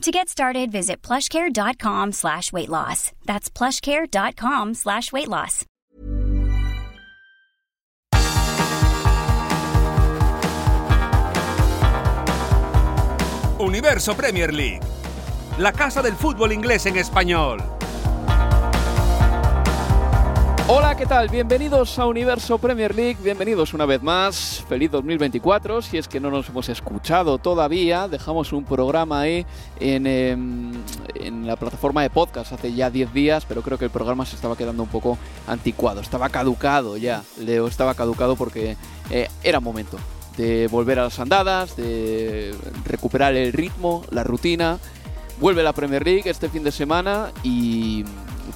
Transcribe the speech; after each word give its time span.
To 0.00 0.10
get 0.10 0.30
started, 0.30 0.72
visit 0.72 1.02
plushcare.com 1.02 2.12
slash 2.12 2.54
weight 2.54 2.70
loss. 2.70 3.12
That's 3.26 3.50
plushcare.com 3.50 4.72
slash 4.72 5.12
weight 5.12 5.28
loss. 5.28 5.66
Universo 13.58 14.14
Premier 14.14 14.54
League. 14.54 14.80
La 15.58 15.72
casa 15.72 16.00
del 16.00 16.14
fútbol 16.14 16.52
inglés 16.52 16.86
en 16.86 16.96
español. 16.96 17.62
Hola, 20.72 20.96
¿qué 20.96 21.04
tal? 21.04 21.28
Bienvenidos 21.28 21.98
a 21.98 22.06
Universo 22.06 22.56
Premier 22.56 22.94
League, 22.94 23.16
bienvenidos 23.20 23.74
una 23.74 23.86
vez 23.86 24.00
más. 24.04 24.64
Feliz 24.68 24.88
2024. 24.92 25.82
Si 25.82 25.98
es 25.98 26.06
que 26.06 26.20
no 26.20 26.30
nos 26.30 26.48
hemos 26.48 26.68
escuchado 26.68 27.38
todavía, 27.38 28.06
dejamos 28.06 28.52
un 28.52 28.62
programa 28.62 29.22
ahí 29.22 29.44
en, 29.80 30.06
em, 30.06 30.70
en 31.16 31.44
la 31.44 31.56
plataforma 31.56 32.02
de 32.02 32.10
podcast 32.10 32.52
hace 32.52 32.72
ya 32.72 32.88
10 32.88 33.12
días, 33.12 33.46
pero 33.46 33.62
creo 33.62 33.78
que 33.78 33.86
el 33.86 33.90
programa 33.90 34.24
se 34.24 34.36
estaba 34.36 34.56
quedando 34.56 34.84
un 34.84 34.88
poco 34.88 35.18
anticuado. 35.48 36.02
Estaba 36.02 36.28
caducado 36.28 36.96
ya, 36.96 37.24
Leo, 37.36 37.66
estaba 37.66 37.94
caducado 37.94 38.36
porque 38.36 38.76
eh, 39.10 39.26
era 39.42 39.58
momento 39.58 39.98
de 40.36 40.68
volver 40.68 41.00
a 41.00 41.02
las 41.02 41.18
andadas, 41.18 41.74
de 41.74 42.54
recuperar 42.84 43.34
el 43.34 43.52
ritmo, 43.52 44.04
la 44.12 44.22
rutina. 44.22 44.78
Vuelve 45.40 45.64
la 45.64 45.72
Premier 45.72 46.04
League 46.04 46.30
este 46.30 46.48
fin 46.48 46.62
de 46.62 46.70
semana 46.70 47.32
y 47.42 48.04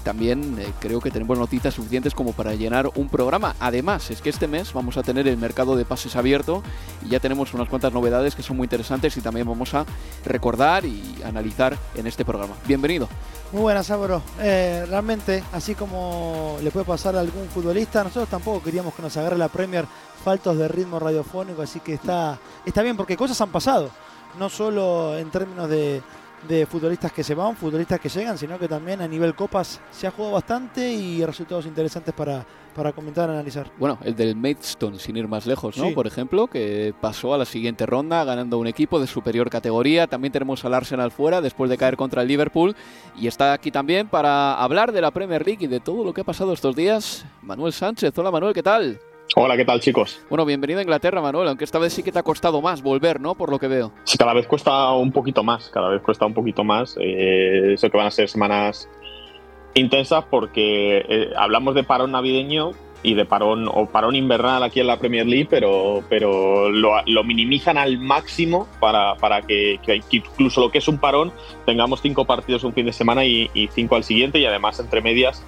también 0.04 0.58
eh, 0.60 0.66
creo 0.78 1.00
que 1.00 1.10
tenemos 1.10 1.38
noticias 1.38 1.74
suficientes 1.74 2.14
como 2.14 2.32
para 2.32 2.54
llenar 2.54 2.90
un 2.94 3.08
programa. 3.08 3.56
Además, 3.58 4.10
es 4.10 4.20
que 4.20 4.30
este 4.30 4.46
mes 4.46 4.72
vamos 4.72 4.96
a 4.96 5.02
tener 5.02 5.26
el 5.26 5.36
mercado 5.36 5.74
de 5.74 5.84
pases 5.84 6.14
abierto 6.14 6.62
y 7.04 7.08
ya 7.08 7.18
tenemos 7.18 7.54
unas 7.54 7.68
cuantas 7.68 7.92
novedades 7.92 8.36
que 8.36 8.42
son 8.42 8.56
muy 8.56 8.66
interesantes 8.66 9.16
y 9.16 9.20
también 9.20 9.48
vamos 9.48 9.74
a 9.74 9.84
recordar 10.24 10.84
y 10.84 11.02
analizar 11.24 11.76
en 11.96 12.06
este 12.06 12.24
programa. 12.24 12.54
Bienvenido. 12.66 13.08
Muy 13.50 13.62
buenas, 13.62 13.90
Álvaro. 13.90 14.22
Eh, 14.40 14.84
realmente, 14.88 15.42
así 15.52 15.74
como 15.74 16.58
le 16.62 16.70
puede 16.70 16.84
pasar 16.84 17.16
a 17.16 17.20
algún 17.20 17.48
futbolista, 17.48 18.04
nosotros 18.04 18.28
tampoco 18.28 18.62
queríamos 18.62 18.94
que 18.94 19.02
nos 19.02 19.16
agarre 19.16 19.38
la 19.38 19.48
Premier 19.48 19.86
faltos 20.24 20.56
de 20.56 20.68
ritmo 20.68 20.98
radiofónico, 20.98 21.62
así 21.62 21.80
que 21.80 21.94
está, 21.94 22.38
está 22.64 22.82
bien 22.82 22.96
porque 22.96 23.16
cosas 23.16 23.40
han 23.40 23.50
pasado, 23.50 23.90
no 24.38 24.48
solo 24.48 25.16
en 25.18 25.30
términos 25.30 25.68
de, 25.68 26.02
de 26.48 26.66
futbolistas 26.66 27.12
que 27.12 27.24
se 27.24 27.34
van, 27.34 27.56
futbolistas 27.56 28.00
que 28.00 28.08
llegan, 28.08 28.36
sino 28.38 28.58
que 28.58 28.68
también 28.68 29.00
a 29.00 29.08
nivel 29.08 29.34
copas 29.34 29.80
se 29.90 30.06
ha 30.06 30.10
jugado 30.10 30.34
bastante 30.34 30.92
y 30.92 31.24
resultados 31.24 31.66
interesantes 31.66 32.14
para, 32.14 32.44
para 32.74 32.92
comentar, 32.92 33.30
analizar. 33.30 33.70
Bueno, 33.78 33.98
el 34.04 34.14
del 34.14 34.36
Maidstone, 34.36 34.98
sin 34.98 35.16
ir 35.16 35.28
más 35.28 35.46
lejos, 35.46 35.76
¿no? 35.76 35.92
Por 35.92 36.06
ejemplo, 36.06 36.46
que 36.46 36.94
pasó 37.00 37.32
a 37.34 37.38
la 37.38 37.44
siguiente 37.44 37.86
ronda 37.86 38.24
ganando 38.24 38.58
un 38.58 38.66
equipo 38.66 39.00
de 39.00 39.06
superior 39.06 39.48
categoría. 39.48 40.06
También 40.06 40.32
tenemos 40.32 40.64
al 40.64 40.74
Arsenal 40.74 41.10
fuera 41.10 41.40
después 41.40 41.70
de 41.70 41.78
caer 41.78 41.96
contra 41.96 42.22
el 42.22 42.28
Liverpool. 42.28 42.76
Y 43.16 43.26
está 43.26 43.52
aquí 43.52 43.70
también 43.70 44.08
para 44.08 44.54
hablar 44.54 44.92
de 44.92 45.00
la 45.00 45.10
Premier 45.10 45.44
League 45.46 45.64
y 45.64 45.68
de 45.68 45.80
todo 45.80 46.04
lo 46.04 46.12
que 46.12 46.20
ha 46.20 46.24
pasado 46.24 46.52
estos 46.52 46.76
días. 46.76 47.24
Manuel 47.42 47.72
Sánchez. 47.72 48.16
Hola 48.18 48.30
Manuel, 48.30 48.54
¿qué 48.54 48.62
tal? 48.62 49.00
Hola, 49.36 49.56
¿qué 49.56 49.64
tal 49.64 49.80
chicos? 49.80 50.20
Bueno, 50.28 50.44
bienvenido 50.44 50.78
a 50.78 50.82
Inglaterra, 50.82 51.20
Manuel, 51.20 51.48
aunque 51.48 51.64
esta 51.64 51.78
vez 51.78 51.92
sí 51.92 52.02
que 52.02 52.12
te 52.12 52.18
ha 52.18 52.22
costado 52.22 52.60
más 52.60 52.82
volver, 52.82 53.20
¿no? 53.20 53.34
Por 53.34 53.50
lo 53.50 53.58
que 53.58 53.66
veo. 53.66 53.92
Sí, 54.04 54.16
cada 54.16 54.32
vez 54.32 54.46
cuesta 54.46 54.92
un 54.92 55.10
poquito 55.10 55.42
más, 55.42 55.70
cada 55.70 55.88
vez 55.88 56.02
cuesta 56.02 56.26
un 56.26 56.34
poquito 56.34 56.62
más. 56.62 56.96
Eh, 57.00 57.72
eso 57.74 57.90
que 57.90 57.96
van 57.96 58.06
a 58.06 58.10
ser 58.10 58.28
semanas 58.28 58.88
intensas 59.74 60.24
porque 60.30 61.04
eh, 61.08 61.30
hablamos 61.36 61.74
de 61.74 61.82
parón 61.82 62.12
navideño 62.12 62.72
y 63.02 63.14
de 63.14 63.24
parón 63.24 63.68
o 63.68 63.86
parón 63.86 64.14
invernal 64.14 64.62
aquí 64.62 64.80
en 64.80 64.86
la 64.86 64.98
Premier 64.98 65.26
League, 65.26 65.48
pero, 65.50 66.04
pero 66.08 66.70
lo, 66.70 67.24
minimizan 67.24 67.76
al 67.76 67.98
máximo 67.98 68.68
para, 68.78 69.16
para 69.16 69.42
que, 69.42 69.78
incluso 70.10 70.60
lo 70.60 70.70
que 70.70 70.78
es 70.78 70.88
un 70.88 70.98
parón 70.98 71.32
tengamos 71.66 72.00
cinco 72.00 72.24
partidos 72.24 72.64
un 72.64 72.72
fin 72.72 72.86
de 72.86 72.92
semana 72.92 73.24
y, 73.24 73.50
y 73.52 73.68
cinco 73.68 73.96
al 73.96 74.04
siguiente 74.04 74.38
y 74.38 74.46
además 74.46 74.80
entre 74.80 75.02
medias 75.02 75.42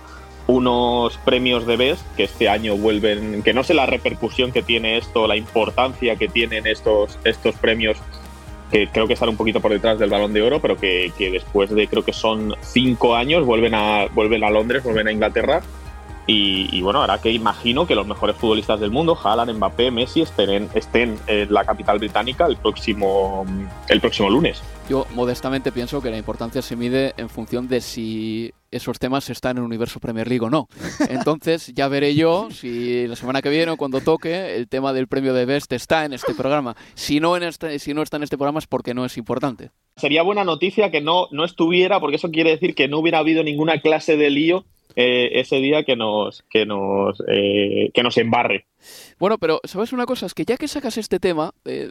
unos 0.47 1.17
premios 1.19 1.67
de 1.67 1.77
Best 1.77 2.07
que 2.17 2.25
este 2.25 2.49
año 2.49 2.77
vuelven, 2.77 3.43
que 3.43 3.53
no 3.53 3.65
sé 3.65 3.75
la 3.75 3.87
repercusión 3.87 4.53
que 4.53 4.63
tiene 4.63 4.97
esto, 4.97 5.27
la 5.27 5.37
importancia 5.37 6.17
que 6.17 6.29
tienen 6.29 6.67
estos, 6.67 7.19
estos 7.25 7.57
premios, 7.57 7.99
que 8.71 8.89
creo 8.89 9.07
que 9.07 9.15
están 9.15 9.29
un 9.29 9.37
poquito 9.37 9.61
por 9.61 9.73
detrás 9.73 9.99
del 9.99 10.11
balón 10.11 10.33
de 10.33 10.43
oro, 10.43 10.61
pero 10.61 10.77
que, 10.77 11.13
que 11.19 11.31
después 11.31 11.71
de 11.71 11.89
creo 11.89 12.05
que 12.05 12.13
son 12.13 12.55
cinco 12.61 13.17
años 13.17 13.45
vuelven 13.45 13.75
a, 13.75 14.07
vuelven 14.07 14.45
a 14.45 14.51
Londres, 14.51 14.85
vuelven 14.85 15.09
a 15.09 15.13
Inglaterra 15.13 15.63
y, 16.29 16.81
bueno, 16.83 17.01
ahora 17.01 17.21
que 17.21 17.31
imagino 17.31 17.87
que 17.87 17.95
los 17.95 18.07
mejores 18.07 18.37
futbolistas 18.37 18.81
del 18.81 18.91
mundo, 18.91 19.17
Haaland, 19.23 19.53
Mbappé, 19.55 19.93
Messi, 19.93 20.23
estén, 20.23 20.69
estén 20.75 21.19
en 21.29 21.53
la 21.53 21.65
capital 21.65 21.99
británica 21.99 22.47
el 22.47 22.57
próximo, 22.57 23.47
el 23.89 24.01
próximo 24.01 24.29
lunes. 24.29 24.61
Yo 24.89 25.07
modestamente 25.15 25.71
pienso 25.73 26.01
que 26.01 26.11
la 26.11 26.19
importancia 26.19 26.63
se 26.63 26.75
mide 26.75 27.15
en 27.17 27.29
función 27.29 27.69
de 27.69 27.81
si 27.81 28.53
esos 28.71 28.99
temas 28.99 29.31
están 29.31 29.53
en 29.53 29.59
el 29.59 29.65
universo 29.65 30.01
Premier 30.01 30.29
League 30.29 30.45
o 30.45 30.51
no. 30.51 30.69
Entonces 31.11 31.73
ya 31.75 31.87
veré 31.89 32.15
yo 32.15 32.49
si 32.51 33.07
la 33.07 33.17
semana 33.17 33.41
que 33.41 33.49
viene 33.49 33.73
o 33.73 33.77
cuando 33.77 34.01
toque 34.01 34.57
el 34.57 34.69
tema 34.69 34.93
del 34.93 35.07
premio 35.07 35.33
de 35.33 35.45
Best 35.45 35.73
está 35.73 36.05
en 36.05 36.13
este 36.13 36.35
programa. 36.35 36.77
Si 36.95 37.21
no, 37.21 37.37
en 37.37 37.45
este, 37.45 37.79
si 37.79 37.95
no 37.95 38.03
está 38.03 38.17
en 38.17 38.25
este 38.25 38.37
programa 38.37 38.59
es 38.59 38.67
porque 38.67 38.95
no 38.95 39.05
es 39.05 39.17
importante. 39.17 39.71
Sería 39.97 40.23
buena 40.23 40.45
noticia 40.45 40.91
que 40.91 41.01
no, 41.01 41.29
no 41.31 41.45
estuviera, 41.45 42.01
porque 42.01 42.17
eso 42.17 42.31
quiere 42.31 42.51
decir 42.51 42.75
que 42.75 42.89
no 42.89 42.99
hubiera 42.99 43.19
habido 43.19 43.43
ninguna 43.43 43.81
clase 43.81 44.17
de 44.17 44.31
lío 44.31 44.67
eh, 44.97 45.41
ese 45.41 45.57
día 45.57 45.85
que 45.85 45.95
nos, 45.95 46.43
que, 46.51 46.67
nos, 46.67 47.23
eh, 47.29 47.91
que 47.93 48.03
nos 48.03 48.17
embarre. 48.17 48.67
Bueno, 49.19 49.39
pero 49.39 49.61
¿sabes 49.65 49.93
una 49.93 50.07
cosa? 50.07 50.27
Es 50.27 50.35
que 50.35 50.45
ya 50.45 50.57
que 50.57 50.69
sacas 50.69 50.99
este 50.99 51.21
tema... 51.21 51.53
Eh, 51.65 51.91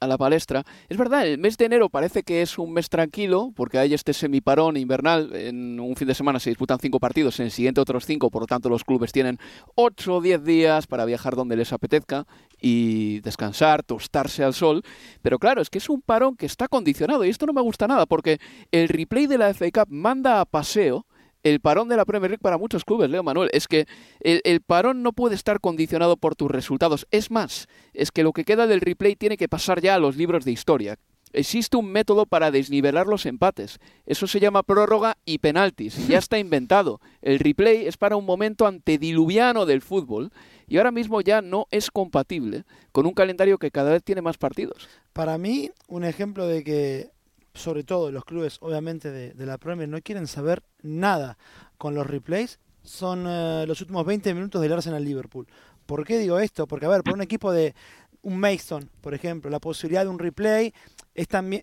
a 0.00 0.06
la 0.06 0.16
palestra. 0.16 0.64
Es 0.88 0.96
verdad, 0.96 1.26
el 1.26 1.38
mes 1.38 1.56
de 1.56 1.64
enero 1.64 1.88
parece 1.88 2.22
que 2.22 2.42
es 2.42 2.58
un 2.58 2.72
mes 2.72 2.88
tranquilo, 2.88 3.52
porque 3.54 3.78
hay 3.78 3.94
este 3.94 4.12
semiparón 4.12 4.76
invernal. 4.76 5.34
En 5.34 5.80
un 5.80 5.96
fin 5.96 6.08
de 6.08 6.14
semana 6.14 6.38
se 6.38 6.50
disputan 6.50 6.78
cinco 6.78 7.00
partidos, 7.00 7.40
en 7.40 7.46
el 7.46 7.50
siguiente 7.50 7.80
otros 7.80 8.06
cinco, 8.06 8.30
por 8.30 8.42
lo 8.42 8.46
tanto 8.46 8.68
los 8.68 8.84
clubes 8.84 9.12
tienen 9.12 9.38
ocho 9.74 10.16
o 10.16 10.20
diez 10.20 10.44
días 10.44 10.86
para 10.86 11.04
viajar 11.04 11.36
donde 11.36 11.56
les 11.56 11.72
apetezca 11.72 12.26
y 12.60 13.20
descansar, 13.20 13.82
tostarse 13.82 14.44
al 14.44 14.54
sol. 14.54 14.82
Pero 15.22 15.38
claro, 15.38 15.60
es 15.60 15.70
que 15.70 15.78
es 15.78 15.88
un 15.88 16.00
parón 16.00 16.36
que 16.36 16.46
está 16.46 16.68
condicionado 16.68 17.24
y 17.24 17.30
esto 17.30 17.46
no 17.46 17.52
me 17.52 17.62
gusta 17.62 17.86
nada, 17.86 18.06
porque 18.06 18.38
el 18.70 18.88
replay 18.88 19.26
de 19.26 19.38
la 19.38 19.52
FA 19.52 19.66
Cup 19.72 19.88
manda 19.88 20.40
a 20.40 20.44
paseo 20.44 21.06
el 21.42 21.60
parón 21.60 21.88
de 21.88 21.96
la 21.96 22.04
Premier 22.04 22.30
League 22.30 22.42
para 22.42 22.58
muchos 22.58 22.84
clubes, 22.84 23.10
Leo 23.10 23.22
Manuel, 23.22 23.50
es 23.52 23.68
que 23.68 23.86
el, 24.20 24.60
parón 24.60 25.02
no 25.02 25.12
puede 25.12 25.34
estar 25.34 25.60
condicionado 25.60 26.16
por 26.16 26.34
tus 26.34 26.50
resultados. 26.50 27.06
Es 27.10 27.30
más, 27.30 27.68
es 27.94 28.10
que 28.10 28.22
lo 28.22 28.32
que 28.32 28.44
queda 28.44 28.66
del 28.66 28.80
replay 28.80 29.16
tiene 29.16 29.36
que 29.36 29.48
pasar 29.48 29.80
ya 29.80 29.94
a 29.94 29.98
los 29.98 30.16
libros 30.16 30.44
de 30.44 30.52
historia. 30.52 30.98
Existe 31.32 31.76
un 31.76 31.92
método 31.92 32.24
para 32.24 32.50
desnivelar 32.50 33.06
los 33.06 33.26
empates. 33.26 33.78
Eso 34.06 34.26
se 34.26 34.40
llama 34.40 34.62
prórroga 34.62 35.18
y 35.26 35.38
penaltis. 35.38 36.08
Ya 36.08 36.18
está 36.18 36.38
inventado. 36.38 37.00
El 37.20 37.38
replay 37.38 37.86
es 37.86 37.98
para 37.98 38.16
un 38.16 38.24
momento 38.24 38.66
antediluviano 38.66 39.66
del 39.66 39.82
fútbol 39.82 40.30
y 40.66 40.78
ahora 40.78 40.90
mismo 40.90 41.20
ya 41.20 41.42
no 41.42 41.66
es 41.70 41.90
compatible 41.90 42.64
con 42.92 43.06
un 43.06 43.12
calendario 43.12 43.58
que 43.58 43.70
cada 43.70 43.92
vez 43.92 44.02
tiene 44.02 44.22
más 44.22 44.38
partidos. 44.38 44.88
Para 45.12 45.36
mí, 45.36 45.70
un 45.86 46.04
ejemplo 46.04 46.46
de 46.46 46.64
que 46.64 47.10
sobre 47.58 47.84
todo 47.84 48.10
los 48.10 48.24
clubes 48.24 48.58
obviamente 48.60 49.10
de, 49.10 49.46
la 49.46 49.58
Premier 49.58 49.88
no 49.88 50.00
quieren 50.00 50.26
saber 50.26 50.62
nada 50.82 51.36
con 51.76 51.94
los 51.94 52.06
replays, 52.06 52.58
son 52.82 53.26
eh, 53.26 53.64
los 53.66 53.80
últimos 53.80 54.06
20 54.06 54.32
minutos 54.34 54.62
del 54.62 54.72
Arsenal 54.72 55.04
Liverpool. 55.04 55.46
¿Por 55.84 56.04
qué 56.04 56.18
digo 56.18 56.38
esto? 56.38 56.66
Porque, 56.66 56.86
a 56.86 56.90
ver, 56.90 57.02
por 57.02 57.14
un 57.14 57.22
equipo 57.22 57.52
de 57.52 57.74
un 58.22 58.38
Mason, 58.38 58.90
por 59.00 59.14
ejemplo, 59.14 59.50
la 59.50 59.58
posibilidad 59.58 60.04
de 60.04 60.10
un 60.10 60.18
replay 60.18 60.72
es 61.14 61.28
también 61.28 61.62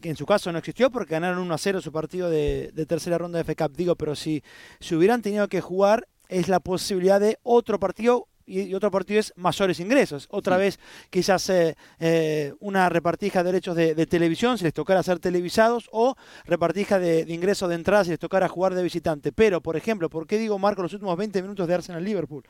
que 0.00 0.10
en 0.10 0.16
su 0.16 0.26
caso 0.26 0.50
no 0.50 0.58
existió 0.58 0.90
porque 0.90 1.12
ganaron 1.12 1.38
1 1.38 1.54
a 1.54 1.58
0 1.58 1.80
su 1.80 1.92
partido 1.92 2.30
de, 2.30 2.72
tercera 2.88 3.18
ronda 3.18 3.42
de 3.42 3.56
Cup, 3.56 3.76
digo, 3.76 3.96
pero 3.96 4.16
si, 4.16 4.42
si 4.80 4.94
hubieran 4.94 5.22
tenido 5.22 5.46
que 5.48 5.60
jugar 5.60 6.08
es 6.28 6.48
la 6.48 6.60
posibilidad 6.60 7.20
de 7.20 7.38
otro 7.42 7.78
partido 7.78 8.28
y, 8.50 8.74
otro 8.74 8.90
partido 8.90 9.20
es 9.20 9.32
mayores 9.36 9.80
ingresos. 9.80 10.26
Otra 10.30 10.56
vez 10.56 10.78
quizás 11.08 11.48
eh, 11.50 11.76
eh, 11.98 12.52
una 12.60 12.88
repartija 12.88 13.42
de 13.42 13.52
derechos 13.52 13.76
de, 13.76 14.06
televisión 14.06 14.58
si 14.58 14.64
les 14.64 14.74
tocara 14.74 15.02
ser 15.02 15.18
televisados 15.18 15.88
o 15.92 16.16
repartija 16.44 16.98
de, 16.98 17.24
ingresos 17.28 17.68
de 17.68 17.76
entrada 17.76 18.04
si 18.04 18.10
les 18.10 18.18
tocara 18.18 18.48
jugar 18.48 18.74
de 18.74 18.82
visitante. 18.82 19.32
Pero, 19.32 19.60
por 19.60 19.76
ejemplo, 19.76 20.10
¿por 20.10 20.26
qué 20.26 20.38
digo 20.38 20.58
Marco 20.58 20.82
los 20.82 20.92
últimos 20.92 21.16
20 21.16 21.42
minutos 21.42 21.68
de 21.68 21.74
Arsenal-Liverpool? 21.74 22.44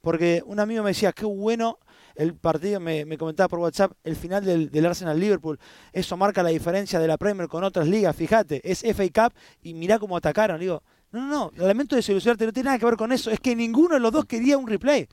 Porque 0.00 0.42
un 0.44 0.60
amigo 0.60 0.82
me 0.82 0.90
decía, 0.90 1.12
qué 1.12 1.24
bueno 1.24 1.78
el 2.14 2.34
partido, 2.34 2.80
me, 2.80 3.16
comentaba 3.16 3.48
por 3.48 3.58
WhatsApp, 3.58 3.92
el 4.04 4.16
final 4.16 4.44
del, 4.44 4.70
del 4.70 4.86
Arsenal-Liverpool. 4.86 5.58
Eso 5.92 6.16
marca 6.16 6.42
la 6.42 6.50
diferencia 6.50 6.98
de 6.98 7.08
la 7.08 7.16
Premier 7.16 7.48
con 7.48 7.64
otras 7.64 7.88
ligas, 7.88 8.14
fíjate, 8.14 8.60
es 8.70 8.82
FA 8.82 9.04
Cup 9.28 9.34
y 9.62 9.74
mirá 9.74 9.98
cómo 9.98 10.16
atacaron. 10.16 10.60
Digo, 10.60 10.82
no, 11.14 11.26
no, 11.26 11.52
no, 11.54 11.66
lamento 11.66 11.96
desilusionarte, 11.96 12.46
no 12.46 12.52
tiene 12.52 12.66
nada 12.66 12.78
que 12.78 12.84
ver 12.84 12.96
con 12.96 13.12
eso. 13.12 13.30
Es 13.30 13.40
que 13.40 13.54
ninguno 13.54 13.94
de 13.94 14.00
los 14.00 14.12
dos 14.12 14.24
quería 14.24 14.58
un 14.58 14.66
replay. 14.66 15.08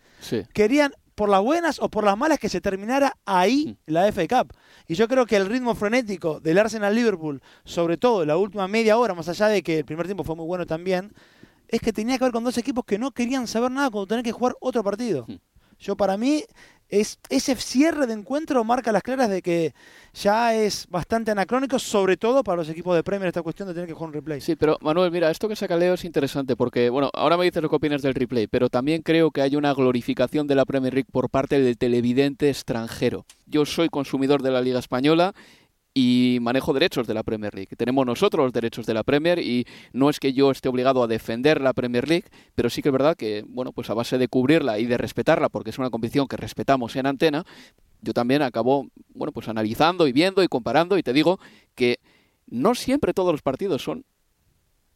Querían 0.53 0.93
por 1.15 1.29
las 1.29 1.41
buenas 1.41 1.79
o 1.79 1.89
por 1.89 2.03
las 2.03 2.17
malas 2.17 2.39
que 2.39 2.49
se 2.49 2.61
terminara 2.61 3.15
ahí 3.25 3.77
mm. 3.87 3.91
la 3.91 4.11
FA 4.11 4.27
Cup. 4.27 4.53
Y 4.87 4.95
yo 4.95 5.07
creo 5.07 5.25
que 5.25 5.35
el 5.35 5.45
ritmo 5.45 5.75
frenético 5.75 6.39
del 6.39 6.57
Arsenal 6.57 6.95
Liverpool, 6.95 7.41
sobre 7.63 7.97
todo 7.97 8.25
la 8.25 8.37
última 8.37 8.67
media 8.67 8.97
hora, 8.97 9.13
más 9.13 9.29
allá 9.29 9.47
de 9.47 9.61
que 9.61 9.79
el 9.79 9.85
primer 9.85 10.07
tiempo 10.07 10.23
fue 10.23 10.35
muy 10.35 10.45
bueno 10.45 10.65
también, 10.65 11.13
es 11.67 11.79
que 11.79 11.93
tenía 11.93 12.17
que 12.17 12.23
ver 12.23 12.33
con 12.33 12.43
dos 12.43 12.57
equipos 12.57 12.83
que 12.85 12.97
no 12.97 13.11
querían 13.11 13.47
saber 13.47 13.71
nada 13.71 13.89
cuando 13.89 14.07
tenían 14.07 14.23
que 14.23 14.31
jugar 14.31 14.55
otro 14.59 14.83
partido. 14.83 15.25
Mm. 15.27 15.35
Yo 15.79 15.95
para 15.95 16.17
mí 16.17 16.43
es, 16.91 17.19
ese 17.29 17.55
cierre 17.55 18.05
de 18.05 18.13
encuentro 18.13 18.63
marca 18.63 18.91
las 18.91 19.01
claras 19.01 19.29
de 19.29 19.41
que 19.41 19.73
ya 20.13 20.53
es 20.53 20.87
bastante 20.89 21.31
anacrónico, 21.31 21.79
sobre 21.79 22.17
todo 22.17 22.43
para 22.43 22.57
los 22.57 22.69
equipos 22.69 22.95
de 22.95 23.03
Premier, 23.03 23.29
esta 23.29 23.41
cuestión 23.41 23.69
de 23.69 23.73
tener 23.73 23.87
que 23.87 23.93
jugar 23.93 24.09
un 24.09 24.13
replay. 24.13 24.41
Sí, 24.41 24.57
pero 24.57 24.77
Manuel, 24.81 25.09
mira, 25.09 25.31
esto 25.31 25.47
que 25.47 25.55
saca 25.55 25.77
Leo 25.77 25.93
es 25.93 26.03
interesante 26.03 26.57
porque, 26.57 26.89
bueno, 26.89 27.09
ahora 27.13 27.37
me 27.37 27.45
dices 27.45 27.63
lo 27.63 27.69
que 27.69 27.77
opinas 27.77 28.01
del 28.01 28.13
replay, 28.13 28.47
pero 28.47 28.69
también 28.69 29.01
creo 29.01 29.31
que 29.31 29.41
hay 29.41 29.55
una 29.55 29.73
glorificación 29.73 30.47
de 30.47 30.55
la 30.55 30.65
Premier 30.65 30.93
League 30.93 31.09
por 31.09 31.29
parte 31.29 31.61
del 31.61 31.77
televidente 31.77 32.49
extranjero. 32.49 33.25
Yo 33.47 33.65
soy 33.65 33.87
consumidor 33.87 34.43
de 34.43 34.51
la 34.51 34.61
Liga 34.61 34.79
Española 34.79 35.33
y 35.93 36.39
manejo 36.41 36.73
derechos 36.73 37.07
de 37.07 37.13
la 37.13 37.23
Premier 37.23 37.53
League. 37.53 37.75
Tenemos 37.75 38.05
nosotros 38.05 38.45
los 38.45 38.53
derechos 38.53 38.85
de 38.85 38.93
la 38.93 39.03
Premier 39.03 39.39
y 39.39 39.65
no 39.93 40.09
es 40.09 40.19
que 40.19 40.33
yo 40.33 40.51
esté 40.51 40.69
obligado 40.69 41.03
a 41.03 41.07
defender 41.07 41.61
la 41.61 41.73
Premier 41.73 42.07
League, 42.07 42.27
pero 42.55 42.69
sí 42.69 42.81
que 42.81 42.89
es 42.89 42.93
verdad 42.93 43.17
que, 43.17 43.43
bueno, 43.47 43.73
pues 43.73 43.89
a 43.89 43.93
base 43.93 44.17
de 44.17 44.27
cubrirla 44.27 44.79
y 44.79 44.85
de 44.85 44.97
respetarla, 44.97 45.49
porque 45.49 45.71
es 45.71 45.79
una 45.79 45.89
competición 45.89 46.27
que 46.27 46.37
respetamos 46.37 46.95
en 46.95 47.07
antena, 47.07 47.45
yo 48.01 48.13
también 48.13 48.41
acabo, 48.41 48.87
bueno, 49.13 49.31
pues 49.31 49.47
analizando 49.47 50.07
y 50.07 50.11
viendo 50.11 50.41
y 50.43 50.47
comparando 50.47 50.97
y 50.97 51.03
te 51.03 51.13
digo 51.13 51.39
que 51.75 51.99
no 52.47 52.73
siempre 52.75 53.13
todos 53.13 53.31
los 53.31 53.41
partidos 53.41 53.83
son 53.83 54.05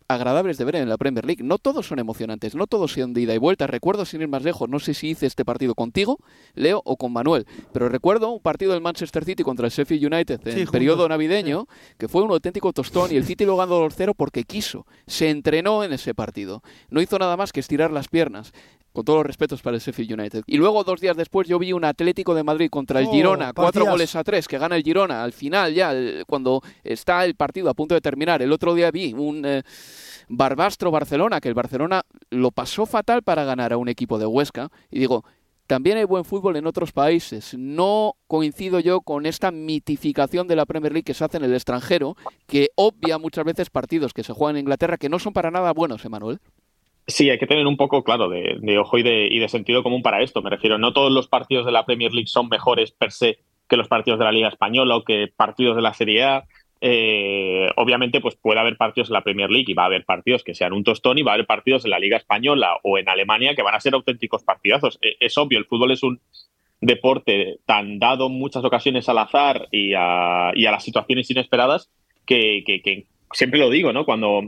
agradables 0.08 0.58
de 0.58 0.66
ver 0.66 0.76
en 0.76 0.90
la 0.90 0.98
Premier 0.98 1.26
League. 1.26 1.44
No 1.44 1.58
todos 1.58 1.88
son 1.88 2.00
emocionantes, 2.00 2.56
no 2.56 2.68
todos 2.68 2.94
son 2.94 3.14
de 3.14 3.22
ida 3.22 3.34
y 3.34 3.38
vuelta. 3.38 3.68
Recuerdo, 3.68 4.06
sin 4.06 4.22
ir 4.22 4.28
más 4.28 4.44
lejos, 4.44 4.70
no 4.70 4.80
sé 4.80 4.94
si 4.94 5.10
hice 5.10 5.26
este 5.26 5.46
partido 5.46 5.76
contigo, 5.76 6.20
Leo, 6.54 6.82
o 6.86 6.98
con 6.98 7.14
Manuel, 7.14 7.46
pero 7.74 7.90
recuerdo 7.90 8.30
un 8.30 8.40
partido 8.40 8.74
del 8.74 8.82
Manchester 8.82 9.26
City 9.26 9.44
contra 9.44 9.66
el 9.66 9.72
Sheffield 9.72 10.14
United 10.14 10.48
en 10.48 10.60
el 10.60 10.68
periodo 10.68 11.08
navideño, 11.10 11.68
que 11.98 12.08
fue 12.08 12.24
un 12.24 12.32
auténtico 12.32 12.74
tostón 12.74 13.12
y 13.12 13.16
el 13.16 13.26
City 13.26 13.46
lo 13.46 13.58
ganó 13.58 13.80
2-0 13.86 14.14
porque 14.16 14.44
quiso. 14.44 14.86
Se 15.08 15.30
entrenó 15.30 15.84
en 15.84 15.94
ese 15.94 16.14
partido. 16.14 16.62
No 16.90 17.02
hizo 17.02 17.18
nada 17.20 17.38
más 17.38 17.52
que 17.52 17.60
estirar 17.60 17.92
las 17.92 18.08
piernas 18.08 18.54
con 18.96 19.06
todos 19.06 19.18
los 19.18 19.26
respetos 19.28 19.62
para 19.62 19.76
el 19.76 19.82
Sheffield 19.82 20.20
United. 20.20 20.44
Y 20.48 20.58
luego, 20.58 20.84
dos 20.84 21.02
días 21.02 21.16
después, 21.16 21.48
yo 21.48 21.60
vi 21.60 21.74
un 21.74 21.86
Atlético 21.86 22.34
de 22.34 22.44
Madrid 22.44 22.70
contra 22.72 23.00
el 23.00 23.08
oh, 23.08 23.12
Girona, 23.12 23.54
cuatro 23.54 23.86
goles 23.86 24.16
a 24.16 24.24
tres, 24.24 24.48
que 24.48 24.58
gana 24.58 24.76
el 24.76 24.84
Girona 24.84 25.24
al 25.24 25.34
final, 25.34 25.74
ya, 25.74 25.94
cuando 26.26 26.62
está 26.84 27.26
el 27.26 27.36
partido 27.36 27.70
a 27.70 27.74
punto 27.74 27.94
de 27.94 28.02
terminar. 28.02 28.42
El 28.42 28.52
otro 28.52 28.74
día 28.74 28.90
vi 28.90 29.14
un 29.14 29.46
eh, 29.46 29.62
Barbastro 30.30 30.90
Barcelona, 30.90 31.42
que 31.42 31.50
el 31.50 31.54
Barcelona 31.54 32.04
lo 32.30 32.52
pasó 32.52 32.86
fatal 32.86 33.22
para 33.22 33.44
ganar 33.44 33.74
a 33.74 33.78
un 33.78 33.90
equipo 33.90 34.18
de 34.18 34.26
Huesca. 34.26 34.72
Y 34.90 35.00
digo, 35.00 35.26
también 35.68 35.98
hay 35.98 36.06
buen 36.06 36.26
fútbol 36.26 36.56
en 36.56 36.66
otros 36.66 36.92
países. 36.92 37.54
No 37.58 38.16
coincido 38.28 38.80
yo 38.80 39.02
con 39.02 39.26
esta 39.26 39.52
mitificación 39.52 40.48
de 40.48 40.56
la 40.56 40.66
Premier 40.66 40.94
League 40.94 41.04
que 41.04 41.14
se 41.14 41.26
hace 41.26 41.38
en 41.38 41.44
el 41.44 41.54
extranjero, 41.54 42.16
que 42.48 42.70
obvia 42.76 43.18
muchas 43.18 43.46
veces 43.46 43.70
partidos 43.70 44.14
que 44.14 44.24
se 44.24 44.34
juegan 44.34 44.56
en 44.56 44.62
Inglaterra 44.62 44.98
que 44.98 45.10
no 45.10 45.20
son 45.20 45.34
para 45.34 45.52
nada 45.52 45.74
buenos, 45.74 46.06
Emanuel. 46.06 46.40
Sí, 47.08 47.30
hay 47.30 47.38
que 47.38 47.46
tener 47.46 47.68
un 47.68 47.78
poco, 47.78 48.04
claro, 48.04 48.30
de, 48.30 48.78
ojo 48.80 48.98
y 48.98 49.04
de, 49.04 49.28
y 49.28 49.38
de, 49.38 49.48
sentido 49.48 49.84
común 49.84 50.02
para 50.02 50.24
esto. 50.24 50.42
Me 50.42 50.50
refiero, 50.50 50.80
no 50.80 50.92
todos 50.92 51.12
los 51.12 51.28
partidos 51.28 51.66
de 51.66 51.72
la 51.72 51.86
Premier 51.86 52.12
League 52.12 52.28
son 52.28 52.50
mejores 52.50 52.92
per 52.92 53.12
se 53.12 53.38
que 53.68 53.78
los 53.78 53.88
partidos 53.88 54.20
de 54.20 54.26
la 54.26 54.32
Liga 54.32 54.48
Española 54.48 54.96
o 54.96 55.04
que 55.04 55.32
partidos 55.36 55.76
de 55.76 55.82
la 55.84 55.94
Serie 55.94 56.24
A. 56.24 56.46
Eh, 56.82 57.68
obviamente, 57.76 58.22
pues 58.22 58.36
puede 58.36 58.60
haber 58.60 58.78
partidos 58.78 59.10
en 59.10 59.14
la 59.14 59.24
Premier 59.24 59.50
League 59.50 59.66
y 59.68 59.74
va 59.74 59.84
a 59.84 59.88
haber 59.88 60.04
partidos 60.04 60.44
que 60.44 60.56
sean 60.56 60.74
un 60.74 60.84
tostón 60.84 61.18
y 61.18 61.24
va 61.24 61.32
a 61.32 61.34
haber 61.36 61.46
partidos 61.46 61.86
en 61.86 61.92
la 61.92 62.00
Liga 62.00 62.18
Española 62.18 62.78
o 62.84 62.98
en 62.98 63.08
Alemania 63.08 63.56
que 63.56 63.64
van 63.64 63.76
a 63.76 63.80
ser 63.80 63.94
auténticos 63.94 64.44
partidazos. 64.44 64.98
E, 65.02 65.16
es, 65.20 65.38
obvio, 65.38 65.60
el 65.60 65.66
fútbol 65.66 65.92
es 65.92 66.02
un 66.02 66.20
deporte 66.82 67.60
tan 67.66 68.00
dado 68.00 68.28
en 68.28 68.34
muchas 68.34 68.64
ocasiones 68.64 69.08
al 69.10 69.20
azar 69.20 69.68
y 69.72 69.94
a, 69.96 70.52
y 70.56 70.66
a 70.66 70.72
las 70.72 70.84
situaciones 70.84 71.30
inesperadas 71.30 71.92
que, 72.26 72.64
que 72.66 73.06
siempre 73.32 73.60
lo 73.60 73.70
digo, 73.70 73.94
¿no? 73.94 74.06
Cuando 74.06 74.42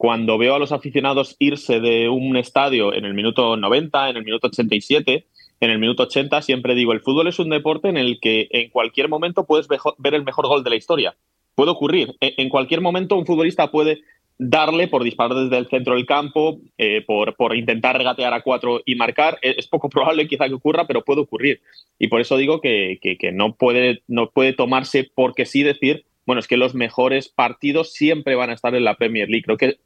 cuando 0.00 0.38
veo 0.38 0.54
a 0.54 0.58
los 0.58 0.72
aficionados 0.72 1.36
irse 1.38 1.78
de 1.78 2.08
un 2.08 2.34
estadio 2.38 2.94
en 2.94 3.04
el 3.04 3.12
minuto 3.12 3.58
90, 3.58 4.08
en 4.08 4.16
el 4.16 4.24
minuto 4.24 4.46
87, 4.46 5.26
en 5.60 5.70
el 5.70 5.78
minuto 5.78 6.04
80, 6.04 6.40
siempre 6.40 6.74
digo, 6.74 6.94
el 6.94 7.02
fútbol 7.02 7.28
es 7.28 7.38
un 7.38 7.50
deporte 7.50 7.90
en 7.90 7.98
el 7.98 8.18
que 8.18 8.48
en 8.50 8.70
cualquier 8.70 9.10
momento 9.10 9.44
puedes 9.44 9.68
ver 9.68 10.14
el 10.14 10.24
mejor 10.24 10.48
gol 10.48 10.64
de 10.64 10.70
la 10.70 10.76
historia. 10.76 11.16
Puede 11.54 11.72
ocurrir. 11.72 12.16
E, 12.18 12.32
en 12.38 12.48
cualquier 12.48 12.80
momento 12.80 13.14
un 13.14 13.26
futbolista 13.26 13.70
puede 13.70 14.00
darle 14.38 14.88
por 14.88 15.04
disparar 15.04 15.36
desde 15.36 15.58
el 15.58 15.68
centro 15.68 15.94
del 15.94 16.06
campo, 16.06 16.60
eh, 16.78 17.04
por, 17.06 17.36
por, 17.36 17.54
intentar 17.54 17.98
regatear 17.98 18.32
a 18.32 18.40
cuatro 18.40 18.80
y 18.86 18.94
marcar. 18.94 19.38
E, 19.42 19.56
es 19.58 19.66
poco 19.66 19.90
probable 19.90 20.26
quizá 20.26 20.48
que 20.48 20.54
ocurra, 20.54 20.86
pero 20.86 21.04
puede 21.04 21.20
ocurrir. 21.20 21.60
Y 21.98 22.08
por 22.08 22.22
eso 22.22 22.38
digo 22.38 22.62
que, 22.62 22.98
que, 23.02 23.32
no, 23.32 23.54
puede, 23.54 24.00
no 24.08 24.30
puede 24.30 24.54
tomarse 24.54 25.10
porque 25.14 25.44
sí 25.44 25.62
decir, 25.62 26.06
bueno, 26.24 26.40
es 26.40 26.48
que 26.48 26.56
los 26.56 26.74
mejores 26.74 27.28
partidos 27.28 27.92
siempre 27.92 28.34
van 28.34 28.48
a 28.48 28.54
estar 28.54 28.74
en 28.74 28.84
la 28.84 28.96
Premier 28.96 29.28
League. 29.28 29.44
Creo 29.44 29.58
que 29.58 29.76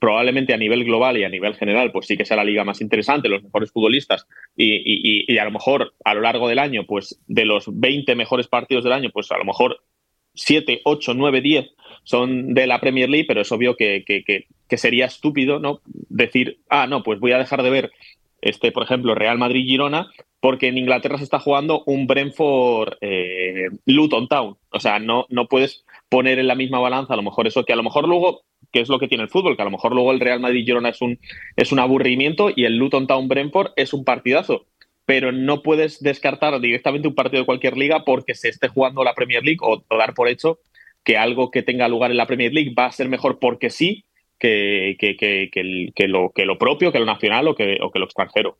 probablemente 0.00 0.54
a 0.54 0.56
nivel 0.56 0.84
global 0.84 1.16
y 1.16 1.24
a 1.24 1.28
nivel 1.28 1.54
general, 1.54 1.92
pues 1.92 2.06
sí 2.06 2.16
que 2.16 2.24
sea 2.24 2.36
la 2.36 2.44
liga 2.44 2.64
más 2.64 2.80
interesante, 2.80 3.28
los 3.28 3.42
mejores 3.42 3.70
futbolistas 3.70 4.26
y, 4.56 5.36
a 5.38 5.44
lo 5.44 5.50
mejor 5.50 5.94
a 6.04 6.14
lo 6.14 6.20
largo 6.22 6.48
del 6.48 6.58
año, 6.58 6.84
pues 6.86 7.20
de 7.26 7.44
los 7.44 7.64
20 7.68 8.14
mejores 8.14 8.48
partidos 8.48 8.84
del 8.84 8.92
año, 8.92 9.10
pues 9.12 9.30
a 9.30 9.38
lo 9.38 9.44
mejor 9.44 9.80
7, 10.34 10.80
8, 10.84 11.14
9, 11.14 11.40
10 11.40 11.70
son 12.02 12.54
de 12.54 12.66
la 12.66 12.80
Premier 12.80 13.08
League, 13.08 13.26
pero 13.26 13.42
es 13.42 13.52
obvio 13.52 13.76
que, 13.76 14.04
que 14.04 14.76
sería 14.76 15.06
estúpido 15.06 15.58
no 15.58 15.80
decir, 15.84 16.58
ah, 16.68 16.86
no, 16.86 17.02
pues 17.02 17.20
voy 17.20 17.32
a 17.32 17.38
dejar 17.38 17.62
de 17.62 17.70
ver 17.70 17.92
este, 18.44 18.72
por 18.72 18.82
ejemplo, 18.82 19.14
Real 19.14 19.38
Madrid-Girona, 19.38 20.10
porque 20.38 20.68
en 20.68 20.76
Inglaterra 20.76 21.16
se 21.16 21.24
está 21.24 21.38
jugando 21.40 21.82
un 21.86 22.06
Brentford 22.06 22.98
eh, 23.00 23.70
Luton 23.86 24.28
Town. 24.28 24.58
O 24.70 24.80
sea, 24.80 24.98
no, 24.98 25.24
no 25.30 25.46
puedes 25.46 25.86
poner 26.10 26.38
en 26.38 26.46
la 26.46 26.54
misma 26.54 26.78
balanza 26.78 27.14
a 27.14 27.16
lo 27.16 27.22
mejor 27.22 27.46
eso, 27.46 27.64
que 27.64 27.72
a 27.72 27.76
lo 27.76 27.82
mejor 27.82 28.06
luego, 28.06 28.42
que 28.74 28.80
es 28.80 28.88
lo 28.88 28.98
que 28.98 29.06
tiene 29.06 29.22
el 29.22 29.30
fútbol, 29.30 29.54
que 29.54 29.62
a 29.62 29.66
lo 29.66 29.70
mejor 29.70 29.94
luego 29.94 30.10
el 30.10 30.18
Real 30.18 30.40
Madrid-Girona 30.40 30.88
es 30.88 31.00
un, 31.00 31.20
es 31.54 31.70
un 31.70 31.78
aburrimiento 31.78 32.50
y 32.54 32.64
el 32.64 32.76
Luton 32.76 33.06
Town 33.06 33.28
Brentford 33.28 33.70
es 33.76 33.94
un 33.94 34.04
partidazo. 34.04 34.66
Pero 35.06 35.30
no 35.30 35.62
puedes 35.62 36.02
descartar 36.02 36.60
directamente 36.60 37.06
un 37.06 37.14
partido 37.14 37.42
de 37.42 37.46
cualquier 37.46 37.76
liga 37.76 38.04
porque 38.04 38.34
se 38.34 38.48
esté 38.48 38.66
jugando 38.66 39.04
la 39.04 39.14
Premier 39.14 39.44
League 39.44 39.60
o 39.62 39.84
dar 39.96 40.12
por 40.14 40.28
hecho 40.28 40.58
que 41.04 41.16
algo 41.16 41.52
que 41.52 41.62
tenga 41.62 41.86
lugar 41.86 42.10
en 42.10 42.16
la 42.16 42.26
Premier 42.26 42.52
League 42.52 42.74
va 42.76 42.86
a 42.86 42.92
ser 42.92 43.08
mejor 43.08 43.38
porque 43.38 43.70
sí 43.70 44.06
que, 44.40 44.96
que, 44.98 46.08
lo, 46.08 46.32
que 46.34 46.44
lo 46.44 46.58
propio, 46.58 46.90
que 46.90 46.98
lo 46.98 47.04
nacional 47.04 47.46
o 47.46 47.54
que, 47.54 47.78
o 47.80 47.92
que 47.92 48.00
lo 48.00 48.06
extranjero. 48.06 48.58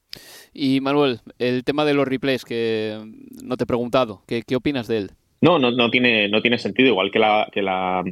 Y 0.52 0.80
Manuel, 0.80 1.18
el 1.40 1.64
tema 1.64 1.84
de 1.84 1.94
los 1.94 2.06
replays, 2.06 2.44
que 2.44 3.00
no 3.42 3.56
te 3.56 3.64
he 3.64 3.66
preguntado, 3.66 4.22
¿qué, 4.28 4.42
qué 4.46 4.54
opinas 4.54 4.86
de 4.86 4.98
él? 4.98 5.10
No, 5.40 5.58
no, 5.58 5.72
no, 5.72 5.90
tiene, 5.90 6.28
no 6.28 6.40
tiene 6.40 6.58
sentido, 6.58 6.88
igual 6.90 7.10
que 7.10 7.18
la, 7.18 7.48
que 7.52 7.62
la 7.62 8.04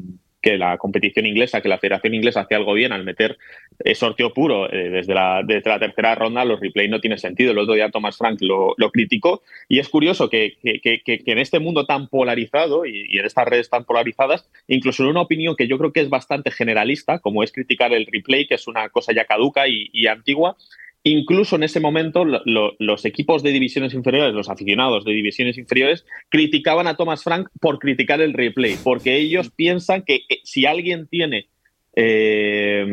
que 0.42 0.58
la 0.58 0.76
competición 0.76 1.24
inglesa, 1.24 1.60
que 1.60 1.68
la 1.68 1.78
Federación 1.78 2.14
Inglesa 2.14 2.40
hacía 2.40 2.56
algo 2.56 2.74
bien 2.74 2.92
al 2.92 3.04
meter 3.04 3.38
eh, 3.84 3.94
sorteo 3.94 4.34
puro 4.34 4.70
eh, 4.70 4.90
desde, 4.90 5.14
la, 5.14 5.42
desde 5.46 5.70
la 5.70 5.78
tercera 5.78 6.14
ronda, 6.16 6.44
los 6.44 6.60
replays 6.60 6.90
no 6.90 7.00
tiene 7.00 7.16
sentido. 7.16 7.52
El 7.52 7.58
otro 7.58 7.74
día 7.74 7.90
Thomas 7.90 8.18
Frank 8.18 8.38
lo, 8.40 8.74
lo 8.76 8.90
criticó 8.90 9.42
y 9.68 9.78
es 9.78 9.88
curioso 9.88 10.28
que, 10.28 10.56
que, 10.62 10.80
que, 10.80 11.22
en 11.24 11.38
este 11.38 11.60
mundo 11.60 11.86
tan 11.86 12.08
polarizado 12.08 12.84
y, 12.84 13.16
en 13.16 13.24
estas 13.24 13.46
redes 13.46 13.70
tan 13.70 13.84
polarizadas, 13.84 14.50
incluso 14.66 15.04
en 15.04 15.10
una 15.10 15.20
opinión 15.20 15.54
que 15.56 15.68
yo 15.68 15.78
creo 15.78 15.92
que 15.92 16.00
es 16.00 16.10
bastante 16.10 16.50
generalista, 16.50 17.20
como 17.20 17.42
es 17.44 17.52
criticar 17.52 17.92
el 17.92 18.06
replay, 18.06 18.46
que 18.46 18.56
es 18.56 18.66
una 18.66 18.88
cosa 18.88 19.12
ya 19.14 19.24
caduca 19.24 19.68
y 19.68 20.06
antigua, 20.06 20.56
Incluso 21.04 21.56
en 21.56 21.64
ese 21.64 21.80
momento 21.80 22.24
los 22.24 23.04
equipos 23.04 23.42
de 23.42 23.50
divisiones 23.50 23.92
inferiores, 23.92 24.34
los 24.34 24.48
aficionados 24.48 25.04
de 25.04 25.12
divisiones 25.12 25.58
inferiores, 25.58 26.06
criticaban 26.28 26.86
a 26.86 26.96
Thomas 26.96 27.24
Frank 27.24 27.48
por 27.60 27.80
criticar 27.80 28.20
el 28.20 28.32
replay, 28.32 28.76
porque 28.82 29.16
ellos 29.16 29.50
piensan 29.50 30.02
que 30.02 30.22
eh, 30.28 30.40
si 30.44 30.64
alguien 30.64 31.08
tiene 31.08 31.48
eh, 31.96 32.86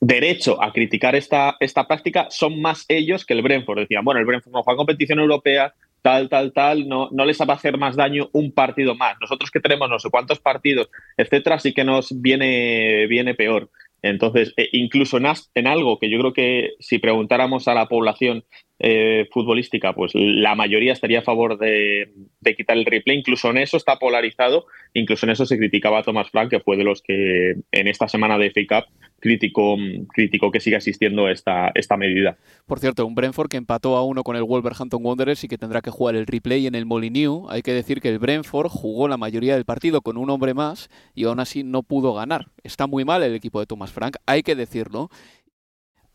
derecho 0.00 0.62
a 0.62 0.72
criticar 0.72 1.14
esta, 1.14 1.56
esta 1.60 1.86
práctica, 1.86 2.26
son 2.30 2.60
más 2.60 2.84
ellos 2.88 3.24
que 3.24 3.34
el 3.34 3.42
Brentford. 3.42 3.80
Decían, 3.80 4.04
bueno, 4.04 4.20
el 4.20 4.26
Brentford 4.26 4.52
no 4.52 4.62
juega 4.64 4.76
competición 4.76 5.20
europea, 5.20 5.72
tal, 6.02 6.28
tal, 6.28 6.52
tal, 6.52 6.88
no, 6.88 7.08
no 7.12 7.24
les 7.24 7.40
va 7.40 7.54
a 7.54 7.56
hacer 7.56 7.78
más 7.78 7.96
daño 7.96 8.28
un 8.32 8.52
partido 8.52 8.94
más. 8.94 9.16
Nosotros 9.20 9.50
que 9.50 9.60
tenemos 9.60 9.88
no 9.88 9.98
sé 9.98 10.10
cuántos 10.10 10.40
partidos, 10.40 10.90
etcétera, 11.16 11.58
sí 11.58 11.72
que 11.72 11.84
nos 11.84 12.20
viene, 12.20 13.06
viene 13.06 13.34
peor. 13.34 13.70
Entonces, 14.02 14.52
eh, 14.56 14.68
incluso 14.72 15.18
en, 15.18 15.66
algo 15.66 15.98
que 15.98 16.10
yo 16.10 16.18
creo 16.18 16.32
que 16.32 16.70
si 16.80 16.98
preguntáramos 16.98 17.68
a 17.68 17.74
la 17.74 17.86
población 17.86 18.44
eh, 18.82 19.28
futbolística, 19.30 19.92
pues 19.92 20.12
la 20.14 20.54
mayoría 20.54 20.94
estaría 20.94 21.18
a 21.18 21.22
favor 21.22 21.58
de, 21.58 22.10
quitar 22.56 22.78
el 22.78 22.86
replay. 22.86 23.18
Incluso 23.18 23.50
en 23.50 23.58
eso 23.58 23.76
está 23.76 23.96
polarizado. 23.96 24.64
Incluso 24.94 25.26
en 25.26 25.32
eso 25.32 25.44
se 25.44 25.58
criticaba 25.58 25.98
a 25.98 26.02
Thomas 26.02 26.30
Frank, 26.30 26.48
que 26.48 26.60
fue 26.60 26.78
de 26.78 26.84
los 26.84 27.02
que 27.02 27.56
en 27.72 27.88
esta 27.88 28.08
semana 28.08 28.38
de 28.38 28.50
FA 28.50 28.60
Cup 28.66 28.90
criticó, 29.20 29.76
que 30.50 30.60
siga 30.60 30.78
existiendo 30.78 31.28
esta, 31.28 31.70
esta 31.74 31.98
medida. 31.98 32.38
Por 32.66 32.78
cierto, 32.78 33.04
un 33.06 33.14
Brentford 33.14 33.50
que 33.50 33.58
empató 33.58 33.96
a 33.96 34.04
uno 34.04 34.22
con 34.22 34.34
el 34.36 34.44
Wolverhampton 34.44 35.04
Wanderers 35.04 35.44
y 35.44 35.48
que 35.48 35.58
tendrá 35.58 35.82
que 35.82 35.90
jugar 35.90 36.16
el 36.16 36.26
replay 36.26 36.66
en 36.66 36.74
el 36.74 36.86
Molineux. 36.86 37.50
Hay 37.50 37.60
que 37.60 37.74
decir 37.74 38.00
que 38.00 38.08
el 38.08 38.18
Brentford 38.18 38.68
jugó 38.68 39.08
la 39.08 39.18
mayoría 39.18 39.54
del 39.54 39.66
partido 39.66 40.00
con 40.00 40.16
un 40.16 40.30
hombre 40.30 40.54
más 40.54 40.88
y 41.14 41.24
aún 41.24 41.38
así 41.38 41.64
no 41.64 41.82
pudo 41.82 42.14
ganar. 42.14 42.46
Está 42.64 42.86
muy 42.86 43.04
mal 43.04 43.22
el 43.22 43.34
equipo 43.34 43.60
de 43.60 43.66
Thomas 43.66 43.92
Frank, 43.92 44.16
hay 44.24 44.42
que 44.42 44.56
decirlo. 44.56 45.10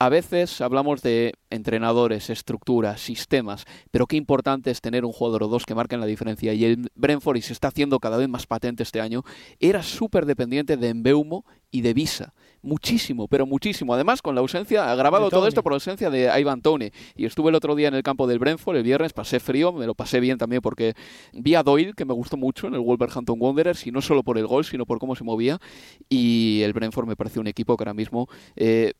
A 0.05 0.09
veces 0.09 0.62
hablamos 0.62 1.01
de 1.01 1.33
entrenadores, 1.50 2.29
estructuras, 2.29 3.01
sistemas, 3.01 3.65
pero 3.89 4.05
qué 4.05 4.17
importante 4.17 4.69
es 4.69 4.79
tener 4.79 5.03
un 5.03 5.12
jugador 5.12 5.41
o 5.41 5.47
dos 5.47 5.65
que 5.65 5.74
marquen 5.74 6.00
la 6.00 6.05
diferencia. 6.05 6.53
Y 6.53 6.63
el 6.63 6.91
Brentford, 6.93 7.38
y 7.38 7.41
se 7.41 7.53
está 7.53 7.69
haciendo 7.69 7.97
cada 7.97 8.17
vez 8.17 8.29
más 8.29 8.45
patente 8.45 8.83
este 8.83 9.01
año, 9.01 9.24
era 9.59 9.81
súper 9.81 10.27
dependiente 10.27 10.77
de 10.77 10.89
Embeumo 10.89 11.43
y 11.71 11.81
de 11.81 11.95
Visa. 11.95 12.35
Muchísimo, 12.62 13.27
pero 13.27 13.47
muchísimo. 13.47 13.95
Además, 13.95 14.21
con 14.21 14.35
la 14.35 14.41
ausencia, 14.41 14.91
agravado 14.91 15.31
todo 15.31 15.47
esto 15.47 15.63
por 15.63 15.71
la 15.71 15.77
ausencia 15.77 16.12
de 16.12 16.31
Ivan 16.39 16.62
Tony. 16.62 16.91
Y 17.15 17.25
estuve 17.25 17.50
el 17.50 17.55
otro 17.55 17.74
día 17.74 17.88
en 17.88 17.95
el 17.95 18.03
campo 18.03 18.27
del 18.27 18.38
Brentford, 18.38 18.77
el 18.77 18.83
viernes, 18.83 19.12
pasé 19.12 19.39
frío, 19.39 19.74
me 19.74 19.88
lo 19.88 19.95
pasé 19.95 20.19
bien 20.19 20.38
también 20.38 20.62
porque 20.62 20.93
vi 21.33 21.55
a 21.55 21.63
Doyle, 21.63 21.93
que 21.93 22.05
me 22.05 22.13
gustó 22.13 22.38
mucho 22.38 22.67
en 22.67 22.75
el 22.75 22.79
Wolverhampton 22.81 23.38
Wanderers, 23.39 23.88
y 23.88 23.91
no 23.91 24.03
solo 24.03 24.21
por 24.21 24.38
el 24.38 24.45
gol, 24.45 24.65
sino 24.65 24.85
por 24.85 25.00
cómo 25.00 25.15
se 25.15 25.24
movía. 25.24 25.59
Y 26.09 26.62
el 26.62 26.74
Brentford 26.74 27.07
me 27.07 27.15
parece 27.15 27.39
un 27.39 27.47
equipo 27.47 27.75
que 27.75 27.81
ahora 27.83 27.95
mismo 27.95 28.29
eh, 28.55 28.93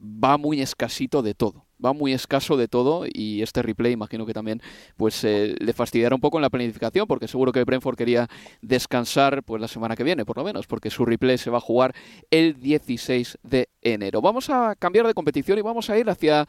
va 0.00 0.36
muy 0.38 0.60
escasito 0.60 1.22
de 1.22 1.34
todo. 1.34 1.66
Va 1.84 1.92
muy 1.92 2.12
escaso 2.12 2.56
de 2.56 2.68
todo 2.68 3.04
y 3.12 3.42
este 3.42 3.60
replay 3.60 3.92
imagino 3.92 4.24
que 4.24 4.32
también 4.32 4.62
pues 4.96 5.22
eh, 5.24 5.54
le 5.58 5.72
fastidiará 5.72 6.14
un 6.14 6.20
poco 6.20 6.38
en 6.38 6.42
la 6.42 6.50
planificación 6.50 7.06
porque 7.06 7.28
seguro 7.28 7.52
que 7.52 7.62
Brentford 7.64 7.96
quería 7.96 8.28
descansar 8.62 9.42
pues 9.42 9.60
la 9.60 9.68
semana 9.68 9.94
que 9.96 10.04
viene 10.04 10.24
por 10.24 10.38
lo 10.38 10.44
menos 10.44 10.66
porque 10.66 10.88
su 10.88 11.04
replay 11.04 11.36
se 11.36 11.50
va 11.50 11.58
a 11.58 11.60
jugar 11.60 11.94
el 12.30 12.58
16 12.60 13.38
de 13.42 13.68
enero. 13.82 14.22
Vamos 14.22 14.48
a 14.50 14.74
cambiar 14.76 15.06
de 15.06 15.14
competición 15.14 15.58
y 15.58 15.62
vamos 15.62 15.90
a 15.90 15.98
ir 15.98 16.08
hacia 16.08 16.46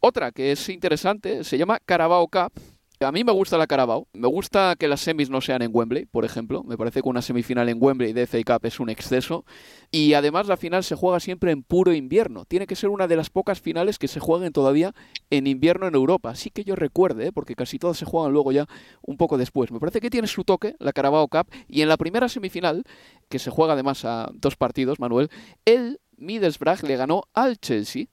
otra 0.00 0.32
que 0.32 0.52
es 0.52 0.68
interesante, 0.68 1.44
se 1.44 1.56
llama 1.56 1.78
Carabao 1.86 2.28
Cup 2.28 2.52
a 3.00 3.10
mí 3.12 3.24
me 3.24 3.32
gusta 3.32 3.58
la 3.58 3.66
Carabao. 3.66 4.06
Me 4.12 4.28
gusta 4.28 4.76
que 4.78 4.86
las 4.86 5.00
semis 5.00 5.28
no 5.28 5.40
sean 5.40 5.62
en 5.62 5.70
Wembley, 5.72 6.06
por 6.06 6.24
ejemplo. 6.24 6.62
Me 6.62 6.76
parece 6.76 7.02
que 7.02 7.08
una 7.08 7.22
semifinal 7.22 7.68
en 7.68 7.78
Wembley 7.80 8.12
de 8.12 8.26
FA 8.26 8.38
Cup 8.44 8.66
es 8.66 8.78
un 8.78 8.88
exceso. 8.88 9.44
Y 9.90 10.14
además 10.14 10.46
la 10.46 10.56
final 10.56 10.84
se 10.84 10.94
juega 10.94 11.18
siempre 11.18 11.50
en 11.50 11.64
puro 11.64 11.92
invierno. 11.92 12.44
Tiene 12.44 12.66
que 12.66 12.76
ser 12.76 12.90
una 12.90 13.08
de 13.08 13.16
las 13.16 13.30
pocas 13.30 13.60
finales 13.60 13.98
que 13.98 14.06
se 14.06 14.20
jueguen 14.20 14.52
todavía 14.52 14.94
en 15.30 15.46
invierno 15.48 15.88
en 15.88 15.94
Europa. 15.94 16.30
Así 16.30 16.50
que 16.50 16.62
yo 16.62 16.76
recuerde, 16.76 17.26
¿eh? 17.26 17.32
porque 17.32 17.56
casi 17.56 17.78
todas 17.78 17.98
se 17.98 18.04
juegan 18.04 18.32
luego 18.32 18.52
ya 18.52 18.66
un 19.02 19.16
poco 19.16 19.38
después. 19.38 19.72
Me 19.72 19.80
parece 19.80 20.00
que 20.00 20.10
tiene 20.10 20.28
su 20.28 20.44
toque 20.44 20.76
la 20.78 20.92
Carabao 20.92 21.26
Cup. 21.26 21.48
Y 21.68 21.82
en 21.82 21.88
la 21.88 21.96
primera 21.96 22.28
semifinal, 22.28 22.84
que 23.28 23.40
se 23.40 23.50
juega 23.50 23.72
además 23.72 24.04
a 24.04 24.30
dos 24.34 24.54
partidos, 24.54 25.00
Manuel, 25.00 25.30
el 25.64 26.00
Middlesbrough 26.16 26.84
le 26.84 26.96
ganó 26.96 27.24
al 27.34 27.58
Chelsea. 27.58 28.06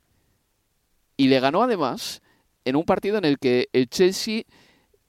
Y 1.18 1.28
le 1.28 1.40
ganó 1.40 1.62
además 1.62 2.24
en 2.66 2.76
un 2.76 2.84
partido 2.84 3.18
en 3.18 3.26
el 3.26 3.38
que 3.38 3.70
el 3.74 3.88
Chelsea 3.90 4.44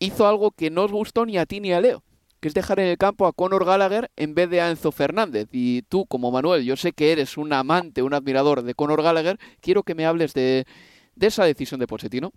hizo 0.04 0.26
algo 0.26 0.50
que 0.50 0.70
no 0.70 0.84
os 0.84 0.92
gustó 0.92 1.24
ni 1.26 1.38
a 1.38 1.46
ti 1.46 1.60
ni 1.60 1.72
a 1.72 1.80
Leo, 1.80 2.02
que 2.40 2.48
es 2.48 2.54
dejar 2.54 2.80
en 2.80 2.88
el 2.88 2.98
campo 2.98 3.26
a 3.26 3.32
Conor 3.32 3.64
Gallagher 3.64 4.10
en 4.16 4.34
vez 4.34 4.50
de 4.50 4.60
a 4.60 4.70
Enzo 4.70 4.92
Fernández. 4.92 5.48
Y 5.52 5.82
tú, 5.82 6.06
como 6.06 6.30
Manuel, 6.30 6.64
yo 6.64 6.76
sé 6.76 6.92
que 6.92 7.12
eres 7.12 7.36
un 7.36 7.52
amante, 7.52 8.02
un 8.02 8.14
admirador 8.14 8.62
de 8.62 8.74
Conor 8.74 9.02
Gallagher, 9.02 9.38
quiero 9.60 9.82
que 9.84 9.94
me 9.94 10.06
hables 10.06 10.34
de, 10.34 10.64
esa 11.20 11.44
decisión 11.44 11.78
de 11.80 11.86
Pochettino. 11.86 12.32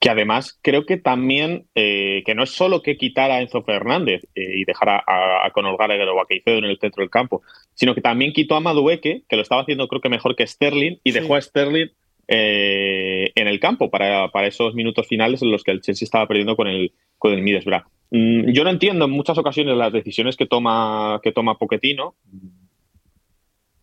Que 0.00 0.10
además 0.10 0.58
creo 0.62 0.84
que 0.84 0.96
también, 0.96 1.66
eh, 1.76 2.24
que 2.26 2.34
no 2.34 2.42
es 2.42 2.50
solo 2.50 2.82
que 2.82 2.96
quitar 2.96 3.30
a 3.30 3.40
Enzo 3.40 3.62
Fernández 3.62 4.24
eh, 4.34 4.54
y 4.56 4.64
dejar 4.64 4.88
a, 4.88 5.48
Conor 5.52 5.78
Gallagher 5.78 6.08
o 6.08 6.20
a 6.20 6.26
Caicedo 6.26 6.58
en 6.58 6.64
el 6.64 6.78
centro 6.78 7.02
del 7.02 7.10
campo, 7.10 7.42
sino 7.74 7.94
que 7.94 8.00
también 8.00 8.32
quitó 8.32 8.56
a 8.56 8.60
Madueque, 8.60 9.22
que 9.28 9.36
lo 9.36 9.42
estaba 9.42 9.62
haciendo 9.62 9.86
creo 9.86 10.00
que 10.00 10.08
mejor 10.08 10.34
que 10.34 10.46
Sterling, 10.46 10.98
y 11.04 11.12
dejó 11.12 11.36
a 11.36 11.40
Sterling 11.40 11.90
eh, 12.34 13.30
en 13.34 13.46
el 13.46 13.60
campo 13.60 13.90
para, 13.90 14.30
esos 14.46 14.74
minutos 14.74 15.06
finales 15.06 15.42
en 15.42 15.50
los 15.50 15.62
que 15.62 15.70
el 15.70 15.82
Chelsea 15.82 16.06
estaba 16.06 16.26
perdiendo 16.26 16.56
con 16.56 16.66
el, 16.66 16.92
con 17.18 17.34
el 17.34 17.42
Middlesbrough. 17.42 17.84
Mm, 18.10 18.52
yo 18.52 18.64
no 18.64 18.70
entiendo 18.70 19.04
en 19.04 19.10
muchas 19.10 19.36
ocasiones 19.36 19.76
las 19.76 19.92
decisiones 19.92 20.38
que 20.38 20.46
toma, 20.46 21.20
que 21.22 21.32
toma 21.32 21.58
Pochettino. 21.58 22.14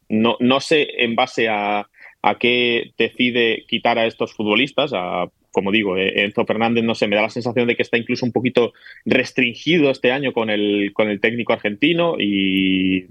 No, 0.10 0.36
no 0.40 0.60
sé 0.62 0.88
en 1.04 1.16
base 1.16 1.48
a, 1.48 1.88
a 2.24 2.40
qué 2.40 2.92
decide 2.98 3.66
quitar 3.68 4.00
a 4.00 4.08
estos 4.08 4.34
futbolistas, 4.34 4.94
como 5.52 5.72
digo, 5.72 5.96
eh, 5.96 6.24
Enzo 6.24 6.44
Fernández, 6.44 6.84
no 6.84 6.96
sé, 6.96 7.08
me 7.08 7.18
da 7.18 7.22
la 7.22 7.30
sensación 7.30 7.68
de 7.68 7.76
que 7.76 7.84
está 7.84 8.00
incluso 8.00 8.26
un 8.26 8.32
poquito 8.32 8.74
restringido 9.06 9.92
este 9.92 10.12
año 10.12 10.34
con 10.34 10.50
el, 10.50 10.92
con 10.94 11.08
el 11.08 11.22
técnico 11.22 11.54
argentino 11.54 12.16
y 12.20 13.06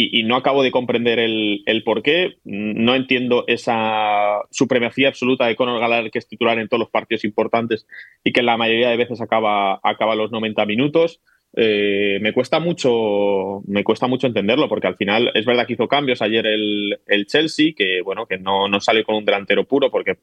y, 0.00 0.22
no 0.22 0.36
acabo 0.36 0.62
de 0.62 0.70
comprender 0.70 1.18
el, 1.18 1.62
el, 1.66 1.82
por 1.82 2.02
qué. 2.02 2.36
No 2.44 2.94
entiendo 2.94 3.44
esa 3.46 4.42
supremacía 4.50 5.08
absoluta 5.08 5.46
de 5.46 5.56
Conor 5.56 5.80
Gallagher, 5.80 6.10
que 6.10 6.18
es 6.18 6.28
titular 6.28 6.58
en 6.58 6.68
todos 6.68 6.80
los 6.80 6.90
partidos 6.90 7.24
importantes 7.24 7.86
y 8.22 8.32
que 8.32 8.42
la 8.42 8.56
mayoría 8.56 8.90
de 8.90 8.96
veces 8.96 9.20
acaba, 9.20 9.80
acaba 9.82 10.14
los 10.14 10.30
90 10.30 10.64
minutos. 10.66 11.20
Eh, 11.56 12.18
me 12.20 12.34
cuesta 12.34 12.60
mucho 12.60 13.62
me 13.66 13.82
cuesta 13.82 14.06
mucho 14.06 14.26
entenderlo 14.26 14.68
porque 14.68 14.86
al 14.86 14.96
final 14.96 15.30
es 15.32 15.46
verdad 15.46 15.66
que 15.66 15.72
hizo 15.72 15.88
cambios 15.88 16.20
ayer 16.20 16.46
el, 16.46 17.00
el 17.06 17.26
Chelsea 17.26 17.72
que 17.74 18.02
bueno 18.02 18.26
que 18.26 18.36
no, 18.36 18.68
no 18.68 18.80
sale 18.80 19.02
con 19.02 19.16
un 19.16 19.24
delantero 19.24 19.64
puro 19.64 19.90
porque 19.90 20.18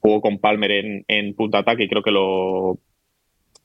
jugó 0.00 0.20
con 0.20 0.38
Palmer 0.38 0.72
en, 0.72 1.04
en 1.06 1.34
punta 1.34 1.58
ataque 1.58 1.84
y 1.84 1.88
creo 1.88 2.02
que 2.02 2.10
lo 2.10 2.80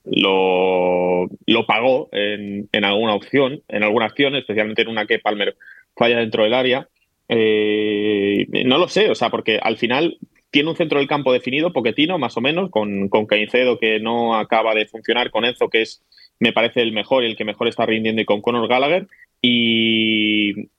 lo, 0.06 1.30
pagó 1.68 2.10
en, 2.12 2.70
en, 2.72 2.86
alguna 2.86 3.14
opción, 3.14 3.62
en 3.68 3.84
alguna 3.84 4.06
acción, 4.06 4.36
especialmente 4.36 4.82
en 4.82 4.88
una 4.88 5.06
que 5.06 5.20
Palmer 5.20 5.56
falla 5.96 6.18
dentro 6.18 6.44
del 6.44 6.54
área. 6.54 6.88
Eh, 7.28 8.48
no 8.66 8.78
lo 8.78 8.88
sé, 8.88 9.10
o 9.12 9.16
sea, 9.16 9.30
porque 9.30 9.60
al 9.62 9.78
final 9.78 10.18
tiene 10.52 10.70
un 10.70 10.76
centro 10.76 10.98
del 10.98 11.08
campo 11.08 11.32
definido, 11.32 11.74
poquetino, 11.74 12.18
más 12.18 12.36
o 12.38 12.42
menos, 12.42 12.72
con, 12.72 13.08
con 13.10 13.28
Caicedo 13.28 13.78
que 13.78 14.00
no 14.00 14.36
acaba 14.36 14.74
de 14.74 14.88
funcionar, 14.88 15.30
con 15.30 15.46
Enzo 15.46 15.70
que 15.70 15.84
es, 15.84 16.04
me 16.40 16.54
parece, 16.54 16.82
el 16.82 16.92
mejor 16.92 17.24
y 17.24 17.28
el 17.28 17.36
que 17.36 17.46
mejor 17.46 17.68
está 17.68 17.86
rindiendo, 17.86 18.22
y 18.22 18.26
con 18.26 18.42
Conor 18.42 18.68
Gallagher. 18.68 19.08
Y, 19.42 20.70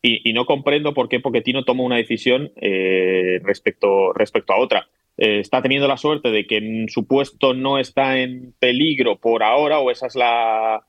y, 0.00 0.32
no 0.32 0.46
comprendo 0.46 0.94
por 0.94 1.08
qué 1.08 1.20
Poquetino 1.20 1.64
toma 1.64 1.84
una 1.84 1.96
decisión 1.96 2.50
eh, 2.56 3.40
respecto, 3.44 4.12
respecto 4.12 4.52
a 4.52 4.58
otra. 4.58 4.88
Eh, 5.18 5.40
está 5.40 5.60
teniendo 5.60 5.88
la 5.88 5.96
suerte 5.96 6.30
de 6.30 6.46
que 6.46 6.86
su 6.88 7.06
puesto 7.06 7.54
no 7.54 7.78
está 7.78 8.18
en 8.18 8.54
peligro 8.58 9.18
por 9.18 9.42
ahora, 9.42 9.78
o 9.78 9.90
esa 9.90 10.06
es 10.06 10.14
la, 10.14 10.84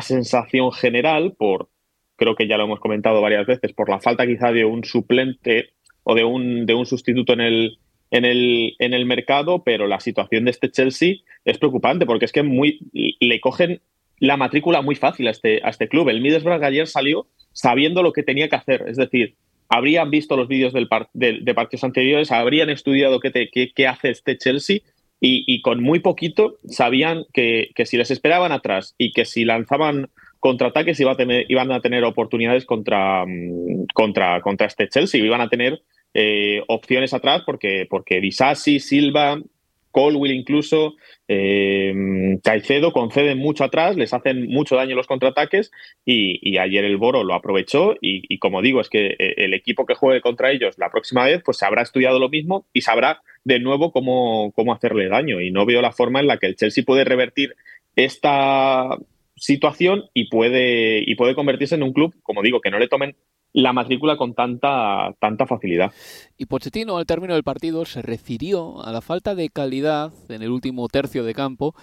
sensación 0.00 0.72
general, 0.72 1.34
por 1.38 1.68
creo 2.16 2.34
que 2.34 2.48
ya 2.48 2.56
lo 2.56 2.64
hemos 2.64 2.80
comentado 2.80 3.20
varias 3.20 3.46
veces, 3.46 3.72
por 3.72 3.88
la 3.88 4.00
falta 4.00 4.26
quizá 4.26 4.50
de 4.50 4.64
un 4.64 4.84
suplente 4.84 5.70
o 6.02 6.14
de 6.14 6.24
un, 6.24 6.66
de 6.66 6.74
un 6.74 6.84
sustituto 6.84 7.32
en 7.32 7.40
el, 7.40 7.78
en 8.10 8.24
el, 8.24 8.74
en 8.80 8.92
el 8.92 9.06
mercado, 9.06 9.62
pero 9.62 9.86
la 9.86 10.00
situación 10.00 10.44
de 10.44 10.50
este 10.50 10.70
Chelsea 10.70 11.16
es 11.44 11.58
preocupante 11.58 12.06
porque 12.06 12.24
es 12.24 12.32
que 12.32 12.42
muy, 12.42 12.80
le 12.92 13.40
cogen 13.40 13.80
la 14.18 14.36
matrícula 14.36 14.82
muy 14.82 14.96
fácil 14.96 15.28
a 15.28 15.30
este, 15.30 15.60
a 15.62 15.68
este 15.68 15.88
club. 15.88 16.08
El 16.08 16.20
Middlesbrough 16.20 16.64
ayer 16.64 16.88
salió 16.88 17.28
sabiendo 17.52 18.02
lo 18.02 18.12
que 18.12 18.24
tenía 18.24 18.48
que 18.48 18.56
hacer, 18.56 18.84
es 18.88 18.96
decir, 18.96 19.36
habrían 19.68 20.10
visto 20.10 20.36
los 20.36 20.48
vídeos 20.48 20.72
del 20.72 20.88
de, 21.12 21.54
partidos 21.54 21.84
anteriores, 21.84 22.32
habrían 22.32 22.70
estudiado 22.70 23.20
qué, 23.20 23.86
hace 23.86 24.10
este 24.10 24.38
Chelsea 24.38 24.80
y, 25.20 25.60
con 25.62 25.82
muy 25.82 25.98
poquito 25.98 26.56
sabían 26.68 27.24
que, 27.32 27.70
si 27.84 27.96
les 27.96 28.10
esperaban 28.10 28.52
atrás 28.52 28.94
y 28.98 29.12
que 29.12 29.24
si 29.24 29.44
lanzaban 29.44 30.08
contraataques 30.40 31.00
iba 31.00 31.12
a 31.12 31.16
tener, 31.16 31.46
iban 31.48 31.72
a 31.72 31.80
tener 31.80 32.04
oportunidades 32.04 32.64
contra, 32.64 33.26
mm, 33.26 33.86
contra, 33.92 34.40
contra 34.40 34.68
este 34.68 34.88
Chelsea, 34.88 35.24
iban 35.24 35.40
a 35.40 35.48
tener 35.48 35.82
eh, 36.14 36.62
opciones 36.68 37.12
atrás 37.12 37.42
porque, 37.44 37.86
porque 37.90 38.20
Disasi, 38.20 38.78
Silva, 38.80 39.40
Colwill 39.90 40.32
incluso, 40.32 40.96
eh, 41.26 42.38
Caicedo 42.42 42.92
conceden 42.92 43.38
mucho 43.38 43.64
atrás, 43.64 43.96
les 43.96 44.12
hacen 44.12 44.48
mucho 44.48 44.76
daño 44.76 44.96
los 44.96 45.06
contraataques 45.06 45.70
y, 46.04 46.58
ayer 46.58 46.84
el 46.84 46.96
Boro 46.96 47.24
lo 47.24 47.34
aprovechó 47.34 47.94
y, 48.00 48.38
como 48.38 48.62
digo, 48.62 48.80
es 48.80 48.88
que 48.88 49.16
eh, 49.18 49.34
el 49.38 49.54
equipo 49.54 49.86
que 49.86 49.94
juegue 49.94 50.20
contra 50.20 50.50
ellos 50.50 50.76
la 50.78 50.90
próxima 50.90 51.24
vez 51.24 51.42
pues 51.44 51.58
se 51.58 51.66
habrá 51.66 51.82
estudiado 51.82 52.18
lo 52.18 52.28
mismo 52.28 52.66
y 52.72 52.80
sabrá 52.82 53.22
de 53.44 53.60
nuevo 53.60 53.92
cómo, 53.92 54.52
cómo 54.52 54.72
hacerle 54.72 55.08
daño. 55.08 55.40
Y 55.40 55.50
no 55.50 55.66
veo 55.66 55.80
la 55.80 55.92
forma 55.92 56.20
en 56.20 56.26
la 56.26 56.38
que 56.38 56.46
el 56.46 56.56
Chelsea 56.56 56.84
puede 56.84 57.04
revertir 57.04 57.54
esta 57.96 58.96
situación 59.36 60.04
y 60.14 60.28
puede, 60.28 61.02
y 61.06 61.14
puede 61.14 61.34
convertirse 61.34 61.74
en 61.74 61.82
un 61.82 61.92
club, 61.92 62.14
como 62.22 62.42
digo, 62.42 62.60
que 62.60 62.70
no 62.70 62.78
le 62.78 62.88
tomen 62.88 63.16
la 63.58 63.72
matrícula 63.72 64.16
con 64.16 64.34
tanta, 64.34 65.14
tanta 65.20 65.46
facilidad. 65.46 65.92
Y 66.36 66.46
Pochettino 66.46 66.96
al 66.96 67.06
término 67.06 67.34
del 67.34 67.42
partido 67.42 67.84
se 67.84 68.02
refirió 68.02 68.84
a 68.84 68.92
la 68.92 69.00
falta 69.00 69.34
de 69.34 69.48
calidad 69.48 70.12
en 70.28 70.42
el 70.42 70.50
último 70.50 70.88
tercio 70.88 71.24
de 71.24 71.34
campo 71.34 71.74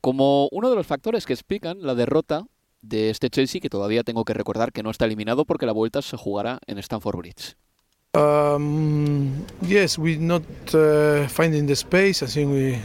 como 0.00 0.48
uno 0.52 0.70
de 0.70 0.76
los 0.76 0.86
factores 0.86 1.26
que 1.26 1.32
explican 1.32 1.82
la 1.82 1.96
derrota 1.96 2.46
de 2.80 3.10
este 3.10 3.28
Chelsea 3.28 3.60
que 3.60 3.68
todavía 3.68 4.04
tengo 4.04 4.24
que 4.24 4.34
recordar 4.34 4.72
que 4.72 4.84
no 4.84 4.90
está 4.90 5.06
eliminado 5.06 5.44
porque 5.44 5.66
la 5.66 5.72
vuelta 5.72 6.00
se 6.00 6.16
jugará 6.16 6.60
en 6.68 6.78
Stamford 6.78 7.16
Bridge. 7.16 7.56
Um, 8.14 9.44
yes, 9.60 9.98
we 9.98 10.16
not 10.16 10.42
uh, 10.72 11.26
finding 11.28 11.66
the 11.66 11.74
space. 11.74 12.24
I 12.24 12.28
think 12.28 12.50
we 12.50 12.78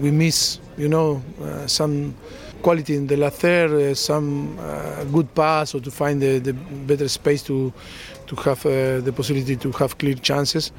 we 0.00 0.10
miss, 0.10 0.60
you 0.78 0.88
know, 0.88 1.20
uh, 1.42 1.66
some 1.66 2.14
quality 2.62 2.96
in 2.96 3.06
the 3.06 3.16
last 3.16 3.40
third, 3.40 3.70
uh, 3.70 3.94
some 3.94 4.58
uh, 4.58 5.04
good 5.04 5.34
pass, 5.34 5.74
or 5.74 5.80
to 5.80 5.90
find 5.90 6.20
the, 6.20 6.38
the 6.38 6.52
better 6.52 7.08
space 7.08 7.42
to 7.44 7.72
to 8.26 8.36
have 8.36 8.64
uh, 8.64 9.00
the 9.00 9.12
possibility 9.12 9.56
to 9.56 9.72
have 9.72 9.98
clear 9.98 10.14
chances. 10.14 10.72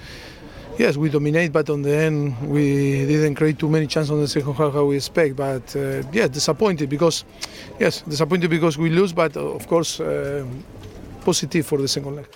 Yes, 0.78 0.96
we 0.96 1.10
dominate, 1.10 1.52
but 1.52 1.70
on 1.70 1.82
the 1.82 1.96
end 1.96 2.36
we 2.50 3.06
didn't 3.06 3.36
create 3.36 3.60
too 3.60 3.70
many 3.70 3.88
chances 3.88 4.10
on 4.10 4.22
the 4.22 4.28
second 4.28 4.54
half 4.54 4.74
how 4.74 4.86
we 4.86 4.96
expect. 4.96 5.36
But 5.36 5.76
uh, 5.76 6.02
yeah, 6.14 6.28
disappointed 6.28 6.90
because, 6.90 7.26
yes, 7.80 8.02
disappointed 8.02 8.50
because 8.50 8.78
we 8.78 8.90
lose, 8.90 9.14
but 9.14 9.36
of 9.36 9.68
course 9.68 10.00
uh, 10.00 10.46
positive 11.26 11.66
for 11.66 11.78
the 11.78 11.88
second 11.88 12.16
leg. 12.16 12.28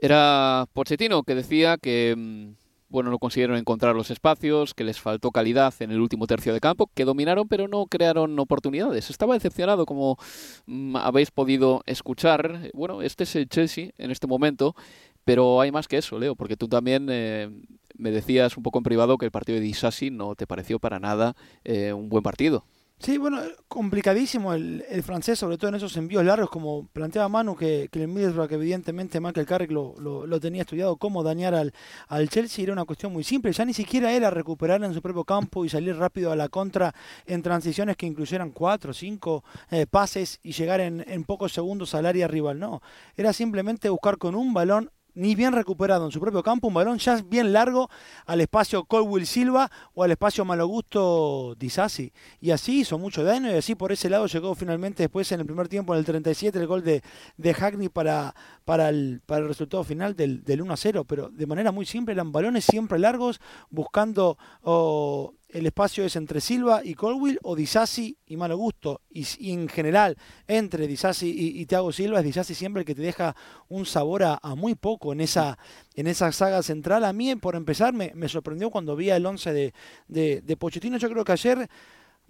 Era 0.00 0.66
Pochettino 0.72 1.22
que 1.22 1.34
decía 1.34 1.76
que 1.76 2.14
mm, 2.16 2.61
bueno, 2.92 3.10
no 3.10 3.18
consiguieron 3.18 3.56
encontrar 3.56 3.96
los 3.96 4.10
espacios, 4.10 4.74
que 4.74 4.84
les 4.84 5.00
faltó 5.00 5.30
calidad 5.30 5.72
en 5.80 5.90
el 5.90 6.00
último 6.00 6.26
tercio 6.26 6.52
de 6.52 6.60
campo, 6.60 6.90
que 6.94 7.06
dominaron 7.06 7.48
pero 7.48 7.66
no 7.66 7.86
crearon 7.86 8.38
oportunidades. 8.38 9.08
Estaba 9.08 9.34
decepcionado, 9.34 9.86
como 9.86 10.18
mm, 10.66 10.96
habéis 10.96 11.30
podido 11.30 11.82
escuchar. 11.86 12.70
Bueno, 12.74 13.00
este 13.00 13.24
es 13.24 13.34
el 13.34 13.48
Chelsea 13.48 13.92
en 13.96 14.10
este 14.10 14.26
momento, 14.26 14.76
pero 15.24 15.62
hay 15.62 15.72
más 15.72 15.88
que 15.88 15.96
eso, 15.96 16.18
Leo, 16.18 16.36
porque 16.36 16.56
tú 16.56 16.68
también 16.68 17.08
eh, 17.10 17.50
me 17.96 18.10
decías 18.10 18.58
un 18.58 18.62
poco 18.62 18.78
en 18.78 18.84
privado 18.84 19.16
que 19.16 19.24
el 19.24 19.32
partido 19.32 19.56
de 19.56 19.64
Disasi 19.64 20.10
no 20.10 20.34
te 20.34 20.46
pareció 20.46 20.78
para 20.78 21.00
nada 21.00 21.34
eh, 21.64 21.94
un 21.94 22.10
buen 22.10 22.22
partido. 22.22 22.64
Sí, 23.02 23.18
bueno, 23.18 23.40
complicadísimo 23.66 24.54
el, 24.54 24.84
el, 24.88 25.02
francés, 25.02 25.36
sobre 25.36 25.58
todo 25.58 25.70
en 25.70 25.74
esos 25.74 25.96
envíos 25.96 26.24
largos, 26.24 26.48
como 26.48 26.86
planteaba 26.92 27.28
Manu, 27.28 27.56
que, 27.56 27.88
que 27.90 28.00
el 28.00 28.06
Middlesbrough, 28.06 28.52
evidentemente 28.52 29.20
Michael 29.20 29.44
Carrick 29.44 29.72
lo, 29.72 29.96
lo, 29.98 30.24
lo, 30.24 30.38
tenía 30.38 30.62
estudiado, 30.62 30.96
cómo 30.96 31.24
dañar 31.24 31.52
al, 31.52 31.74
al 32.06 32.28
Chelsea, 32.28 32.62
era 32.62 32.72
una 32.72 32.84
cuestión 32.84 33.12
muy 33.12 33.24
simple, 33.24 33.50
ya 33.50 33.64
ni 33.64 33.74
siquiera 33.74 34.12
era 34.12 34.30
recuperar 34.30 34.84
en 34.84 34.94
su 34.94 35.02
propio 35.02 35.24
campo 35.24 35.64
y 35.64 35.68
salir 35.68 35.96
rápido 35.96 36.30
a 36.30 36.36
la 36.36 36.48
contra 36.48 36.94
en 37.26 37.42
transiciones 37.42 37.96
que 37.96 38.06
incluyeran 38.06 38.52
cuatro, 38.52 38.94
cinco 38.94 39.42
eh, 39.72 39.84
pases 39.90 40.38
y 40.44 40.52
llegar 40.52 40.80
en, 40.80 41.04
en 41.08 41.24
pocos 41.24 41.52
segundos 41.52 41.96
al 41.96 42.06
área 42.06 42.28
rival, 42.28 42.60
no, 42.60 42.82
era 43.16 43.32
simplemente 43.32 43.88
buscar 43.88 44.16
con 44.16 44.36
un 44.36 44.54
balón 44.54 44.92
ni 45.14 45.34
bien 45.34 45.52
recuperado 45.52 46.04
en 46.06 46.12
su 46.12 46.20
propio 46.20 46.42
campo, 46.42 46.68
un 46.68 46.74
balón 46.74 46.98
ya 46.98 47.20
bien 47.22 47.52
largo 47.52 47.90
al 48.26 48.40
espacio 48.40 48.84
Colwill 48.84 49.26
Silva 49.26 49.70
o 49.94 50.02
al 50.02 50.12
espacio 50.12 50.44
Malogusto 50.44 51.54
Disasi. 51.58 52.12
Y 52.40 52.50
así 52.50 52.80
hizo 52.80 52.98
mucho 52.98 53.24
daño 53.24 53.50
y 53.50 53.54
así 53.54 53.74
por 53.74 53.92
ese 53.92 54.08
lado 54.08 54.26
llegó 54.26 54.54
finalmente 54.54 55.02
después 55.02 55.30
en 55.32 55.40
el 55.40 55.46
primer 55.46 55.68
tiempo, 55.68 55.94
en 55.94 56.00
el 56.00 56.04
37, 56.04 56.58
el 56.58 56.66
gol 56.66 56.82
de, 56.82 57.02
de 57.36 57.54
Hackney 57.54 57.88
para, 57.88 58.34
para, 58.64 58.88
el, 58.88 59.20
para 59.26 59.42
el 59.42 59.48
resultado 59.48 59.84
final 59.84 60.16
del, 60.16 60.44
del 60.44 60.62
1 60.62 60.72
a 60.72 60.76
0. 60.76 61.04
Pero 61.04 61.28
de 61.28 61.46
manera 61.46 61.72
muy 61.72 61.86
simple, 61.86 62.12
eran 62.14 62.32
balones 62.32 62.64
siempre 62.64 62.98
largos, 62.98 63.40
buscando... 63.70 64.38
Oh, 64.62 65.34
el 65.52 65.66
espacio 65.66 66.04
es 66.04 66.16
entre 66.16 66.40
Silva 66.40 66.80
y 66.82 66.94
Colwill 66.94 67.38
o 67.42 67.54
Disasi 67.54 68.16
y 68.26 68.36
Malo 68.36 68.56
Gusto. 68.56 69.02
Y, 69.10 69.52
en 69.52 69.68
general, 69.68 70.16
entre 70.48 70.86
Disasi 70.86 71.28
y, 71.30 71.60
y 71.60 71.66
Thiago 71.66 71.92
Silva, 71.92 72.20
es 72.20 72.24
Disasi 72.24 72.54
siempre 72.54 72.80
el 72.80 72.86
que 72.86 72.94
te 72.94 73.02
deja 73.02 73.36
un 73.68 73.84
sabor 73.84 74.22
a, 74.22 74.38
a, 74.42 74.54
muy 74.54 74.74
poco 74.74 75.12
en 75.12 75.20
esa, 75.20 75.58
en 75.94 76.06
esa 76.06 76.32
saga 76.32 76.62
central. 76.62 77.04
A 77.04 77.12
mí, 77.12 77.36
por 77.36 77.54
empezar, 77.54 77.92
me, 77.92 78.12
me 78.14 78.28
sorprendió 78.28 78.70
cuando 78.70 78.96
vi 78.96 79.10
el 79.10 79.24
11 79.24 79.52
de, 79.52 79.74
de, 80.08 80.40
de 80.40 80.56
Pochettino. 80.56 80.96
Yo 80.96 81.10
creo 81.10 81.24
que 81.24 81.32
ayer 81.32 81.68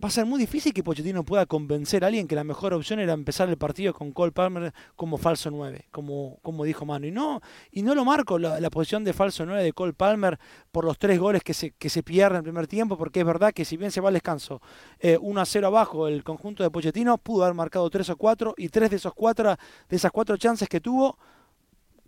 va 0.02 0.08
a 0.08 0.10
ser 0.10 0.26
muy 0.26 0.40
difícil 0.40 0.74
que 0.74 0.82
Pochettino 0.82 1.24
pueda 1.24 1.46
convencer 1.46 2.02
a 2.02 2.08
alguien 2.08 2.26
que 2.26 2.34
la 2.34 2.42
mejor 2.42 2.74
opción 2.74 2.98
era 2.98 3.12
empezar 3.12 3.48
el 3.48 3.56
partido 3.56 3.94
con 3.94 4.10
Cole 4.10 4.32
Palmer 4.32 4.74
como 4.96 5.16
falso 5.16 5.50
9, 5.50 5.86
como, 5.92 6.38
como 6.42 6.64
dijo 6.64 6.84
Manu. 6.84 7.06
Y 7.06 7.10
no, 7.12 7.40
y 7.70 7.82
no 7.82 7.94
lo 7.94 8.04
marco 8.04 8.38
la, 8.38 8.70
posición 8.70 9.04
de 9.04 9.12
falso 9.12 9.46
9 9.46 9.62
de 9.62 9.72
Cole 9.72 9.92
Palmer 9.92 10.40
por 10.72 10.84
los 10.84 10.98
tres 10.98 11.20
goles 11.20 11.44
que 11.44 11.54
se, 11.54 11.70
que 11.72 11.88
se 11.88 12.02
pierden 12.02 12.32
en 12.32 12.36
el 12.38 12.42
primer 12.42 12.66
tiempo, 12.66 12.98
porque 12.98 13.20
es 13.20 13.26
verdad 13.26 13.52
que 13.52 13.64
si 13.64 13.76
bien 13.76 13.92
se 13.92 14.00
va 14.00 14.08
al 14.08 14.14
descanso 14.14 14.60
eh, 14.98 15.18
1 15.20 15.40
a 15.40 15.46
0 15.46 15.66
abajo 15.68 16.08
el 16.08 16.24
conjunto 16.24 16.64
de 16.64 16.70
Pochettino, 16.70 17.18
pudo 17.18 17.44
haber 17.44 17.54
marcado 17.54 17.88
3 17.88 18.10
o 18.10 18.16
4 18.16 18.54
y 18.56 18.68
tres 18.70 18.90
de, 18.90 18.96
esos 18.96 19.14
cuatro, 19.14 19.56
de 19.88 19.96
esas 19.96 20.10
cuatro 20.10 20.36
chances 20.36 20.68
que 20.68 20.80
tuvo 20.80 21.16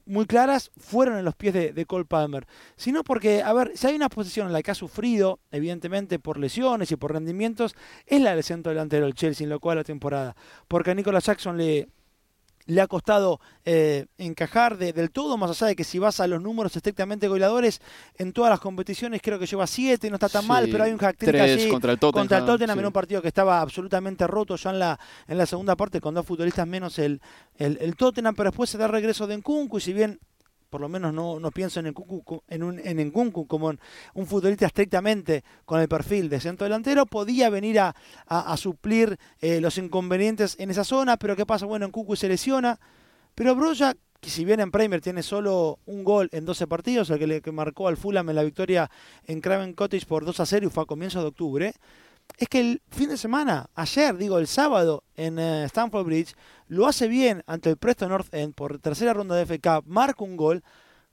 muy 0.07 0.27
claras 0.27 0.71
fueron 0.77 1.19
en 1.19 1.25
los 1.25 1.35
pies 1.35 1.55
de, 1.55 1.73
de, 1.73 1.87
Cole 1.87 2.05
Palmer, 2.05 2.47
sino 2.77 3.05
porque, 3.05 3.43
a 3.43 3.53
ver, 3.53 3.73
si 3.75 3.87
hay 3.87 3.95
una 3.95 4.09
posición 4.09 4.47
en 4.47 4.53
la 4.53 4.62
que 4.62 4.71
ha 4.71 4.75
sufrido, 4.75 5.40
evidentemente 5.51 6.19
por 6.19 6.38
lesiones 6.38 6.90
y 6.90 6.97
por 6.97 7.12
rendimientos, 7.12 7.75
es 8.07 8.21
la 8.21 8.35
del 8.35 8.45
centro 8.45 8.71
delantero 8.71 9.07
del 9.07 9.14
Chelsea 9.14 9.45
en 9.45 9.51
lo 9.51 9.61
cual 9.61 9.79
la 9.79 9.85
temporada, 9.85 10.37
porque 10.69 10.90
a 10.90 10.95
Nicolas 10.95 11.25
Jackson 11.25 11.57
le, 11.57 11.88
le 12.66 12.81
ha 12.81 12.87
costado 12.87 13.40
eh, 13.64 14.07
encajar 14.18 14.77
de, 14.77 14.92
del 14.92 15.11
todo, 15.11 15.37
más 15.37 15.50
allá 15.50 15.68
de 15.68 15.77
que 15.77 15.85
si 15.85 15.98
vas 15.98 16.20
a 16.20 16.27
los 16.27 16.40
números 16.40 16.74
estrictamente 16.77 17.29
goleadores, 17.29 17.81
en 18.16 18.33
todas 18.33 18.50
las 18.50 18.61
competiciones 18.61 19.20
creo 19.22 19.38
que 19.38 19.46
lleva 19.46 19.66
7, 19.66 20.09
no 20.09 20.16
está 20.16 20.29
tan 20.29 20.42
sí, 20.42 20.48
mal, 20.48 20.68
pero 20.70 20.85
hay 20.85 20.92
un 20.92 20.98
hack 20.98 21.22
allí 21.22 21.68
contra 21.68 21.92
el 21.92 21.98
Tottenham, 21.98 22.22
contra 22.22 22.38
el 22.38 22.44
Tottenham 22.44 22.77
sí. 22.77 22.81
en 22.81 22.87
un 22.87 22.92
partido 22.92 23.22
que 23.22 23.29
estaba 23.29 23.61
absolutamente 23.61 24.27
roto 24.27 24.57
ya 24.57 24.70
en 24.70 24.79
la, 24.79 24.98
en 25.27 25.38
la 25.38 25.46
segunda 25.46 25.77
parte, 25.77 26.00
con 26.00 26.14
dos 26.14 26.27
futbolistas 26.27 26.66
menos 26.66 26.98
el, 26.98 27.20
el, 27.57 27.79
el 27.81 27.96
Tottenham, 27.96 28.35
pero 28.35 28.50
después 28.50 28.70
se 28.70 28.79
da 28.79 28.88
regreso 28.88 29.27
de 29.27 29.37
Nkunku 29.37 29.79
y 29.79 29.81
si 29.81 29.92
bien 29.92 30.18
por 30.75 30.81
lo 30.81 30.89
menos 30.89 31.15
no, 31.15 31.39
no 31.39 31.53
pienso 31.53 31.79
en 31.79 31.87
Nkunku, 31.91 32.43
en, 32.49 32.65
un, 32.65 32.81
en 32.81 32.99
Nkunku 32.99 33.47
como 33.47 33.71
en 33.71 33.79
un 34.15 34.27
futbolista 34.27 34.67
estrictamente 34.67 35.45
con 35.65 35.81
el 35.81 35.87
perfil 35.87 36.29
de 36.29 36.41
centro 36.41 36.65
delantero, 36.65 37.07
podía 37.07 37.49
venir 37.49 37.79
a, 37.79 37.95
a, 38.27 38.57
suplir 38.57 39.17
eh, 39.41 39.61
los 39.61 39.79
inconvenientes 39.79 40.57
en 40.59 40.71
esa 40.71 40.83
zona, 40.83 41.17
pero 41.17 41.37
¿qué 41.37 41.47
pasa? 41.47 41.65
Bueno, 41.65 41.87
Nkunku 41.87 42.17
se 42.17 42.27
lesiona, 42.27 42.81
pero 43.37 43.55
Broja, 43.55 43.95
que 44.21 44.31
si 44.31 44.45
bien 44.45 44.59
en 44.59 44.73
Premier 44.73 45.01
tiene 45.01 45.23
solo 45.23 45.79
un 45.87 46.03
gol 46.03 46.29
en 46.33 46.45
12 46.45 46.67
partidos, 46.67 47.09
el 47.11 47.21
que 47.21 47.29
le 47.29 47.41
que 47.41 47.53
marcó 47.53 47.87
al 47.87 47.97
Fulham 47.97 48.29
en 48.31 48.35
la 48.35 48.43
victoria 48.43 48.91
en 49.29 49.41
Craven 49.41 49.75
Cottage 49.75 50.07
por 50.07 50.25
2 50.25 50.41
a 50.41 50.45
0 50.45 50.67
y 50.67 50.71
fue 50.71 50.83
a 50.83 50.87
comienzos 50.87 51.23
de 51.23 51.29
octubre, 51.29 51.73
es 52.37 52.49
que 52.49 52.61
el 52.61 52.83
fin 52.91 53.09
de 53.09 53.17
semana, 53.17 53.71
ayer, 53.75 54.17
digo, 54.17 54.39
el 54.39 54.47
sábado 54.47 55.05
en 55.17 55.39
uh, 55.39 55.65
Stamford 55.65 56.05
Bridge, 56.05 56.35
lo 56.67 56.87
hace 56.87 57.09
bien 57.09 57.43
ante 57.47 57.71
el 57.71 57.77
Preston 57.77 58.09
North 58.09 58.33
End 58.35 58.55
por 58.55 58.79
tercera 58.79 59.13
ronda 59.13 59.37
de 59.37 59.47
FK, 59.47 59.87
marca 59.87 60.25
un 60.25 60.37
gol. 60.37 60.63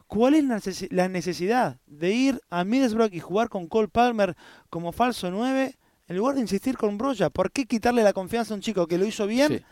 ¿Cuál 0.07 0.33
es 0.33 0.91
la 0.91 1.07
necesidad 1.07 1.79
de 1.85 2.11
ir 2.11 2.41
a 2.49 2.65
Middlesbrough 2.65 3.13
y 3.13 3.19
jugar 3.21 3.47
con 3.47 3.67
Cole 3.67 3.87
Palmer 3.87 4.35
como 4.69 4.91
falso 4.91 5.31
9 5.31 5.77
en 6.07 6.17
lugar 6.17 6.35
de 6.35 6.41
insistir 6.41 6.77
con 6.77 6.97
Broya? 6.97 7.29
¿Por 7.29 7.51
qué 7.51 7.65
quitarle 7.65 8.03
la 8.03 8.11
confianza 8.11 8.53
a 8.53 8.55
un 8.55 8.61
chico 8.61 8.87
que 8.87 8.97
lo 8.97 9.05
hizo 9.05 9.25
bien? 9.25 9.63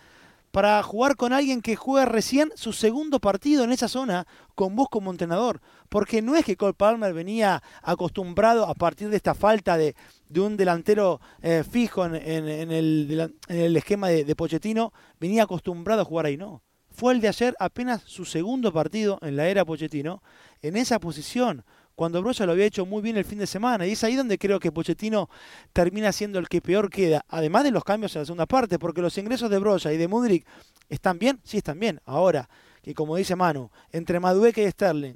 Para 0.52 0.82
jugar 0.84 1.16
con 1.16 1.34
alguien 1.34 1.62
que 1.62 1.76
juega 1.76 2.06
recién 2.06 2.52
su 2.56 2.74
segundo 2.74 3.20
partido 3.20 3.64
en 3.64 3.72
esa 3.72 3.88
zona 3.88 4.28
con 4.56 4.76
vos 4.76 4.88
como 4.90 5.12
entrenador. 5.12 5.62
Porque 5.90 6.22
no 6.22 6.36
es 6.36 6.46
que 6.46 6.58
Cole 6.58 6.74
Palmer 6.74 7.14
venía 7.14 7.62
acostumbrado 7.82 8.66
a 8.66 8.74
partir 8.74 9.10
de 9.10 9.18
esta 9.18 9.34
falta 9.34 9.78
de, 9.78 9.96
de 10.28 10.40
un 10.40 10.58
delantero 10.58 11.22
eh, 11.42 11.64
fijo 11.70 12.06
en, 12.06 12.16
en, 12.16 12.48
en, 12.48 12.72
el, 12.72 13.34
en, 13.48 13.60
el, 13.60 13.78
esquema 13.78 14.10
de, 14.10 14.26
de 14.26 14.36
Pochettino, 14.36 14.94
venía 15.20 15.44
acostumbrado 15.44 16.02
a 16.02 16.06
jugar 16.06 16.26
ahí, 16.26 16.38
no. 16.38 16.64
Fue 16.92 17.14
el 17.14 17.22
de 17.22 17.28
ayer 17.28 17.56
apenas 17.60 18.02
su 18.04 18.26
segundo 18.26 18.74
partido 18.74 19.20
en 19.22 19.36
la 19.36 19.48
era 19.48 19.64
Pochettino 19.64 20.22
en 20.62 20.76
esa 20.76 21.00
posición 21.00 21.64
cuando 22.00 22.22
Broya 22.22 22.46
lo 22.46 22.54
había 22.54 22.64
hecho 22.64 22.86
muy 22.86 23.02
bien 23.02 23.18
el 23.18 23.26
fin 23.26 23.40
de 23.40 23.46
semana. 23.46 23.86
Y 23.86 23.92
es 23.92 24.02
ahí 24.06 24.16
donde 24.16 24.38
creo 24.38 24.58
que 24.58 24.72
Pochettino 24.72 25.30
termina 25.74 26.14
siendo 26.14 26.40
el 26.40 26.48
que 26.48 26.62
peor 26.62 26.90
queda, 26.90 27.26
además 27.28 27.66
de 27.66 27.72
los 27.72 27.84
cambios 27.84 28.16
en 28.16 28.22
la 28.22 28.26
segunda 28.26 28.46
parte, 28.46 28.80
porque 28.80 29.02
los 29.02 29.18
ingresos 29.18 29.50
de 29.50 29.60
Broya 29.60 29.92
y 29.92 29.98
de 29.98 30.08
Mudrik 30.08 30.48
están 30.88 31.20
bien, 31.20 31.42
sí 31.44 31.58
están 31.58 31.78
bien. 31.78 32.00
Ahora, 32.06 32.50
que 32.82 32.94
como 32.94 33.18
dice 33.18 33.36
Manu, 33.36 33.70
entre 33.92 34.18
Madueque 34.22 34.64
y 34.64 34.72
Sterling, 34.72 35.16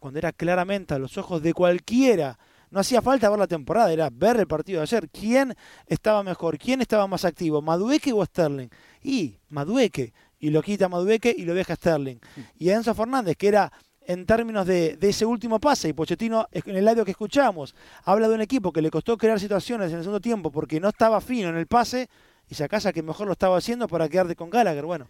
cuando 0.00 0.18
era 0.18 0.32
claramente 0.32 0.92
a 0.92 0.98
los 0.98 1.16
ojos 1.18 1.40
de 1.40 1.54
cualquiera, 1.54 2.36
no 2.68 2.80
hacía 2.80 3.00
falta 3.00 3.30
ver 3.30 3.38
la 3.38 3.46
temporada, 3.46 3.92
era 3.92 4.10
ver 4.10 4.40
el 4.40 4.48
partido 4.48 4.80
de 4.80 4.82
ayer. 4.82 5.08
¿Quién 5.10 5.54
estaba 5.86 6.24
mejor? 6.24 6.58
¿Quién 6.58 6.80
estaba 6.80 7.06
más 7.06 7.24
activo? 7.24 7.62
¿Madueque 7.62 8.12
o 8.12 8.24
Sterling? 8.24 8.70
Y 9.04 9.38
Madueque. 9.50 10.12
Y 10.40 10.50
lo 10.50 10.62
quita 10.62 10.88
Madueque 10.88 11.32
y 11.38 11.44
lo 11.44 11.54
deja 11.54 11.76
Sterling. 11.76 12.16
Y 12.56 12.70
Enzo 12.70 12.92
Fernández, 12.92 13.36
que 13.36 13.46
era 13.46 13.72
en 14.06 14.26
términos 14.26 14.66
de, 14.66 14.96
de, 14.96 15.08
ese 15.08 15.26
último 15.26 15.58
pase. 15.58 15.88
Y 15.88 15.92
Pochettino, 15.92 16.46
en 16.52 16.76
el 16.76 16.88
audio 16.88 17.04
que 17.04 17.12
escuchamos, 17.12 17.74
habla 18.04 18.28
de 18.28 18.34
un 18.34 18.40
equipo 18.40 18.72
que 18.72 18.82
le 18.82 18.90
costó 18.90 19.16
crear 19.16 19.40
situaciones 19.40 19.90
en 19.90 19.98
el 19.98 20.02
segundo 20.02 20.20
tiempo 20.20 20.50
porque 20.50 20.80
no 20.80 20.88
estaba 20.88 21.20
fino 21.20 21.48
en 21.48 21.56
el 21.56 21.66
pase 21.66 22.08
y 22.48 22.54
se 22.54 22.64
acasa 22.64 22.92
que 22.92 23.02
mejor 23.02 23.26
lo 23.26 23.32
estaba 23.32 23.56
haciendo 23.56 23.88
para 23.88 24.08
quedarte 24.08 24.36
con 24.36 24.50
Gallagher. 24.50 24.84
Bueno, 24.84 25.08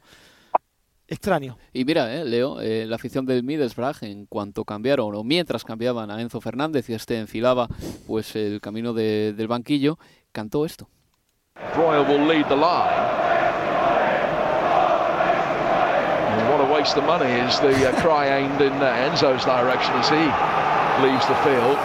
extraño. 1.06 1.58
Y 1.72 1.84
mira, 1.84 2.14
eh, 2.14 2.24
Leo, 2.24 2.60
eh, 2.60 2.86
la 2.86 2.96
afición 2.96 3.26
del 3.26 3.42
Middlesbrough, 3.42 4.02
en 4.02 4.26
cuanto 4.26 4.64
cambiaron 4.64 5.14
o 5.14 5.24
mientras 5.24 5.64
cambiaban 5.64 6.10
a 6.10 6.20
Enzo 6.20 6.40
Fernández 6.40 6.88
y 6.88 6.94
este 6.94 7.18
enfilaba 7.18 7.68
pues 8.06 8.36
el 8.36 8.60
camino 8.60 8.92
de, 8.92 9.32
del 9.36 9.48
banquillo, 9.48 9.98
cantó 10.32 10.64
esto. 10.64 10.88
Royal 11.76 12.06
will 12.08 12.26
lead 12.26 12.46
the 12.48 12.56
line. 12.56 13.43
Waste 16.84 16.98
of 16.98 17.06
money 17.06 17.32
is 17.48 17.58
the 17.60 17.88
uh, 17.88 18.00
cry 18.02 18.26
aimed 18.26 18.60
in 18.60 18.72
uh, 18.74 19.08
Enzo's 19.08 19.42
direction 19.46 19.94
as 19.94 20.10
he 20.10 20.20
leaves 21.02 21.26
the 21.26 21.34
field. 21.36 21.78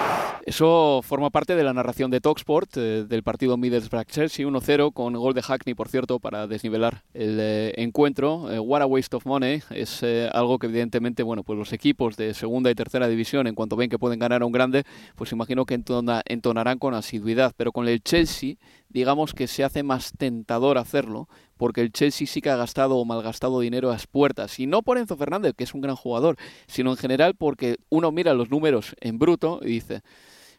Eso 0.46 1.02
forma 1.04 1.30
parte 1.30 1.56
de 1.56 1.64
la 1.64 1.74
narración 1.74 2.10
de 2.10 2.22
Talksport 2.22 2.76
eh, 2.76 3.06
del 3.08 3.22
partido 3.22 3.56
Middlesbrough-Chelsea 3.56 4.46
1-0 4.46 4.94
con 4.94 5.14
gol 5.14 5.36
de 5.36 5.44
Hackney, 5.44 5.76
por 5.76 5.90
cierto, 5.90 6.20
para 6.20 6.48
desnivelar 6.48 7.04
el 7.14 7.38
eh, 7.40 7.74
encuentro. 7.78 8.52
Eh, 8.52 8.60
what 8.60 8.82
a 8.82 8.88
waste 8.88 9.16
of 9.16 9.28
money 9.28 9.62
es 9.70 10.04
algo 10.32 10.58
que 10.58 10.66
evidentemente, 10.66 11.22
bueno, 11.24 11.44
pues 11.44 11.60
los 11.60 11.72
equipos 11.72 12.18
de 12.18 12.34
segunda 12.34 12.72
y 12.72 12.76
tercera 12.76 13.08
división, 13.08 13.46
en 13.46 13.54
cuanto 13.54 13.76
ven 13.76 13.92
que 13.92 14.00
pueden 14.00 14.18
ganar 14.18 14.42
a 14.42 14.46
un 14.46 14.52
grande, 14.52 14.86
pues 15.16 15.32
imagino 15.32 15.66
que 15.66 15.76
entonarán 15.76 16.80
con 16.80 16.96
asiduidad. 16.96 17.54
Pero 17.56 17.72
con 17.72 17.88
el 17.88 18.02
Chelsea, 18.02 18.56
digamos 18.90 19.34
que 19.34 19.48
se 19.48 19.64
hace 19.64 19.84
más 19.84 20.12
tentador 20.18 20.78
hacerlo, 20.78 21.30
porque 21.58 21.82
el 21.82 21.92
Chelsea 21.92 22.28
sí 22.28 22.42
que 22.42 22.50
ha 22.50 22.58
gastado 22.58 22.98
o 22.98 23.06
malgastado 23.06 23.60
dinero 23.60 23.90
a 23.90 23.94
las 23.94 24.08
puertas. 24.08 24.60
Y 24.60 24.68
no 24.68 24.82
por 24.82 24.98
Enzo 24.98 25.16
Fernández, 25.16 25.54
que 25.56 25.64
es 25.64 25.74
un 25.74 25.82
gran 25.82 25.96
jugador, 25.96 26.36
sino 26.68 26.92
en 26.92 26.98
general 26.98 27.36
porque 27.36 27.78
uno 27.90 28.12
mira 28.12 28.34
los 28.34 28.50
números 28.50 28.96
en 29.00 29.20
bruto 29.20 29.60
y 29.64 29.68
dice 29.68 30.02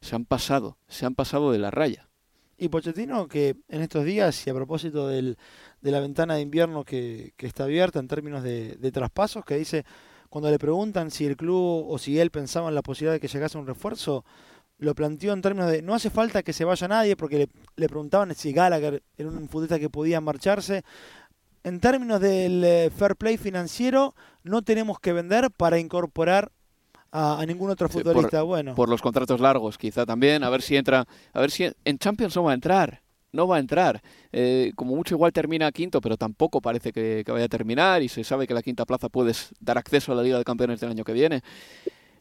se 0.01 0.17
han 0.17 0.25
pasado, 0.25 0.79
se 0.89 1.07
han 1.07 1.15
pasado 1.15 1.53
de 1.53 1.59
la 1.59 1.71
raya. 1.71 2.09
Y 2.57 2.69
Pochettino, 2.69 3.27
que 3.27 3.57
en 3.69 3.81
estos 3.81 4.05
días, 4.05 4.47
y 4.47 4.51
a 4.51 4.55
propósito 4.55 5.09
del, 5.09 5.39
de 5.81 5.91
la 5.91 6.01
ventana 6.01 6.35
de 6.35 6.43
invierno 6.43 6.85
que, 6.85 7.33
está 7.39 7.65
abierta 7.65 7.99
en 7.99 8.09
términos 8.09 8.43
de, 8.43 8.91
traspasos, 8.93 9.45
que 9.45 9.57
dice, 9.57 9.85
cuando 10.29 10.51
le 10.51 10.59
preguntan 10.59 11.11
si 11.11 11.25
el 11.25 11.37
club 11.37 11.87
o 11.89 11.99
si 11.99 12.19
él 12.19 12.31
pensaba 12.31 12.69
en 12.69 12.75
la 12.75 12.83
posibilidad 12.83 13.15
de 13.15 13.21
que 13.21 13.29
llegase 13.29 13.57
un 13.57 13.67
refuerzo, 13.67 14.25
lo 14.81 14.95
planteó 14.95 15.35
en 15.35 15.43
términos 15.43 15.71
de 15.71 15.83
no 15.83 15.95
hace 15.95 16.11
falta 16.11 16.43
que 16.43 16.53
se 16.53 16.65
vaya 16.65 16.89
nadie, 16.89 17.15
porque 17.15 17.49
le, 17.77 17.89
preguntaban 17.89 18.35
si 18.35 18.53
Gallagher 18.53 19.03
era 19.17 19.29
un 19.29 19.49
futbolista 19.49 19.79
que 19.79 19.91
podía 19.91 20.21
marcharse. 20.21 20.83
En 21.63 21.81
términos 21.81 22.21
del 22.21 22.65
eh, 22.65 22.91
fair 22.91 23.15
play 23.17 23.37
financiero, 23.37 24.15
no 24.43 24.63
tenemos 24.63 24.99
que 24.99 25.13
vender 25.13 25.51
para 25.51 25.79
incorporar 25.79 26.51
a, 27.13 27.45
ningún 27.47 27.71
otro 27.71 27.91
futbolista 27.91 28.43
bueno. 28.43 28.75
Por 28.75 28.89
los 28.89 29.03
contratos 29.03 29.39
largos, 29.39 29.77
quizá 29.77 30.07
también. 30.07 30.43
A 30.43 30.49
ver 30.49 30.63
si 30.63 30.77
entra. 30.77 31.07
A 31.33 31.41
ver 31.41 31.51
si 31.51 31.71
en 31.85 31.99
Champions 31.99 32.35
no 32.35 32.45
va 32.45 32.53
a 32.53 32.55
entrar. 32.55 33.03
No 33.33 33.47
va 33.47 33.57
a 33.57 33.61
entrar. 33.61 34.01
Eh, 34.33 34.73
como 34.75 34.97
mucho 34.97 35.15
igual 35.15 35.33
termina 35.33 35.71
quinto, 35.71 36.01
pero 36.01 36.17
tampoco 36.17 36.63
parece 36.63 36.91
que, 36.93 37.23
vaya 37.29 37.45
a 37.45 37.49
terminar 37.49 38.03
y 38.03 38.09
se 38.09 38.25
sabe 38.25 38.47
que 38.47 38.55
la 38.55 38.63
quinta 38.63 38.87
plaza 38.87 39.09
puedes 39.09 39.51
dar 39.61 39.77
acceso 39.77 40.13
a 40.13 40.15
la 40.15 40.23
Liga 40.23 40.39
de 40.39 40.45
Campeones 40.45 40.81
del 40.81 40.91
año 40.91 41.05
que 41.05 41.13
viene. 41.13 41.43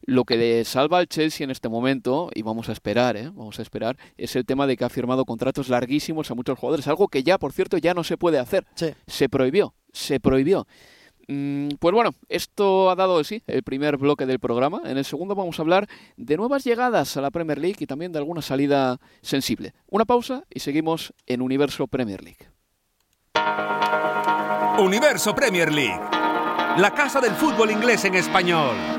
Lo 0.01 0.23
que 0.23 0.37
le 0.37 0.65
salva 0.65 0.99
al 0.99 1.07
Chelsea 1.07 1.43
en 1.43 1.51
este 1.51 1.69
momento, 1.69 2.29
y 2.33 2.41
vamos 2.41 2.69
a 2.69 2.71
esperar, 2.71 3.17
¿eh? 3.17 3.29
vamos 3.33 3.59
a 3.59 3.61
esperar, 3.61 3.97
es 4.17 4.35
el 4.35 4.45
tema 4.45 4.65
de 4.65 4.77
que 4.77 4.85
ha 4.85 4.89
firmado 4.89 5.25
contratos 5.25 5.69
larguísimos 5.69 6.31
a 6.31 6.35
muchos 6.35 6.57
jugadores, 6.57 6.87
algo 6.87 7.07
que 7.07 7.23
ya, 7.23 7.37
por 7.37 7.53
cierto, 7.53 7.77
ya 7.77 7.93
no 7.93 8.03
se 8.03 8.17
puede 8.17 8.39
hacer. 8.39 8.65
Se 9.07 9.29
prohibió, 9.29 9.73
se 9.91 10.19
prohibió. 10.19 10.65
Mm, 11.31 11.75
pues 11.79 11.93
bueno, 11.93 12.15
esto 12.27 12.89
ha 12.89 12.95
dado 12.95 13.23
sí 13.23 13.43
el 13.45 13.61
primer 13.61 13.97
bloque 13.97 14.25
del 14.25 14.39
programa. 14.39 14.81
En 14.85 14.97
el 14.97 15.05
segundo 15.05 15.35
vamos 15.35 15.59
a 15.59 15.61
hablar 15.61 15.87
de 16.17 16.37
nuevas 16.37 16.63
llegadas 16.63 17.15
a 17.17 17.21
la 17.21 17.29
Premier 17.29 17.59
League 17.59 17.77
y 17.79 17.85
también 17.85 18.11
de 18.11 18.17
alguna 18.17 18.41
salida 18.41 18.97
sensible. 19.21 19.75
Una 19.87 20.05
pausa 20.05 20.45
y 20.49 20.59
seguimos 20.59 21.13
en 21.27 21.43
Universo 21.43 21.85
Premier 21.85 22.23
League. 22.23 22.49
Universo 24.79 25.35
Premier 25.35 25.71
League, 25.71 26.01
la 26.77 26.91
casa 26.95 27.21
del 27.21 27.33
fútbol 27.33 27.69
inglés 27.69 28.05
en 28.05 28.15
español. 28.15 28.98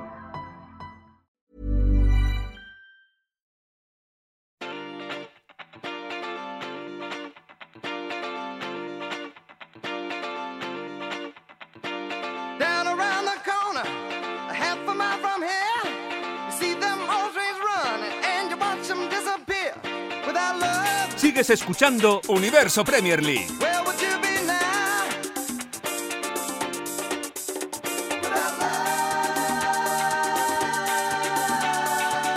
Sigues 21.31 21.49
escuchando 21.49 22.19
Universo 22.27 22.83
Premier 22.83 23.23
League. 23.23 23.47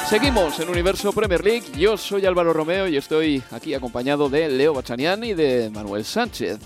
Seguimos 0.09 0.61
en 0.61 0.69
Universo 0.69 1.13
Premier 1.13 1.43
League. 1.43 1.65
Yo 1.77 1.97
soy 1.97 2.25
Álvaro 2.25 2.53
Romeo 2.53 2.87
y 2.87 2.97
estoy 2.97 3.43
aquí 3.51 3.75
acompañado 3.75 4.29
de 4.29 4.49
Leo 4.49 4.73
Bachanian 4.73 5.25
y 5.25 5.35
de 5.35 5.71
Manuel 5.71 6.05
Sánchez. 6.05 6.61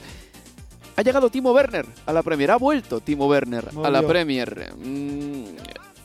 Ha 0.97 1.01
llegado 1.01 1.31
Timo 1.31 1.53
Werner 1.53 1.87
a 2.05 2.13
la 2.13 2.23
Premier, 2.23 2.51
ha 2.51 2.57
vuelto 2.57 3.01
Timo 3.01 3.27
Werner 3.27 3.71
a 3.83 3.89
la 3.89 4.03
Premier. 4.03 4.75
Mm, 4.77 5.45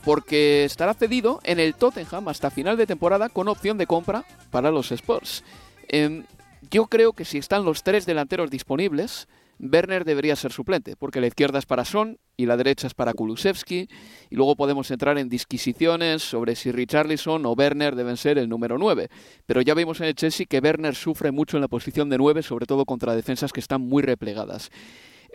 porque 0.05 0.63
estará 0.63 0.93
cedido 0.93 1.41
en 1.43 1.59
el 1.59 1.75
Tottenham 1.75 2.29
hasta 2.29 2.49
final 2.49 2.77
de 2.77 2.87
temporada 2.87 3.27
con 3.27 3.49
opción 3.49 3.77
de 3.77 3.87
compra 3.87 4.23
para 4.51 4.71
los 4.71 4.93
Spurs. 4.93 5.43
Em, 5.87 6.25
yo 6.69 6.87
creo 6.87 7.13
que 7.13 7.25
si 7.25 7.37
están 7.37 7.65
los 7.65 7.83
tres 7.83 8.05
delanteros 8.05 8.49
disponibles, 8.49 9.27
Werner 9.59 10.03
debería 10.03 10.35
ser 10.35 10.51
suplente, 10.51 10.95
porque 10.95 11.21
la 11.21 11.27
izquierda 11.27 11.59
es 11.59 11.65
para 11.65 11.85
Son 11.85 12.17
y 12.35 12.45
la 12.45 12.57
derecha 12.57 12.87
es 12.87 12.93
para 12.93 13.13
Kulusevski, 13.13 13.87
y 14.29 14.35
luego 14.35 14.55
podemos 14.55 14.89
entrar 14.91 15.17
en 15.17 15.29
disquisiciones 15.29 16.21
sobre 16.23 16.55
si 16.55 16.71
Richarlison 16.71 17.45
o 17.45 17.53
Werner 17.53 17.95
deben 17.95 18.17
ser 18.17 18.37
el 18.37 18.49
número 18.49 18.77
9. 18.77 19.09
Pero 19.45 19.61
ya 19.61 19.73
vimos 19.73 20.01
en 20.01 20.07
el 20.07 20.15
Chelsea 20.15 20.47
que 20.47 20.59
Werner 20.59 20.95
sufre 20.95 21.31
mucho 21.31 21.57
en 21.57 21.61
la 21.61 21.67
posición 21.67 22.09
de 22.09 22.17
9, 22.17 22.41
sobre 22.43 22.65
todo 22.65 22.85
contra 22.85 23.15
defensas 23.15 23.53
que 23.53 23.59
están 23.59 23.81
muy 23.81 24.01
replegadas. 24.03 24.71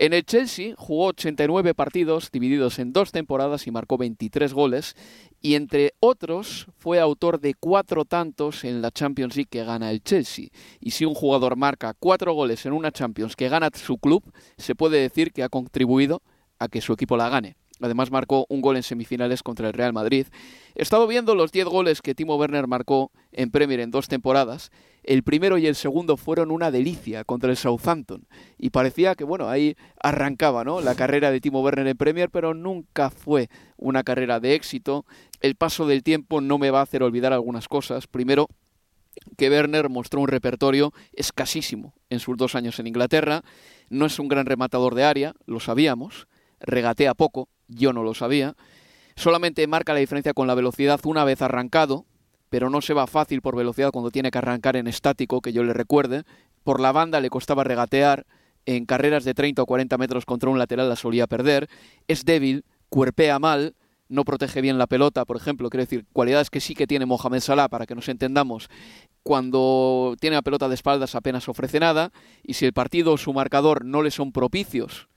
En 0.00 0.12
el 0.12 0.24
Chelsea 0.24 0.74
jugó 0.76 1.06
89 1.06 1.74
partidos 1.74 2.30
divididos 2.30 2.78
en 2.78 2.92
dos 2.92 3.11
temporadas 3.11 3.66
y 3.66 3.72
marcó 3.72 3.98
23 3.98 4.54
goles 4.54 4.94
y 5.42 5.56
entre 5.56 5.94
otros 5.98 6.68
fue 6.78 7.00
autor 7.00 7.40
de 7.40 7.54
cuatro 7.54 8.04
tantos 8.04 8.62
en 8.62 8.80
la 8.80 8.92
Champions 8.92 9.34
League 9.34 9.48
que 9.50 9.64
gana 9.64 9.90
el 9.90 10.00
Chelsea. 10.04 10.50
Y 10.78 10.92
si 10.92 11.04
un 11.04 11.14
jugador 11.14 11.56
marca 11.56 11.96
cuatro 11.98 12.32
goles 12.32 12.64
en 12.64 12.74
una 12.74 12.92
Champions 12.92 13.34
que 13.34 13.48
gana 13.48 13.70
su 13.74 13.98
club, 13.98 14.22
se 14.56 14.76
puede 14.76 15.00
decir 15.00 15.32
que 15.32 15.42
ha 15.42 15.48
contribuido 15.48 16.22
a 16.61 16.68
que 16.68 16.80
su 16.80 16.92
equipo 16.92 17.16
la 17.16 17.28
gane. 17.28 17.56
Además 17.80 18.12
marcó 18.12 18.46
un 18.48 18.61
gol 18.61 18.76
en 18.76 18.84
semifinales 18.84 19.42
contra 19.42 19.66
el 19.66 19.72
Real 19.72 19.92
Madrid. 19.92 20.26
He 20.76 20.82
estado 20.82 21.08
viendo 21.08 21.34
los 21.34 21.50
10 21.50 21.66
goles 21.66 22.02
que 22.02 22.14
Timo 22.14 22.37
Werner 22.37 22.68
marcó 22.68 23.11
en 23.32 23.50
Premier 23.50 23.80
en 23.80 23.90
dos 23.90 24.06
temporadas. 24.06 24.70
El 25.09 25.23
primero 25.23 25.57
y 25.57 25.66
el 25.66 25.75
segundo 25.75 26.18
fueron 26.18 26.51
una 26.51 26.71
delicia 26.71 27.25
contra 27.25 27.51
el 27.51 27.57
Southampton. 27.57 28.29
Y 28.59 28.68
parecía 28.68 29.14
que, 29.14 29.25
bueno, 29.25 29.49
ahí 29.49 29.75
arrancaba 30.03 30.64
¿no? 30.64 30.83
la 30.83 30.94
carrera 30.94 31.31
de 31.31 31.40
Timo 31.40 31.62
Werner 31.62 31.87
en 31.87 31.97
Premier, 31.97 32.29
pero 32.29 32.53
nunca 32.53 33.09
fue 33.09 33.49
una 33.79 34.05
carrera 34.05 34.38
de 34.38 34.55
éxito. 34.55 35.07
El 35.40 35.55
paso 35.55 35.87
del 35.87 36.03
tiempo 36.03 36.42
no 36.42 36.59
me 36.59 36.71
va 36.71 36.81
a 36.81 36.83
hacer 36.83 37.03
olvidar 37.03 37.33
algunas 37.33 37.68
cosas. 37.68 38.07
Primero, 38.07 38.49
que 39.38 39.49
Werner 39.49 39.88
mostró 39.88 40.21
un 40.21 40.29
repertorio 40.29 40.92
escasísimo 41.14 41.94
en 42.11 42.21
sus 42.21 42.37
dos 42.37 42.55
años 42.55 42.79
en 42.79 42.88
Inglaterra. 42.88 43.44
No 43.88 44.05
es 44.05 44.18
un 44.18 44.29
gran 44.29 44.44
rematador 44.44 44.94
de 44.94 45.05
área, 45.05 45.33
lo 45.47 45.59
sabíamos. 45.59 46.29
Regatea 46.61 47.14
poco, 47.14 47.49
yo 47.66 47.94
no 47.94 48.03
lo 48.03 48.12
sabía. 48.12 48.57
Solamente 49.16 49.66
marca 49.68 49.94
la 49.94 50.01
diferencia 50.01 50.35
con 50.35 50.47
la 50.47 50.55
velocidad 50.55 51.01
una 51.05 51.25
vez 51.25 51.40
arrancado, 51.40 52.05
pero 52.50 52.70
no 52.70 52.80
se 52.80 52.94
va 52.94 53.06
fácil 53.06 53.42
por 53.42 53.56
velocidad 53.56 53.90
cuando 53.90 54.11
tiene 54.11 54.30
que 54.30 54.38
arrancar 54.38 54.76
en 54.76 54.87
estático, 54.87 55.40
que 55.40 55.52
yo 55.52 55.64
le 55.64 55.72
recuerde. 55.72 56.24
Por 56.64 56.80
la 56.80 56.92
banda 56.92 57.20
le 57.20 57.30
costaba 57.30 57.64
regatear, 57.64 58.26
en 58.66 58.84
carreras 58.84 59.24
de 59.24 59.32
30 59.32 59.62
o 59.62 59.66
40 59.66 59.96
metros 59.96 60.26
contra 60.26 60.50
un 60.50 60.58
lateral 60.58 60.88
la 60.88 60.96
solía 60.96 61.26
perder. 61.26 61.68
Es 62.06 62.24
débil, 62.24 62.64
cuerpea 62.90 63.38
mal, 63.38 63.74
no 64.08 64.24
protege 64.24 64.61
bien 64.61 64.78
la 64.78 64.87
pelota, 64.87 65.24
por 65.24 65.37
ejemplo, 65.37 65.70
quiero 65.70 65.84
decir, 65.84 66.06
cualidades 66.12 66.50
que 66.50 66.61
sí 66.61 66.74
que 66.74 66.87
tiene 66.87 67.06
Mohamed 67.06 67.40
Salah, 67.40 67.68
para 67.68 67.87
que 67.87 67.94
nos 67.94 68.08
entendamos, 68.08 68.68
cuando 69.22 70.16
tiene 70.20 70.37
la 70.37 70.42
pelota 70.42 70.68
de 70.68 70.74
espaldas 70.74 71.14
apenas 71.14 71.48
ofrece 71.48 71.80
nada, 71.80 72.12
y 72.42 72.54
si 72.54 72.64
el 72.64 72.72
partido 72.72 73.12
o 73.12 73.18
su 73.18 73.32
marcador 73.32 73.84
no 73.84 74.02
le 74.02 74.11
son 74.11 74.32
propicios, 74.32 75.08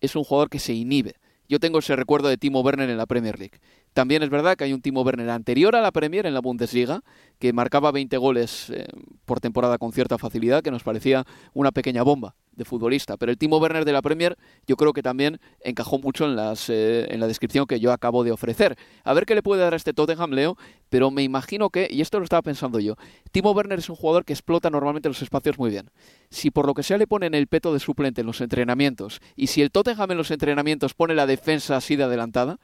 es 0.00 0.16
un 0.16 0.24
jugador 0.24 0.50
que 0.50 0.58
se 0.58 0.74
inhibe. 0.74 1.14
Yo 1.48 1.58
tengo 1.58 1.80
ese 1.80 1.96
recuerdo 1.96 2.28
de 2.28 2.36
Timo 2.36 2.60
Werner 2.60 2.90
en 2.90 2.96
la 2.96 3.06
Premier 3.06 3.38
League. 3.38 3.58
También 3.92 4.22
es 4.22 4.30
verdad 4.30 4.56
que 4.56 4.64
hay 4.64 4.72
un 4.72 4.82
Timo 4.82 5.02
Werner 5.02 5.30
anterior 5.30 5.74
a 5.74 5.80
la 5.80 5.90
Premier 5.90 6.26
en 6.26 6.34
la 6.34 6.40
Bundesliga, 6.40 7.02
que 7.38 7.52
marcaba 7.52 7.90
20 7.90 8.16
goles 8.18 8.70
eh, 8.70 8.86
por 9.24 9.40
temporada 9.40 9.78
con 9.78 9.92
cierta 9.92 10.16
facilidad, 10.18 10.62
que 10.62 10.70
nos 10.70 10.82
parecía 10.82 11.24
una 11.54 11.72
pequeña 11.72 12.02
bomba 12.02 12.36
de 12.52 12.64
futbolista. 12.64 13.16
Pero 13.16 13.32
el 13.32 13.38
Timo 13.38 13.58
Werner 13.58 13.84
de 13.84 13.92
la 13.92 14.02
Premier 14.02 14.36
yo 14.66 14.76
creo 14.76 14.92
que 14.92 15.02
también 15.02 15.40
encajó 15.60 15.98
mucho 15.98 16.26
en, 16.26 16.36
las, 16.36 16.68
eh, 16.68 17.06
en 17.10 17.18
la 17.18 17.26
descripción 17.26 17.66
que 17.66 17.80
yo 17.80 17.92
acabo 17.92 18.22
de 18.22 18.30
ofrecer. 18.30 18.76
A 19.02 19.12
ver 19.12 19.26
qué 19.26 19.34
le 19.34 19.42
puede 19.42 19.62
dar 19.62 19.72
a 19.72 19.76
este 19.76 19.92
Tottenham, 19.92 20.32
Leo, 20.32 20.56
pero 20.88 21.10
me 21.10 21.22
imagino 21.22 21.70
que, 21.70 21.88
y 21.90 22.00
esto 22.00 22.18
lo 22.18 22.24
estaba 22.24 22.42
pensando 22.42 22.78
yo, 22.78 22.96
Timo 23.32 23.52
Werner 23.52 23.78
es 23.78 23.88
un 23.88 23.96
jugador 23.96 24.24
que 24.24 24.32
explota 24.32 24.70
normalmente 24.70 25.08
los 25.08 25.22
espacios 25.22 25.58
muy 25.58 25.70
bien. 25.70 25.90
Si 26.30 26.50
por 26.50 26.66
lo 26.66 26.74
que 26.74 26.82
sea 26.82 26.98
le 26.98 27.06
ponen 27.06 27.34
el 27.34 27.48
peto 27.48 27.72
de 27.72 27.80
suplente 27.80 28.20
en 28.20 28.26
los 28.26 28.40
entrenamientos, 28.40 29.20
y 29.34 29.48
si 29.48 29.62
el 29.62 29.70
Tottenham 29.70 30.12
en 30.12 30.18
los 30.18 30.30
entrenamientos 30.30 30.94
pone 30.94 31.14
la 31.14 31.26
defensa 31.26 31.76
así 31.76 31.96
de 31.96 32.04
adelantada, 32.04 32.58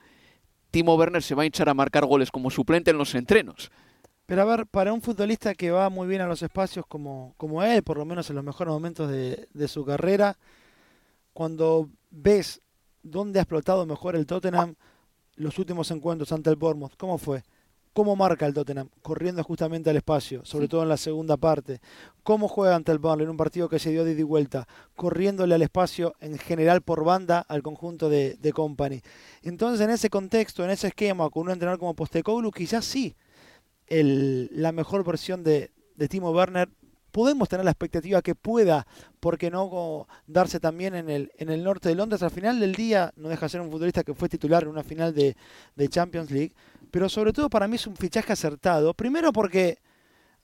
Timo 0.76 0.94
Werner 0.94 1.22
se 1.22 1.34
va 1.34 1.42
a 1.42 1.46
hinchar 1.46 1.70
a 1.70 1.74
marcar 1.74 2.04
goles 2.04 2.30
como 2.30 2.50
suplente 2.50 2.90
en 2.90 2.98
los 2.98 3.14
entrenos. 3.14 3.70
Pero 4.26 4.42
a 4.42 4.44
ver, 4.44 4.66
para 4.66 4.92
un 4.92 5.00
futbolista 5.00 5.54
que 5.54 5.70
va 5.70 5.88
muy 5.88 6.06
bien 6.06 6.20
a 6.20 6.26
los 6.26 6.42
espacios 6.42 6.84
como, 6.86 7.32
como 7.38 7.62
él, 7.62 7.82
por 7.82 7.96
lo 7.96 8.04
menos 8.04 8.28
en 8.28 8.36
los 8.36 8.44
mejores 8.44 8.74
momentos 8.74 9.10
de, 9.10 9.48
de 9.54 9.68
su 9.68 9.86
carrera, 9.86 10.36
cuando 11.32 11.88
ves 12.10 12.60
dónde 13.02 13.38
ha 13.38 13.42
explotado 13.44 13.86
mejor 13.86 14.16
el 14.16 14.26
Tottenham 14.26 14.74
los 15.36 15.58
últimos 15.58 15.90
encuentros 15.90 16.30
ante 16.32 16.50
el 16.50 16.56
Bournemouth, 16.56 16.98
¿cómo 16.98 17.16
fue? 17.16 17.42
¿Cómo 17.96 18.14
marca 18.14 18.44
el 18.44 18.52
Tottenham? 18.52 18.90
Corriendo 19.00 19.42
justamente 19.42 19.88
al 19.88 19.96
espacio, 19.96 20.44
sobre 20.44 20.68
todo 20.68 20.82
en 20.82 20.90
la 20.90 20.98
segunda 20.98 21.38
parte. 21.38 21.80
¿Cómo 22.22 22.46
juega 22.46 22.76
ante 22.76 22.92
el 22.92 22.98
Burnley 22.98 23.24
en 23.24 23.30
un 23.30 23.38
partido 23.38 23.70
que 23.70 23.78
se 23.78 23.90
dio 23.90 24.04
de 24.04 24.12
ida 24.12 24.20
y 24.20 24.22
vuelta? 24.22 24.68
Corriéndole 24.94 25.54
al 25.54 25.62
espacio 25.62 26.14
en 26.20 26.36
general 26.36 26.82
por 26.82 27.04
banda 27.04 27.38
al 27.48 27.62
conjunto 27.62 28.10
de, 28.10 28.34
de 28.34 28.52
Company. 28.52 29.00
Entonces, 29.40 29.80
en 29.80 29.88
ese 29.88 30.10
contexto, 30.10 30.62
en 30.62 30.72
ese 30.72 30.88
esquema, 30.88 31.30
con 31.30 31.44
un 31.44 31.52
entrenador 31.52 31.78
como 31.78 31.94
Postecoglou, 31.94 32.52
quizás 32.52 32.84
sí 32.84 33.16
el, 33.86 34.50
la 34.52 34.72
mejor 34.72 35.02
versión 35.02 35.42
de, 35.42 35.70
de 35.94 36.08
Timo 36.08 36.32
Werner 36.32 36.68
podemos 37.16 37.48
tener 37.48 37.64
la 37.64 37.70
expectativa 37.70 38.20
que 38.20 38.34
pueda, 38.34 38.86
porque 39.20 39.50
no 39.50 40.06
darse 40.26 40.60
también 40.60 40.94
en 40.94 41.08
el, 41.08 41.32
en 41.38 41.48
el 41.48 41.64
norte 41.64 41.88
de 41.88 41.94
Londres. 41.94 42.22
Al 42.22 42.30
final 42.30 42.60
del 42.60 42.74
día 42.74 43.10
no 43.16 43.30
deja 43.30 43.46
de 43.46 43.48
ser 43.48 43.62
un 43.62 43.70
futbolista 43.70 44.04
que 44.04 44.12
fue 44.12 44.28
titular 44.28 44.64
en 44.64 44.68
una 44.68 44.82
final 44.82 45.14
de, 45.14 45.34
de 45.76 45.88
Champions 45.88 46.30
League, 46.30 46.52
pero 46.90 47.08
sobre 47.08 47.32
todo 47.32 47.48
para 47.48 47.68
mí 47.68 47.76
es 47.76 47.86
un 47.86 47.96
fichaje 47.96 48.34
acertado. 48.34 48.92
Primero 48.92 49.32
porque, 49.32 49.78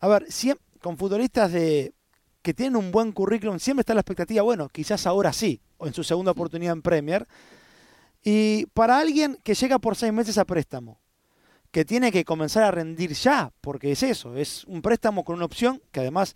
a 0.01 0.09
ver, 0.09 0.33
siempre, 0.33 0.65
con 0.81 0.97
futbolistas 0.97 1.53
de 1.53 1.93
que 2.41 2.55
tienen 2.55 2.77
un 2.77 2.91
buen 2.91 3.13
currículum, 3.13 3.59
siempre 3.59 3.83
está 3.83 3.93
la 3.93 4.01
expectativa, 4.01 4.41
bueno, 4.41 4.71
quizás 4.71 5.07
ahora 5.07 5.35
sí, 5.35 5.61
o 5.77 5.87
en 5.87 5.93
su 5.93 6.03
segunda 6.03 6.33
oportunidad 6.33 6.73
en 6.73 6.81
Premier. 6.81 7.29
Y 8.25 8.65
para 8.73 8.99
alguien 8.99 9.39
que 9.45 9.53
llega 9.53 9.79
por 9.79 9.95
seis 9.95 10.11
meses 10.11 10.39
a 10.39 10.47
préstamo, 10.47 11.03
que 11.71 11.85
tiene 11.85 12.13
que 12.13 12.25
comenzar 12.25 12.63
a 12.63 12.71
rendir 12.71 13.13
ya, 13.13 13.53
porque 13.61 13.93
es 13.93 14.03
eso, 14.03 14.37
es 14.37 14.65
un 14.65 14.81
préstamo 14.81 15.23
con 15.23 15.37
una 15.37 15.47
opción 15.47 15.83
que 15.91 16.01
además 16.01 16.35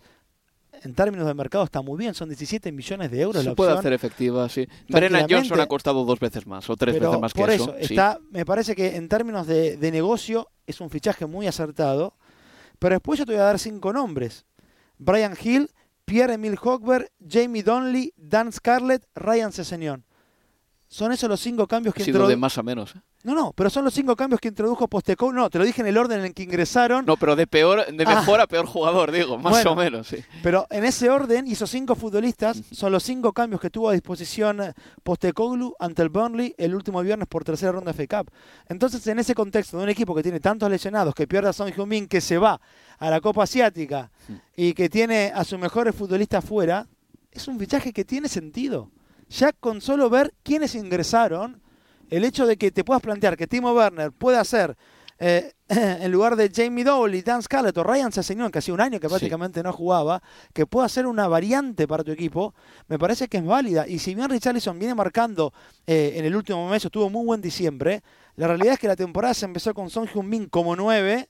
en 0.83 0.93
términos 0.93 1.27
de 1.27 1.33
mercado 1.33 1.63
está 1.63 1.81
muy 1.81 1.97
bien, 1.97 2.13
son 2.13 2.29
17 2.29 2.71
millones 2.71 3.11
de 3.11 3.21
euros. 3.21 3.43
Se 3.43 3.49
la 3.49 3.55
puede 3.55 3.71
opción. 3.71 3.79
hacer 3.79 3.93
efectiva, 3.93 4.47
sí. 4.49 4.67
Brennan 4.89 5.27
Johnson 5.29 5.59
ha 5.59 5.67
costado 5.67 6.03
dos 6.05 6.19
veces 6.19 6.45
más 6.47 6.69
o 6.69 6.75
tres 6.75 6.95
Pero 6.95 7.09
veces 7.09 7.21
más 7.21 7.33
por 7.33 7.49
que 7.49 7.55
eso, 7.55 7.75
sí. 7.81 7.93
está, 7.93 8.19
me 8.31 8.45
parece 8.45 8.75
que 8.75 8.95
en 8.95 9.07
términos 9.09 9.47
de, 9.47 9.77
de 9.77 9.91
negocio 9.91 10.49
es 10.65 10.81
un 10.81 10.89
fichaje 10.89 11.25
muy 11.25 11.47
acertado. 11.47 12.15
Pero 12.79 12.95
después 12.95 13.17
yo 13.19 13.25
te 13.25 13.31
voy 13.33 13.41
a 13.41 13.45
dar 13.45 13.59
cinco 13.59 13.91
nombres. 13.91 14.45
Brian 14.97 15.35
Hill, 15.41 15.71
Pierre-Emile 16.05 16.57
Hochberg, 16.61 17.09
Jamie 17.27 17.63
Donnelly, 17.63 18.13
Dan 18.17 18.51
Scarlett, 18.51 19.05
Ryan 19.15 19.51
Sessegnon. 19.51 20.05
Son 20.89 21.11
esos 21.11 21.27
los 21.29 21.41
cinco 21.41 21.67
cambios 21.67 21.93
que 21.93 22.01
sido 22.03 22.19
de 22.19 22.33
introdujo. 22.33 22.39
más 22.39 22.57
a 22.57 22.63
menos. 22.63 22.95
¿eh? 22.95 22.99
No, 23.23 23.35
no, 23.35 23.51
pero 23.53 23.69
son 23.69 23.83
los 23.83 23.93
cinco 23.93 24.15
cambios 24.15 24.39
que 24.39 24.47
introdujo 24.47 24.87
Postecoglou. 24.87 25.33
No, 25.43 25.49
te 25.49 25.57
lo 25.59 25.65
dije 25.65 25.81
en 25.81 25.87
el 25.87 25.97
orden 25.97 26.19
en 26.19 26.25
el 26.27 26.33
que 26.33 26.43
ingresaron. 26.43 27.05
No, 27.05 27.17
pero 27.17 27.35
de 27.35 27.45
peor, 27.45 27.85
de 27.93 28.03
Ah. 28.07 28.15
mejor 28.15 28.39
a 28.39 28.47
peor 28.47 28.65
jugador, 28.65 29.11
digo, 29.11 29.37
más 29.37 29.51
Bueno, 29.51 29.71
o 29.71 29.75
menos, 29.75 30.07
sí. 30.07 30.23
Pero 30.43 30.65
en 30.69 30.85
ese 30.85 31.09
orden, 31.09 31.45
y 31.45 31.51
esos 31.53 31.69
cinco 31.69 31.95
futbolistas 31.95 32.61
son 32.71 32.93
los 32.93 33.03
cinco 33.03 33.33
cambios 33.33 33.59
que 33.59 33.69
tuvo 33.69 33.89
a 33.89 33.93
disposición 33.93 34.61
eh, 34.61 34.73
Postecoglou 35.03 35.75
ante 35.77 36.03
el 36.03 36.09
Burnley 36.09 36.55
el 36.57 36.73
último 36.73 37.01
viernes 37.01 37.27
por 37.27 37.43
tercera 37.43 37.73
ronda 37.73 37.91
de 37.91 38.05
FA 38.07 38.23
Cup. 38.23 38.31
Entonces, 38.69 39.05
en 39.07 39.19
ese 39.19 39.35
contexto 39.35 39.77
de 39.77 39.83
un 39.83 39.89
equipo 39.89 40.15
que 40.15 40.23
tiene 40.23 40.39
tantos 40.39 40.69
lesionados, 40.69 41.13
que 41.13 41.27
pierde 41.27 41.49
a 41.49 41.53
Son 41.53 41.67
Heung-min, 41.69 42.07
que 42.07 42.21
se 42.21 42.37
va 42.37 42.61
a 42.97 43.09
la 43.09 43.19
Copa 43.19 43.43
Asiática 43.43 44.09
y 44.55 44.73
que 44.73 44.87
tiene 44.89 45.33
a 45.35 45.43
sus 45.43 45.59
mejores 45.59 45.93
futbolistas 45.93 46.45
fuera, 46.45 46.87
es 47.29 47.45
un 47.49 47.59
fichaje 47.59 47.91
que 47.91 48.05
tiene 48.05 48.29
sentido. 48.29 48.89
Ya 49.29 49.51
con 49.51 49.81
solo 49.81 50.09
ver 50.09 50.33
quiénes 50.43 50.75
ingresaron, 50.75 51.61
el 52.09 52.23
hecho 52.23 52.45
de 52.45 52.57
que 52.57 52.71
te 52.71 52.83
puedas 52.83 53.01
plantear 53.01 53.35
que 53.35 53.47
Timo 53.47 53.73
Werner 53.73 54.11
pueda 54.11 54.43
ser 54.43 54.77
eh, 55.19 55.53
en 55.67 56.11
lugar 56.11 56.35
de 56.35 56.51
Jamie 56.53 56.83
Dowley, 56.83 57.21
Dan 57.21 57.41
Scarlett 57.41 57.77
o 57.77 57.83
Ryan 57.83 58.11
Sessegnon, 58.11 58.51
que 58.51 58.59
hacía 58.59 58.73
un 58.73 58.81
año 58.81 58.99
que 58.99 59.09
prácticamente 59.09 59.61
no 59.63 59.73
jugaba, 59.73 60.21
que 60.53 60.65
pueda 60.65 60.87
ser 60.87 61.07
una 61.07 61.27
variante 61.27 61.87
para 61.87 62.03
tu 62.03 62.11
equipo, 62.11 62.53
me 62.87 62.97
parece 62.97 63.27
que 63.27 63.37
es 63.37 63.45
válida. 63.45 63.87
Y 63.87 63.99
si 63.99 64.15
bien 64.15 64.29
Richarlison 64.29 64.77
viene 64.79 64.95
marcando 64.95 65.53
eh, 65.85 66.13
en 66.15 66.25
el 66.25 66.35
último 66.35 66.69
mes, 66.69 66.87
tuvo 66.91 67.09
muy 67.09 67.25
buen 67.25 67.41
diciembre, 67.41 68.03
la 68.35 68.47
realidad 68.47 68.73
es 68.73 68.79
que 68.79 68.87
la 68.87 68.95
temporada 68.95 69.33
se 69.33 69.45
empezó 69.45 69.73
con 69.73 69.89
Son 69.89 70.07
Heung-min 70.07 70.47
como 70.47 70.75
9 70.75 71.29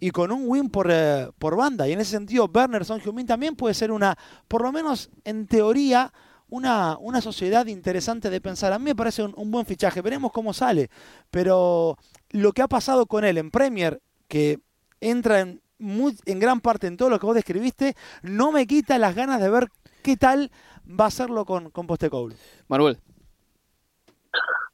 y 0.00 0.10
con 0.10 0.30
un 0.30 0.42
win 0.46 0.68
por, 0.68 0.88
eh, 0.90 1.28
por 1.38 1.56
banda. 1.56 1.88
Y 1.88 1.92
en 1.92 2.00
ese 2.00 2.10
sentido, 2.12 2.50
Werner 2.52 2.84
Son 2.84 3.00
Heung-min 3.00 3.26
también 3.26 3.56
puede 3.56 3.74
ser 3.74 3.92
una, 3.92 4.18
por 4.48 4.62
lo 4.62 4.72
menos 4.72 5.10
en 5.24 5.46
teoría, 5.46 6.12
una, 6.48 6.96
una 6.98 7.20
sociedad 7.20 7.66
interesante 7.66 8.30
de 8.30 8.40
pensar. 8.40 8.72
A 8.72 8.78
mí 8.78 8.84
me 8.86 8.96
parece 8.96 9.22
un, 9.22 9.34
un 9.36 9.50
buen 9.50 9.66
fichaje. 9.66 10.00
Veremos 10.02 10.32
cómo 10.32 10.52
sale. 10.52 10.90
Pero 11.30 11.96
lo 12.30 12.52
que 12.52 12.62
ha 12.62 12.68
pasado 12.68 13.06
con 13.06 13.24
él 13.24 13.38
en 13.38 13.50
Premier, 13.50 14.00
que 14.28 14.60
entra 15.00 15.40
en, 15.40 15.60
muy- 15.78 16.16
en 16.26 16.38
gran 16.38 16.60
parte 16.60 16.86
en 16.86 16.96
todo 16.96 17.10
lo 17.10 17.18
que 17.18 17.26
vos 17.26 17.34
describiste, 17.34 17.94
no 18.22 18.52
me 18.52 18.66
quita 18.66 18.98
las 18.98 19.14
ganas 19.14 19.40
de 19.40 19.50
ver 19.50 19.68
qué 20.02 20.16
tal 20.16 20.50
va 20.88 21.04
a 21.04 21.08
hacerlo 21.08 21.44
con, 21.44 21.70
con 21.70 21.86
Postecoglou. 21.86 22.36
Manuel. 22.68 22.98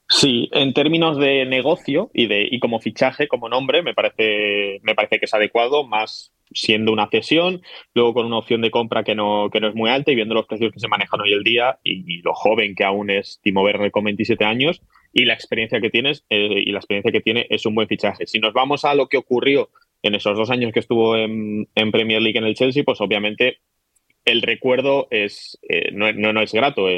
Sí, 0.08 0.50
en 0.52 0.74
términos 0.74 1.18
de 1.18 1.46
negocio 1.46 2.10
y 2.12 2.26
de 2.26 2.46
y 2.50 2.60
como 2.60 2.78
fichaje, 2.78 3.26
como 3.26 3.48
nombre, 3.48 3.82
me 3.82 3.94
parece, 3.94 4.80
me 4.82 4.94
parece 4.94 5.18
que 5.18 5.24
es 5.24 5.34
adecuado, 5.34 5.86
más 5.86 6.34
siendo 6.52 6.92
una 6.92 7.08
cesión, 7.08 7.62
luego 7.94 8.14
con 8.14 8.26
una 8.26 8.38
opción 8.38 8.60
de 8.60 8.70
compra 8.70 9.02
que 9.02 9.14
no, 9.14 9.48
que 9.50 9.60
no 9.60 9.68
es 9.68 9.74
muy 9.74 9.90
alta 9.90 10.12
y 10.12 10.14
viendo 10.14 10.34
los 10.34 10.46
precios 10.46 10.72
que 10.72 10.80
se 10.80 10.88
manejan 10.88 11.20
hoy 11.20 11.32
el 11.32 11.42
día 11.42 11.78
y, 11.82 12.22
lo 12.22 12.34
joven 12.34 12.74
que 12.74 12.84
aún 12.84 13.10
es 13.10 13.40
Timo 13.42 13.62
Werner 13.62 13.90
con 13.90 14.04
27 14.04 14.44
años 14.44 14.80
y 15.12 15.24
la 15.24 15.34
experiencia 15.34 15.80
que 15.80 15.90
tienes 15.90 16.24
eh, 16.30 16.62
y 16.64 16.70
la 16.70 16.78
experiencia 16.78 17.12
que 17.12 17.20
tiene 17.20 17.46
es 17.50 17.66
un 17.66 17.74
buen 17.74 17.88
fichaje. 17.88 18.26
Si 18.26 18.38
nos 18.38 18.52
vamos 18.52 18.84
a 18.84 18.94
lo 18.94 19.08
que 19.08 19.16
ocurrió 19.16 19.70
en 20.02 20.14
esos 20.14 20.36
dos 20.36 20.50
años 20.50 20.72
que 20.72 20.80
estuvo 20.80 21.16
en, 21.16 21.66
Premier 21.92 22.20
League 22.20 22.38
en 22.38 22.44
el 22.44 22.54
Chelsea, 22.54 22.84
pues 22.84 23.00
obviamente 23.00 23.58
el 24.24 24.42
recuerdo 24.42 25.08
es 25.10 25.58
eh, 25.68 25.90
no, 25.92 26.12
no, 26.12 26.40
es 26.40 26.52
grato. 26.52 26.88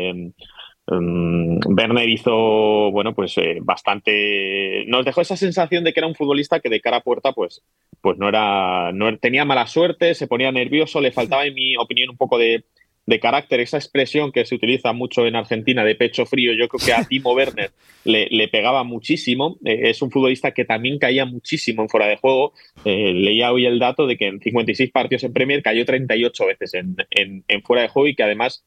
Um, 0.89 1.59
Werner 1.67 2.09
hizo, 2.09 2.91
bueno, 2.93 3.15
pues 3.15 3.37
eh, 3.39 3.59
bastante. 3.61 4.85
Nos 4.87 5.05
dejó 5.05 5.21
esa 5.21 5.37
sensación 5.37 5.83
de 5.83 5.93
que 5.93 6.01
era 6.01 6.07
un 6.07 6.15
futbolista 6.15 6.61
que 6.61 6.69
de 6.69 6.81
cara 6.81 6.99
a 6.99 7.03
puerta, 7.03 7.33
pues, 7.33 7.63
pues 8.01 8.19
no 8.19 8.29
era. 8.29 8.93
No 8.93 9.17
tenía 9.19 9.45
mala 9.45 9.67
suerte, 9.67 10.15
se 10.15 10.29
ponía 10.29 10.53
nervioso, 10.53 11.01
le 11.01 11.13
faltaba, 11.13 11.45
en 11.45 11.55
mi 11.55 11.77
opinión, 11.77 12.11
un 12.11 12.17
poco 12.17 12.39
de, 12.39 12.65
de 13.07 13.21
carácter, 13.21 13.61
esa 13.61 13.79
expresión 13.79 14.31
que 14.31 14.45
se 14.45 14.55
utiliza 14.55 14.93
mucho 14.93 15.27
en 15.27 15.35
Argentina 15.35 15.85
de 15.85 15.97
pecho 15.97 16.25
frío, 16.25 16.53
yo 16.53 16.69
creo 16.69 16.85
que 16.85 16.93
a 16.93 17.05
Timo 17.05 17.33
Werner 17.35 17.73
le, 18.05 18.29
le, 18.31 18.47
pegaba 18.47 18.85
muchísimo. 18.85 19.59
Eh, 19.65 19.91
es 19.91 20.03
un 20.03 20.13
futbolista 20.13 20.53
que 20.53 20.65
también 20.65 20.99
caía 21.01 21.25
muchísimo 21.25 21.83
en 21.83 21.89
fuera 21.89 22.07
de 22.07 22.17
juego. 22.17 22.53
Eh, 22.85 23.13
leía 23.13 23.53
hoy 23.53 23.67
el 23.67 23.81
dato 23.81 24.07
de 24.07 24.17
que 24.17 24.27
en 24.27 24.41
56 24.41 24.93
partidos 24.93 25.25
en 25.25 25.33
Premier 25.33 25.63
cayó 25.63 25.85
38 25.85 26.47
veces 26.47 26.75
en, 26.75 26.97
en, 27.11 27.45
en 27.49 27.63
fuera 27.63 27.83
de 27.83 27.89
juego 27.89 28.07
y 28.07 28.15
que 28.15 28.23
además 28.23 28.65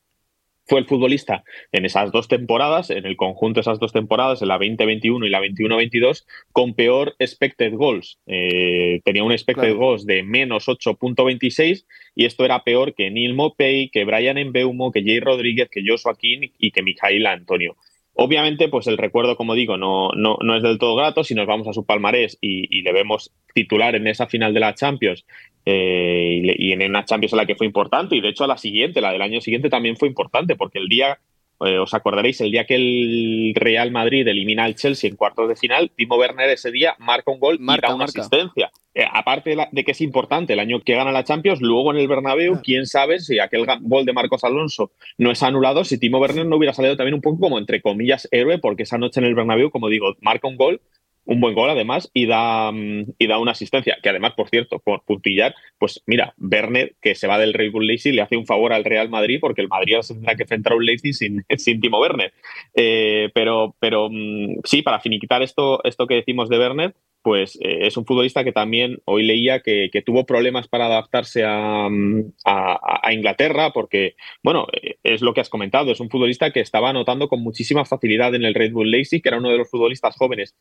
fue 0.70 0.80
el 0.80 0.86
futbolista 0.86 1.44
en 1.72 1.84
esas 1.86 2.12
dos 2.12 2.28
temporadas, 2.28 2.92
en 2.92 3.06
el 3.08 3.18
conjunto 3.18 3.58
de 3.58 3.62
esas 3.62 3.80
dos 3.80 3.92
temporadas, 3.92 4.44
en 4.44 4.50
la 4.50 4.60
2021 4.60 5.26
y 5.26 5.30
la 5.30 5.42
21-22, 5.42 6.26
con 6.52 6.76
peor 6.76 7.16
expected 7.18 7.74
goals. 7.74 8.20
Eh, 8.28 9.02
tenía 9.04 9.24
un 9.24 9.32
expected 9.32 9.76
goals 9.76 10.06
de 10.06 10.22
menos 10.22 10.68
8.26 10.68 11.86
y 12.16 12.26
esto 12.26 12.46
era 12.46 12.64
peor 12.64 12.94
que 12.94 13.10
Neil 13.10 13.34
Mopey, 13.34 13.90
que 13.90 14.06
Brian 14.06 14.38
Embeumo, 14.38 14.92
que 14.92 15.04
Jay 15.04 15.20
Rodríguez, 15.20 15.70
que 15.70 15.84
Joshua 15.86 16.16
King 16.16 16.50
y 16.60 16.72
que 16.72 16.84
Mijail 16.84 17.26
Antonio. 17.26 17.76
Obviamente, 18.14 18.68
pues 18.68 18.86
el 18.88 18.98
recuerdo, 18.98 19.38
como 19.38 19.56
digo, 19.56 19.78
no, 19.78 20.12
no, 20.12 20.38
no, 20.42 20.58
es 20.58 20.62
del 20.62 20.78
todo 20.78 20.96
grato. 20.96 21.24
Si 21.24 21.34
nos 21.34 21.48
vamos 21.48 21.68
a 21.70 21.74
su 21.74 21.86
palmarés 21.86 22.38
y, 22.42 22.78
y 22.78 22.82
le 22.82 22.92
vemos 22.92 23.34
titular 23.54 23.96
en 23.96 24.08
esa 24.08 24.28
final 24.28 24.54
de 24.54 24.60
la 24.60 24.76
Champions 24.76 25.26
eh, 25.72 26.56
y, 26.58 26.70
y, 26.70 26.72
en 26.72 26.82
una 26.82 27.06
Champions 27.06 27.34
en 27.34 27.38
la 27.38 27.46
que 27.46 27.56
fue 27.56 27.68
importante, 27.68 28.16
y 28.16 28.22
de 28.22 28.30
hecho 28.30 28.44
a 28.44 28.48
la 28.48 28.58
siguiente, 28.58 29.02
la 29.02 29.12
del 29.12 29.22
año 29.22 29.40
siguiente, 29.40 29.70
también 29.70 29.98
fue 29.98 30.08
importante, 30.08 30.56
porque 30.56 30.80
el 30.80 30.90
día, 30.90 31.20
eh, 31.64 31.78
os 31.78 31.94
acordaréis, 31.94 32.42
el 32.42 32.50
día 32.50 32.66
que 32.66 32.74
el 32.74 33.54
Real 33.54 33.92
Madrid 33.92 34.28
elimina 34.28 34.64
al 34.64 34.74
Chelsea 34.74 35.08
en 35.08 35.16
cuartos 35.16 35.48
de 35.48 35.56
final, 35.56 35.92
Timo 35.96 36.16
Werner 36.16 36.50
ese 36.50 36.72
día 36.72 36.96
marca 36.98 37.32
un 37.32 37.40
gol 37.40 37.60
marca, 37.60 37.86
y 37.86 37.90
da 37.90 37.96
una 37.96 38.06
marca. 38.06 38.22
asistencia. 38.22 38.72
Eh, 38.96 39.06
aparte 39.12 39.52
de, 39.52 39.58
la, 39.58 39.70
de, 39.72 39.84
que 39.84 39.92
es 39.92 40.02
importante 40.02 40.54
el 40.54 40.60
año 40.60 40.80
que 40.80 40.96
gana 40.96 41.12
la 41.12 41.24
Champions, 41.24 41.62
luego 41.62 41.92
en 41.92 42.00
el 42.00 42.08
Bernabéu, 42.08 42.54
claro. 42.54 42.64
quién 42.66 42.88
sabe 42.88 43.20
si 43.20 43.38
aquel 43.38 43.68
gol 43.82 44.06
de 44.06 44.14
Marcos 44.14 44.44
Alonso 44.44 44.92
no 45.20 45.30
es 45.30 45.44
anulado, 45.44 45.84
si 45.84 46.00
Timo 46.00 46.18
Werner 46.18 46.48
no 46.48 46.56
hubiera 46.56 46.74
salido 46.74 46.98
también 46.98 47.14
un 47.14 47.22
poco 47.22 47.40
como 47.40 47.60
entre 47.60 47.80
comillas 47.80 48.28
héroe, 48.32 48.58
porque 48.58 48.84
esa 48.84 48.98
noche 48.98 49.20
en 49.20 49.28
el 49.28 49.36
Bernabéu, 49.36 49.70
como 49.70 49.88
digo, 49.88 50.16
marca 50.22 50.48
un 50.48 50.58
gol 50.58 50.82
un 51.30 51.40
buen 51.40 51.54
gol 51.54 51.70
además 51.70 52.10
y 52.14 52.26
da, 52.26 52.72
y 52.74 53.28
da 53.28 53.38
una 53.38 53.52
asistencia, 53.52 53.98
que 54.02 54.10
además, 54.10 54.34
por 54.34 54.50
cierto, 54.50 54.80
por 54.80 55.04
puntillar, 55.04 55.54
pues 55.78 56.02
mira, 56.08 56.34
Werner, 56.40 56.96
que 57.02 57.14
se 57.14 57.28
va 57.28 57.38
del 57.38 57.54
Red 57.54 57.72
Bull 57.72 57.86
Leipzig, 57.86 58.16
le 58.16 58.24
hace 58.24 58.36
un 58.36 58.48
favor 58.48 58.74
al 58.74 58.84
Real 58.84 59.10
Madrid 59.10 59.38
porque 59.40 59.62
el 59.62 59.68
Madrid 59.68 59.98
se 60.02 60.16
tendrá 60.16 60.36
que 60.36 60.44
enfrentar 60.44 60.74
a 60.74 60.76
un 60.76 60.86
Leipzig 60.86 61.14
sin, 61.14 61.46
sin 61.58 61.80
Timo 61.80 62.00
Werner. 62.00 62.34
Eh, 62.76 63.30
pero 63.34 63.76
pero 63.80 64.10
sí, 64.64 64.82
para 64.82 65.00
finiquitar 65.00 65.44
esto, 65.44 65.84
esto 65.84 66.08
que 66.08 66.16
decimos 66.16 66.50
de 66.50 66.58
Werner, 66.58 66.96
pues 67.22 67.58
eh, 67.62 67.88
es 67.88 67.98
un 67.98 68.06
futbolista 68.06 68.44
que 68.44 68.52
también 68.52 69.02
hoy 69.06 69.24
leía 69.24 69.60
que, 69.60 69.90
tuvo 70.06 70.26
problemas 70.26 70.68
para 70.68 70.86
adaptarse 70.86 71.44
a, 71.44 71.88
a, 72.46 73.00
a, 73.04 73.14
Inglaterra, 73.14 73.72
porque, 73.74 74.16
bueno, 74.44 74.68
eh, 74.72 74.96
es 75.04 75.22
lo 75.22 75.34
que 75.34 75.42
has 75.42 75.50
comentado, 75.50 75.92
es 75.92 76.00
un 76.00 76.10
futbolista 76.10 76.52
que 76.52 76.62
estaba 76.62 76.90
anotando 76.90 77.28
con 77.28 77.42
muchísima 77.42 77.86
facilidad 77.86 78.34
en 78.36 78.46
el 78.46 78.54
Red 78.54 78.72
Bull 78.72 78.90
Leipzig, 78.90 79.22
que 79.22 79.30
era 79.30 79.38
uno 79.38 79.50
de 79.50 79.58
los 79.58 79.70
futbolistas 79.70 80.16
jóvenes, 80.16 80.56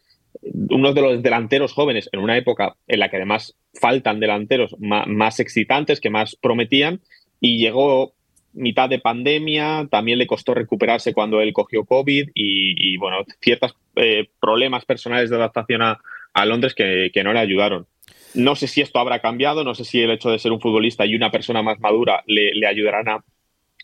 uno 0.70 0.92
de 0.92 1.02
los 1.02 1.22
delanteros 1.22 1.72
jóvenes 1.72 2.08
en 2.12 2.20
una 2.20 2.36
época 2.36 2.76
en 2.86 3.00
la 3.00 3.08
que 3.08 3.16
además 3.16 3.56
faltan 3.74 4.20
delanteros 4.20 4.74
más, 4.78 5.40
excitantes, 5.40 6.00
que 6.00 6.10
más 6.10 6.36
prometían, 6.36 7.00
y 7.40 7.58
llegó 7.58 8.12
mitad 8.52 8.88
de 8.88 8.98
pandemia, 8.98 9.86
también 9.90 10.18
le 10.18 10.26
costó 10.26 10.54
recuperarse 10.54 11.14
cuando 11.14 11.40
él 11.40 11.52
cogió 11.52 11.84
COVID 11.84 12.30
y, 12.34 12.92
y 12.94 12.96
bueno, 12.96 13.18
ciertos 13.40 13.76
eh, 13.96 14.28
problemas 14.40 14.84
personales 14.84 15.30
de 15.30 15.36
adaptación 15.36 15.82
a, 15.82 16.00
a 16.32 16.46
Londres 16.46 16.74
que, 16.74 17.10
que, 17.12 17.22
no 17.22 17.32
le 17.32 17.40
ayudaron. 17.40 17.86
No 18.34 18.56
sé 18.56 18.66
si 18.66 18.80
esto 18.80 18.98
habrá 18.98 19.20
cambiado, 19.20 19.64
no 19.64 19.74
sé 19.74 19.84
si 19.84 20.00
el 20.00 20.10
hecho 20.10 20.30
de 20.30 20.38
ser 20.38 20.52
un 20.52 20.60
futbolista 20.60 21.06
y 21.06 21.14
una 21.14 21.30
persona 21.30 21.62
más 21.62 21.78
madura 21.78 22.24
le, 22.26 22.52
le 22.54 22.66
ayudarán 22.66 23.08
a, 23.08 23.24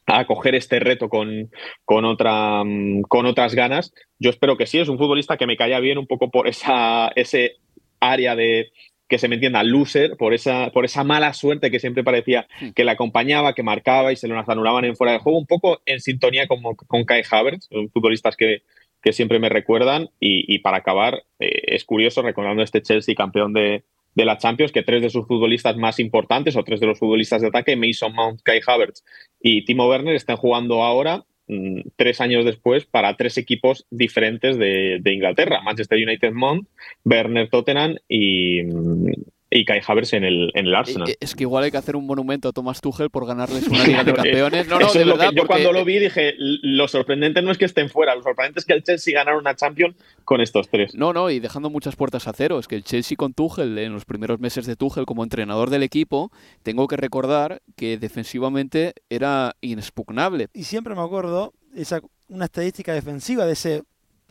a 0.07 0.27
coger 0.27 0.55
este 0.55 0.81
reto 0.81 1.09
con, 1.09 1.51
con, 1.85 2.05
otra, 2.05 2.63
con 3.09 3.27
otras 3.27 3.55
ganas. 3.55 3.93
Yo 4.19 4.31
espero 4.31 4.57
que 4.57 4.67
sí, 4.67 4.79
es 4.79 4.89
un 4.89 4.99
futbolista 4.99 5.37
que 5.37 5.47
me 5.47 5.57
caía 5.57 5.81
bien 5.81 5.99
un 5.99 6.07
poco 6.07 6.31
por 6.31 6.49
esa, 6.49 7.09
ese 7.17 7.57
área 8.01 8.37
de, 8.37 8.71
que 9.09 9.19
se 9.19 9.29
me 9.29 9.37
entienda, 9.37 9.63
loser, 9.63 10.17
por 10.17 10.35
esa, 10.35 10.71
por 10.71 10.85
esa 10.85 11.05
mala 11.05 11.33
suerte 11.33 11.71
que 11.71 11.81
siempre 11.81 12.05
parecía 12.05 12.47
que 12.75 12.85
le 12.85 12.91
acompañaba, 12.91 13.55
que 13.55 13.63
marcaba 13.63 14.13
y 14.13 14.17
se 14.17 14.29
lo 14.29 14.39
anulaban 14.47 14.85
en 14.85 14.97
fuera 14.97 15.13
de 15.13 15.19
juego, 15.19 15.39
un 15.39 15.47
poco 15.47 15.81
en 15.87 16.01
sintonía 16.01 16.47
con, 16.47 16.63
con 16.63 17.05
Kai 17.05 17.23
Havertz, 17.31 17.69
futbolistas 17.93 18.37
que, 18.37 18.63
que 19.03 19.13
siempre 19.13 19.39
me 19.39 19.49
recuerdan. 19.49 20.09
Y, 20.21 20.53
y 20.55 20.59
para 20.61 20.79
acabar, 20.79 21.23
eh, 21.39 21.63
es 21.67 21.85
curioso 21.85 22.23
recordando 22.23 22.63
este 22.63 22.83
Chelsea 22.83 23.15
campeón 23.15 23.53
de, 23.53 23.85
de, 24.15 24.25
la 24.25 24.39
Champions, 24.39 24.73
que 24.73 24.83
tres 24.83 25.03
de 25.03 25.11
sus 25.11 25.27
futbolistas 25.27 25.77
más 25.77 25.99
importantes 25.99 26.57
o 26.57 26.65
tres 26.65 26.81
de 26.81 26.87
los 26.87 26.99
futbolistas 26.99 27.43
de 27.43 27.49
ataque, 27.49 27.77
Mason 27.77 28.15
Mount, 28.15 28.41
Kai 28.43 28.61
Havertz 28.67 29.05
y 29.41 29.65
Timo 29.65 29.89
Werner, 29.89 30.15
están 30.15 30.37
jugando 30.37 30.83
ahora, 30.83 31.25
mmm, 31.49 31.81
tres 31.97 32.21
años 32.21 32.45
después, 32.45 32.85
para 32.85 33.17
tres 33.17 33.39
equipos 33.39 33.87
diferentes 33.91 34.59
de, 34.59 34.99
de 35.01 35.13
Inglaterra: 35.13 35.61
Manchester 35.63 35.99
United 35.99 36.33
Mount, 36.33 36.69
Werner 37.05 37.49
Tottenham 37.49 37.97
y, 38.09 38.63
y 39.57 39.65
Kai 39.65 39.81
Havertz 39.87 40.13
en 40.15 40.25
el, 40.25 40.51
en 40.55 40.67
el 40.67 40.75
Arsenal. 40.75 41.15
Es 41.21 41.35
que 41.35 41.45
igual 41.45 41.65
hay 41.65 41.71
que 41.71 41.77
hacer 41.77 41.95
un 41.97 42.07
monumento 42.07 42.49
a 42.49 42.53
Thomas 42.53 42.81
Tuchel 42.81 43.09
por 43.09 43.25
ganarles 43.27 43.69
una 43.69 43.85
Liga 43.87 44.03
de 44.05 44.13
Campeones. 44.13 44.67
No, 44.69 44.79
no, 44.81 44.87
Eso 44.87 44.95
de 44.99 45.01
es 45.03 45.07
lo 45.07 45.13
verdad. 45.17 45.31
que 45.31 45.37
yo 45.37 45.43
porque- 45.47 45.63
cuando 45.63 45.73
lo 45.73 45.85
vi 45.85 45.99
dije, 46.01 46.35
lo 46.39 46.89
sorprendente 46.89 47.41
no 47.41 47.53
es 47.53 47.59
que 47.59 47.65
estén 47.65 47.89
fuera, 47.89 48.15
lo 48.17 48.23
sorprendente 48.23 48.59
es 48.61 48.67
que 48.67 48.73
el 48.73 48.83
Chelsea 48.83 49.15
ganara 49.15 49.39
una 49.39 49.55
Champions 49.55 49.95
con 50.25 50.41
estos 50.41 50.69
tres. 50.69 50.95
No, 50.95 51.13
no, 51.13 51.31
y 51.31 51.39
dejando 51.39 51.71
muchas 51.71 51.95
puertas 51.97 52.27
a 52.27 52.33
cero. 52.33 52.59
Es 52.59 52.67
que 52.67 52.75
el 52.77 52.83
Chelsea 52.85 53.17
con 53.17 53.33
Tuchel, 53.33 53.79
en 53.79 53.93
los 53.93 54.05
primeros 54.05 54.41
meses 54.41 54.67
de 54.67 54.75
Tuchel 54.77 55.07
como 55.07 55.23
entrenador 55.23 55.71
del 55.71 55.85
equipo, 55.85 56.33
tengo 56.63 56.89
que 56.89 56.97
recordar 56.97 57.63
que 57.77 57.97
defensivamente 57.97 58.95
era 59.09 59.55
inexpugnable. 59.61 60.49
Y 60.53 60.65
siempre 60.65 60.95
me 60.95 61.03
acuerdo 61.03 61.53
esa 61.75 62.01
una 62.29 62.47
estadística 62.47 62.93
defensiva 62.95 63.45
de 63.47 63.53
ese 63.53 63.83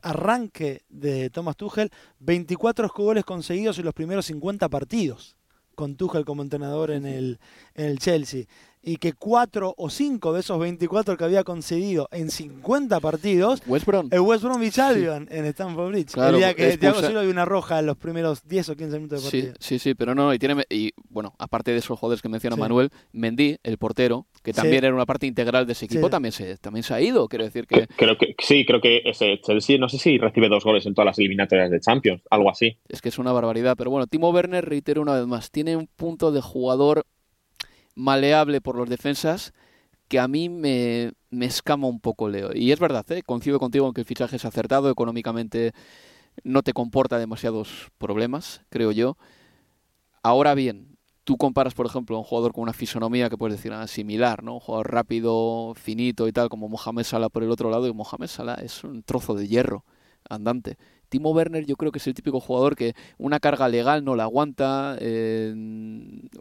arranque 0.04 0.84
de 0.90 1.30
Thomas 1.30 1.58
Tuchel, 1.58 1.90
24 2.20 2.88
goles 2.96 3.24
conseguidos 3.24 3.80
en 3.80 3.86
los 3.86 3.94
primeros 3.94 4.26
50 4.28 4.70
partidos 4.70 5.36
con 5.74 5.96
Tuchel 5.96 6.26
como 6.26 6.44
entrenador 6.44 6.92
en 6.92 7.06
el, 7.06 7.40
en 7.74 7.86
el 7.86 8.00
Chelsea. 8.00 8.46
Y 8.86 8.98
que 8.98 9.14
4 9.14 9.76
o 9.78 9.90
5 9.90 10.34
de 10.34 10.42
esos 10.42 10.60
24 10.60 11.16
que 11.16 11.24
había 11.24 11.46
concedido 11.46 12.10
en 12.12 12.30
50 12.30 13.00
partidos, 13.00 13.62
West 13.66 13.86
Brom. 13.86 14.10
el 14.12 14.20
West 14.20 14.44
Bromwich 14.44 14.78
Albion 14.78 15.30
en 15.32 15.46
Stamford 15.46 15.88
Bridge. 15.90 16.12
Claro, 16.12 16.32
el 16.32 16.38
día 16.38 16.54
que 16.54 16.78
Thiago 16.78 17.00
Silva 17.02 17.22
dio 17.22 17.32
una 17.32 17.46
roja 17.46 17.80
en 17.80 17.86
los 17.86 17.96
primeros 17.96 18.46
10 18.46 18.68
o 18.70 18.76
15 18.76 18.98
minutos 18.98 19.24
de 19.24 19.30
Sí, 19.30 19.38
partido. 19.38 19.56
sí, 19.62 19.80
sí, 19.80 19.94
pero 19.94 20.14
no, 20.14 20.34
y 20.34 20.40
tiene 20.40 20.66
y 20.70 20.92
bueno, 21.10 21.34
aparte 21.40 21.72
de 21.72 21.78
esos 21.78 21.98
jugadores 21.98 22.22
que 22.22 22.28
menciona 22.28 22.58
Sí. 22.58 22.62
Manuel, 22.62 22.90
Mendy, 23.14 23.56
el 23.64 23.78
portero, 23.78 24.28
que 24.44 24.52
Sí. 24.52 24.58
también 24.62 24.84
era 24.84 24.94
una 24.94 25.06
parte 25.06 25.28
integral 25.28 25.66
de 25.66 25.72
ese 25.72 25.86
equipo, 25.86 26.08
Sí. 26.08 26.12
también 26.12 26.34
se 26.34 26.58
también 26.58 26.84
se 26.84 26.94
ha 26.94 27.00
ido, 27.00 27.30
quiero 27.30 27.46
decir 27.46 27.66
que 27.68 27.88
Creo 27.96 28.18
que 28.18 28.36
sí, 28.40 28.66
creo 28.66 28.82
que 28.82 29.02
ese 29.06 29.40
Chelsea, 29.42 29.78
no 29.78 29.88
sé 29.88 29.98
si 29.98 30.18
recibe 30.18 30.50
dos 30.50 30.66
goles 30.66 30.86
en 30.86 30.94
todas 30.94 31.06
las 31.06 31.20
eliminatorias 31.20 31.72
de 31.72 31.80
Champions, 31.80 32.22
algo 32.30 32.50
así. 32.50 32.78
es 32.90 33.02
que 33.02 33.08
es 33.08 33.18
una 33.18 33.32
barbaridad, 33.32 33.76
pero 33.78 33.92
bueno, 33.92 34.08
Timo 34.08 34.30
Werner 34.32 34.66
reitero 34.66 35.02
una 35.02 35.14
vez 35.16 35.26
más, 35.26 35.52
tiene 35.52 35.78
un 35.78 35.88
punto 35.88 36.34
de 36.34 36.42
jugador 36.42 37.06
maleable 37.96 38.62
por 38.62 38.76
los 38.76 38.90
defensas 38.90 39.54
que 40.08 40.20
a 40.20 40.28
mí 40.28 40.50
me, 40.50 41.14
me 41.30 41.46
escama 41.46 41.88
un 41.88 42.00
poco, 42.00 42.30
Leo. 42.30 42.52
Y 42.54 42.72
es 42.72 42.80
verdad, 42.80 43.10
¿eh? 43.12 43.24
coincido 43.24 43.60
contigo 43.60 43.88
en 43.88 43.94
que 43.94 44.02
el 44.02 44.06
fichaje 44.06 44.36
es 44.36 44.46
acertado, 44.46 44.90
económicamente 44.90 45.74
no 46.44 46.64
te 46.64 46.74
comporta 46.74 47.18
demasiados 47.18 47.90
problemas, 47.98 48.62
creo 48.70 48.92
yo. 48.92 49.18
Ahora 50.22 50.56
bien, 50.56 50.98
tú 51.24 51.38
comparas, 51.38 51.74
por 51.74 51.86
ejemplo, 51.86 52.16
a 52.16 52.20
un 52.20 52.26
jugador 52.26 52.54
con 52.54 52.64
una 52.64 52.74
fisonomía 52.74 53.30
que 53.30 53.38
puedes 53.38 53.58
decir 53.58 53.74
ah, 53.74 53.88
similar, 53.88 54.44
¿no? 54.44 54.56
Un 54.56 54.60
jugador 54.60 54.92
rápido, 54.92 55.74
finito 55.76 56.28
y 56.28 56.32
tal, 56.32 56.50
como 56.50 56.70
Mohamed 56.70 57.04
Salah 57.04 57.30
por 57.30 57.44
el 57.44 57.52
otro 57.52 57.70
lado, 57.70 57.88
y 57.88 57.94
Mohamed 57.94 58.28
Salah 58.28 58.56
es 58.56 58.84
un 58.84 59.04
trozo 59.04 59.36
de 59.36 59.48
hierro 59.48 59.86
andante. 60.30 60.78
Timo 61.10 61.32
Werner 61.32 61.66
yo 61.66 61.76
creo 61.76 61.92
que 61.92 62.00
es 62.00 62.08
el 62.08 62.16
típico 62.16 62.40
jugador 62.40 62.76
que 62.76 62.96
una 63.20 63.40
carga 63.40 63.68
legal 63.68 64.04
no 64.04 64.16
la 64.16 64.24
aguanta, 64.24 64.98
eh, 65.00 65.54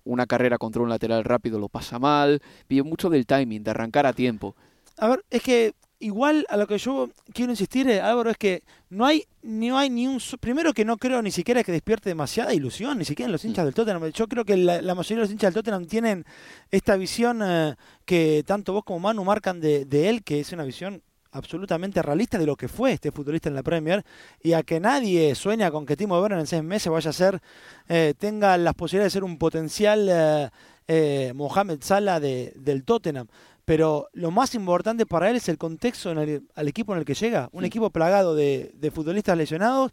una 0.04 0.26
carrera 0.26 0.56
contra 0.56 0.82
un 0.82 0.88
lateral 0.88 1.24
rápido 1.24 1.58
lo 1.58 1.68
pasa 1.68 1.98
mal, 1.98 2.40
pide 2.68 2.82
mucho 2.82 3.10
del 3.10 3.26
timing, 3.26 3.62
de 3.62 3.70
arrancar 3.70 4.06
a 4.06 4.14
tiempo. 4.14 4.56
A 4.96 5.08
ver, 5.08 5.24
es 5.30 5.42
que 5.42 5.74
igual 5.98 6.46
a 6.48 6.56
lo 6.56 6.66
que 6.66 6.78
yo 6.78 7.10
quiero 7.32 7.52
insistir, 7.52 7.88
eh, 7.88 8.00
Álvaro, 8.00 8.30
es 8.30 8.36
que 8.36 8.62
no 8.90 9.06
hay, 9.06 9.24
no 9.42 9.78
hay 9.78 9.88
ni 9.88 10.06
un... 10.06 10.18
Primero 10.40 10.72
que 10.72 10.84
no 10.84 10.96
creo 10.96 11.22
ni 11.22 11.30
siquiera 11.30 11.62
que 11.62 11.70
despierte 11.70 12.08
demasiada 12.10 12.52
ilusión, 12.54 12.98
ni 12.98 13.04
siquiera 13.04 13.26
en 13.28 13.32
los 13.32 13.44
hinchas 13.44 13.64
del 13.64 13.74
Tottenham. 13.74 14.10
Yo 14.10 14.26
creo 14.26 14.44
que 14.44 14.56
la, 14.56 14.82
la 14.82 14.94
mayoría 14.94 15.18
de 15.18 15.22
los 15.22 15.30
hinchas 15.30 15.54
del 15.54 15.62
Tottenham 15.62 15.86
tienen 15.86 16.24
esta 16.70 16.96
visión 16.96 17.40
eh, 17.44 17.76
que 18.04 18.42
tanto 18.46 18.72
vos 18.72 18.84
como 18.84 19.00
Manu 19.00 19.22
marcan 19.24 19.60
de, 19.60 19.84
de 19.84 20.08
él, 20.08 20.22
que 20.24 20.40
es 20.40 20.52
una 20.52 20.64
visión 20.64 21.02
absolutamente 21.32 22.00
realista 22.02 22.38
de 22.38 22.46
lo 22.46 22.56
que 22.56 22.68
fue 22.68 22.92
este 22.92 23.10
futbolista 23.10 23.48
en 23.48 23.54
la 23.54 23.62
Premier 23.62 24.04
y 24.40 24.52
a 24.52 24.62
que 24.62 24.78
nadie 24.80 25.34
sueña 25.34 25.70
con 25.70 25.84
que 25.84 25.96
Timo 25.96 26.20
Werner 26.20 26.38
en 26.38 26.46
seis 26.46 26.62
meses 26.62 26.92
vaya 26.92 27.10
a 27.10 27.12
ser 27.12 27.40
eh, 27.88 28.14
tenga 28.16 28.56
las 28.56 28.74
posibilidades 28.74 29.12
de 29.12 29.16
ser 29.16 29.24
un 29.24 29.38
potencial 29.38 30.08
eh, 30.10 30.50
eh, 30.86 31.32
Mohamed 31.34 31.78
Salah 31.82 32.20
de, 32.20 32.52
del 32.56 32.84
Tottenham 32.84 33.26
pero 33.64 34.08
lo 34.12 34.30
más 34.30 34.54
importante 34.54 35.06
para 35.06 35.30
él 35.30 35.36
es 35.36 35.48
el 35.48 35.58
contexto 35.58 36.10
en 36.10 36.18
el, 36.18 36.48
al 36.54 36.68
equipo 36.68 36.92
en 36.92 36.98
el 36.98 37.04
que 37.04 37.14
llega. 37.14 37.48
Un 37.52 37.64
equipo 37.64 37.90
plagado 37.90 38.34
de, 38.34 38.72
de 38.74 38.90
futbolistas 38.90 39.38
lesionados 39.38 39.92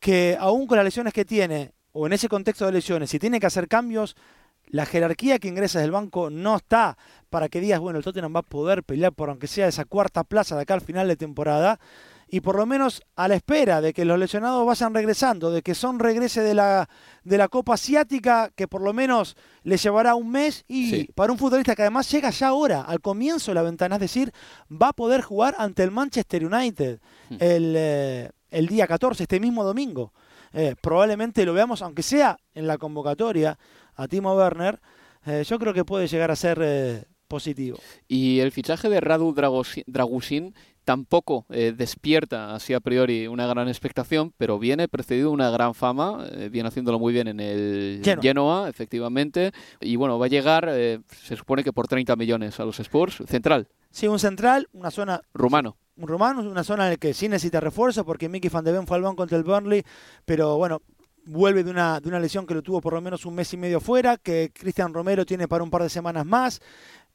que 0.00 0.36
aún 0.40 0.66
con 0.66 0.76
las 0.76 0.84
lesiones 0.84 1.12
que 1.12 1.26
tiene, 1.26 1.72
o 1.92 2.06
en 2.06 2.14
ese 2.14 2.28
contexto 2.28 2.64
de 2.64 2.72
lesiones, 2.72 3.10
si 3.10 3.18
tiene 3.18 3.38
que 3.38 3.46
hacer 3.46 3.68
cambios, 3.68 4.16
la 4.68 4.86
jerarquía 4.86 5.38
que 5.38 5.48
ingresa 5.48 5.80
del 5.80 5.90
banco 5.90 6.30
no 6.30 6.56
está 6.56 6.96
para 7.30 7.48
que 7.48 7.60
digas, 7.60 7.80
bueno, 7.80 7.98
el 7.98 8.04
Tottenham 8.04 8.34
va 8.34 8.40
a 8.40 8.42
poder 8.42 8.82
pelear 8.82 9.12
por 9.12 9.30
aunque 9.30 9.46
sea 9.46 9.68
esa 9.68 9.84
cuarta 9.84 10.24
plaza 10.24 10.56
de 10.56 10.62
acá 10.62 10.74
al 10.74 10.80
final 10.80 11.08
de 11.08 11.16
temporada. 11.16 11.78
Y 12.28 12.40
por 12.40 12.56
lo 12.56 12.66
menos 12.66 13.02
a 13.14 13.28
la 13.28 13.36
espera 13.36 13.80
de 13.80 13.92
que 13.92 14.04
los 14.04 14.18
lesionados 14.18 14.66
vayan 14.66 14.92
regresando, 14.92 15.52
de 15.52 15.62
que 15.62 15.76
Son 15.76 16.00
regrese 16.00 16.40
de 16.40 16.54
la, 16.54 16.88
de 17.22 17.38
la 17.38 17.46
Copa 17.46 17.74
Asiática, 17.74 18.50
que 18.56 18.66
por 18.66 18.82
lo 18.82 18.92
menos 18.92 19.36
le 19.62 19.76
llevará 19.76 20.16
un 20.16 20.32
mes, 20.32 20.64
y 20.66 21.04
para 21.12 21.30
un 21.30 21.38
futbolista 21.38 21.76
que 21.76 21.82
además 21.82 22.10
llega 22.10 22.30
ya 22.30 22.48
ahora, 22.48 22.82
al 22.82 23.00
comienzo 23.00 23.52
de 23.52 23.54
la 23.54 23.62
ventana, 23.62 23.94
es 23.94 24.00
decir, 24.00 24.32
va 24.70 24.88
a 24.88 24.92
poder 24.92 25.20
jugar 25.20 25.54
ante 25.56 25.84
el 25.84 25.92
Manchester 25.92 26.44
United 26.44 26.98
el, 27.38 27.74
eh, 27.76 28.30
el 28.50 28.66
día 28.66 28.88
14, 28.88 29.22
este 29.22 29.38
mismo 29.38 29.62
domingo. 29.62 30.12
Eh, 30.52 30.74
probablemente 30.80 31.44
lo 31.44 31.52
veamos, 31.52 31.82
aunque 31.82 32.02
sea 32.02 32.38
en 32.54 32.66
la 32.66 32.78
convocatoria, 32.78 33.58
a 33.96 34.06
Timo 34.08 34.34
Werner, 34.36 34.80
eh, 35.24 35.44
yo 35.46 35.58
creo 35.58 35.74
que 35.74 35.84
puede 35.84 36.06
llegar 36.06 36.30
a 36.30 36.36
ser 36.36 36.58
eh, 36.62 37.04
positivo. 37.26 37.78
Y 38.06 38.38
el 38.40 38.52
fichaje 38.52 38.88
de 38.88 39.00
Radu 39.00 39.34
Dragusin 39.86 40.54
tampoco 40.84 41.46
eh, 41.50 41.74
despierta 41.76 42.54
así 42.54 42.72
a 42.72 42.78
priori 42.80 43.26
una 43.26 43.46
gran 43.48 43.66
expectación, 43.68 44.32
pero 44.38 44.58
viene 44.58 44.86
precedido 44.86 45.30
de 45.30 45.34
una 45.34 45.50
gran 45.50 45.74
fama, 45.74 46.24
eh, 46.30 46.48
viene 46.48 46.68
haciéndolo 46.68 47.00
muy 47.00 47.12
bien 47.12 47.26
en 47.26 47.40
el 47.40 48.00
Genoa. 48.04 48.22
Genoa, 48.22 48.68
efectivamente, 48.68 49.50
y 49.80 49.96
bueno, 49.96 50.16
va 50.18 50.26
a 50.26 50.28
llegar, 50.28 50.68
eh, 50.70 51.00
se 51.24 51.34
supone 51.36 51.64
que 51.64 51.72
por 51.72 51.88
30 51.88 52.14
millones 52.14 52.60
a 52.60 52.64
los 52.64 52.78
Spurs, 52.80 53.22
central, 53.26 53.68
Sí, 53.90 54.06
un 54.08 54.18
central, 54.18 54.68
una 54.72 54.90
zona 54.90 55.22
rumano. 55.32 55.76
un 55.96 56.06
romano, 56.06 56.42
una 56.42 56.62
zona 56.64 56.84
en 56.84 56.90
la 56.90 56.96
que 56.98 57.14
sí 57.14 57.28
necesita 57.28 57.60
refuerzo 57.60 58.04
porque 58.04 58.28
Mickey 58.28 58.50
Van 58.50 58.62
de 58.62 58.72
Ven 58.72 58.86
fue 58.86 58.98
al 58.98 59.02
banco 59.02 59.16
contra 59.16 59.38
el 59.38 59.42
Burnley, 59.44 59.82
pero 60.24 60.56
bueno, 60.58 60.82
vuelve 61.26 61.62
de 61.64 61.70
una, 61.70 62.00
de 62.00 62.08
una 62.08 62.18
lesión 62.20 62.46
que 62.46 62.54
lo 62.54 62.62
tuvo 62.62 62.80
por 62.80 62.94
lo 62.94 63.00
menos 63.00 63.26
un 63.26 63.34
mes 63.34 63.52
y 63.52 63.56
medio 63.56 63.80
fuera, 63.80 64.16
que 64.16 64.50
Cristian 64.54 64.94
Romero 64.94 65.26
tiene 65.26 65.46
para 65.48 65.62
un 65.62 65.70
par 65.70 65.82
de 65.82 65.90
semanas 65.90 66.24
más. 66.24 66.60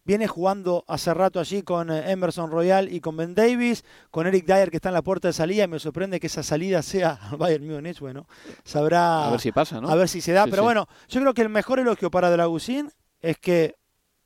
Viene 0.04 0.28
jugando 0.28 0.84
hace 0.88 1.14
rato 1.14 1.40
allí 1.40 1.62
con 1.62 1.92
eh, 1.92 2.10
Emerson 2.12 2.50
Royal 2.50 2.92
y 2.92 3.00
con 3.02 3.16
Ben 3.16 3.36
Davis, 3.36 3.84
con 4.10 4.26
Eric 4.26 4.46
Dyer 4.48 4.72
que 4.72 4.78
está 4.78 4.90
en 4.90 4.96
la 4.96 5.04
puerta 5.04 5.28
de 5.28 5.34
salida 5.34 5.64
y 5.64 5.68
me 5.68 5.78
sorprende 5.78 6.20
que 6.20 6.26
esa 6.28 6.42
salida 6.42 6.82
sea 6.82 7.20
al 7.30 7.38
Bayern 7.38 7.68
Múnich, 7.68 8.00
bueno, 8.00 8.26
sabrá 8.64 9.28
A 9.28 9.32
ver 9.32 9.40
si 9.40 9.52
pasa, 9.52 9.80
¿no? 9.80 9.88
a 9.90 9.96
ver 9.96 10.10
si 10.10 10.20
se 10.20 10.32
da, 10.34 10.46
Sí, 10.46 10.50
pero 10.50 10.64
sí. 10.64 10.66
bueno, 10.66 10.88
yo 11.08 11.22
creo 11.22 11.34
que 11.36 11.44
el 11.44 11.50
mejor 11.50 11.80
elogio 11.80 12.10
para 12.10 12.32
Dragusín 12.32 12.92
es 13.20 13.38
que 13.38 13.76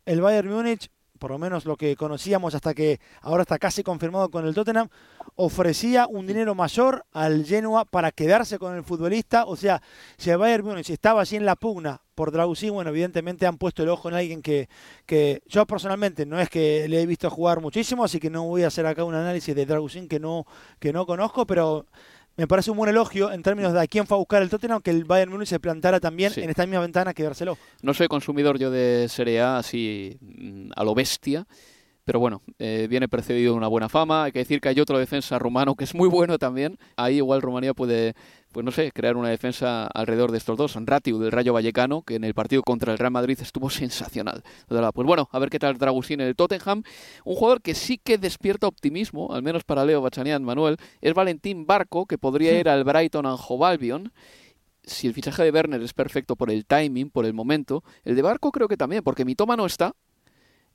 el 0.05 0.21
Bayern 0.21 0.47
Múnich, 0.49 0.89
por 1.26 1.32
lo 1.32 1.39
menos 1.39 1.65
lo 1.65 1.76
que 1.76 1.95
conocíamos 1.95 2.53
hasta 2.53 2.76
que 2.76 2.99
ahora 3.21 3.41
está 3.41 3.57
casi 3.57 3.82
confirmado 3.82 4.30
con 4.30 4.45
el 4.45 4.53
Tottenham, 4.53 4.89
ofrecía 5.34 6.05
un 6.05 6.28
dinero 6.28 6.53
mayor 6.53 7.03
al 7.13 7.43
Genoa 7.43 7.84
para 7.84 8.11
quedarse 8.11 8.59
con 8.59 8.76
el 8.76 8.84
futbolista. 8.84 9.45
O 9.45 9.55
sea, 9.55 9.82
si 10.17 10.30
el 10.30 10.38
Bayern 10.38 10.63
Múnich 10.63 10.91
estaba 10.91 11.21
allí 11.21 11.38
en 11.38 11.45
la 11.45 11.55
pugna 11.55 11.99
por 12.13 12.32
Dragusín, 12.32 12.73
bueno, 12.73 12.91
evidentemente 12.91 13.47
han 13.47 13.57
puesto 13.57 13.82
el 13.82 13.89
ojo 13.89 14.07
en 14.07 14.13
alguien 14.13 14.43
que, 14.43 14.69
que 15.07 15.41
yo 15.47 15.65
personalmente 15.65 16.28
no 16.28 16.39
es 16.39 16.47
que 16.47 16.88
le 16.88 17.01
he 17.01 17.07
visto 17.07 17.28
jugar 17.32 17.59
muchísimo, 17.59 18.03
así 18.03 18.19
que 18.19 18.30
no 18.30 18.43
voy 18.43 18.61
a 18.61 18.67
hacer 18.67 18.86
acá 18.86 19.03
un 19.03 19.15
análisis 19.15 19.55
de 19.55 19.65
Dragusín 19.65 20.07
que 20.07 20.19
no, 20.19 20.45
que 20.78 20.93
no 20.93 21.07
conozco, 21.07 21.47
pero 21.47 21.88
me 22.38 22.47
parece 22.47 22.71
un 22.71 22.77
buen 22.77 22.89
elogio 22.89 23.31
en 23.31 23.41
términos 23.43 23.73
de 23.73 23.79
a 23.81 23.88
quién 23.88 24.05
fue 24.07 24.15
a 24.15 24.19
buscar 24.19 24.41
el 24.41 24.49
Tottenham 24.49 24.81
que 24.81 24.91
el 24.91 25.05
Bayern 25.05 25.31
Múnich 25.31 25.47
se 25.47 25.59
plantara 25.59 25.99
también 25.99 26.31
Sí. 26.31 26.41
en 26.41 26.49
esta 26.49 26.65
misma 26.65 26.81
ventana 26.81 27.13
que 27.13 27.23
dárselo. 27.23 27.57
No 27.81 27.93
soy 27.93 28.07
consumidor 28.07 28.57
yo 28.59 28.71
de 28.71 29.07
Serie 29.09 29.41
A 29.41 29.57
así 29.57 30.17
mm, 30.21 30.71
a 30.75 30.83
lo 30.83 30.93
bestia, 30.95 31.47
pero 32.06 32.20
bueno, 32.20 32.43
eh, 32.60 32.86
viene 32.88 33.10
precedido 33.10 33.53
de 33.53 33.58
una 33.58 33.68
buena 33.68 33.89
fama. 33.89 34.26
Hay 34.26 34.32
que 34.32 34.39
decir 34.39 34.62
que 34.62 34.70
hay 34.70 34.80
otro 34.80 34.99
defensa 34.99 35.39
rumano 35.39 35.76
que 35.76 35.84
es 35.84 35.95
muy 35.95 36.08
bueno 36.08 36.38
también. 36.38 36.78
Ahí 36.97 37.18
igual 37.18 37.41
Rumanía 37.41 37.74
puede, 37.74 38.14
pues 38.51 38.64
no 38.64 38.72
sé, 38.72 38.91
crear 38.91 39.18
una 39.18 39.30
defensa 39.30 39.88
alrededor 39.88 40.32
de 40.32 40.38
estos 40.38 40.56
dos. 40.56 40.76
Ratiu 40.76 41.18
del 41.18 41.32
Rayo 41.32 41.53
Vallecano, 41.53 42.03
que 42.03 42.16
en 42.16 42.24
el 42.24 42.36
partido 42.36 42.62
contra 42.62 42.91
el 42.93 42.99
Real 42.99 43.12
Madrid 43.12 43.39
estuvo 43.41 43.70
sensacional. 43.72 44.43
Pues 44.68 45.08
bueno, 45.08 45.28
a 45.32 45.39
ver 45.39 45.49
qué 45.49 45.58
tal 45.58 45.80
Dragusín 45.80 46.22
en 46.22 46.28
el 46.28 46.36
Tottenham. 46.36 46.84
Un 47.24 47.36
jugador 47.36 47.62
que 47.62 47.74
sí 47.74 47.97
que 47.97 48.20
despierta 48.20 48.68
optimismo, 48.68 49.34
al 49.34 49.41
menos 49.41 49.64
para 49.64 49.84
Leo 49.84 50.01
Bachanian 50.01 50.43
Manuel, 50.43 50.78
es 51.01 51.14
Valentín 51.16 51.66
Barco, 51.66 52.06
que 52.06 52.20
podría 52.20 52.60
ir 52.60 52.70
al 52.70 52.84
Brighton 52.84 53.26
and 53.26 53.39
Hove 53.47 53.66
Albion 53.66 54.14
si 54.88 55.08
el 55.08 55.14
fichaje 55.14 55.43
de 55.43 55.49
Werner 55.49 55.82
es 55.82 55.93
perfecto 55.93 56.36
por 56.36 56.51
el 56.51 56.66
timing, 56.66 57.10
por 57.10 57.26
el 57.26 57.34
momento, 57.34 57.84
el 58.03 58.16
de 58.16 58.22
Barco 58.22 58.51
creo 58.51 58.68
que 58.68 58.78
también, 58.78 59.03
porque 59.03 59.26
Mitoma 59.26 59.56
no 59.56 59.66
está 59.66 59.95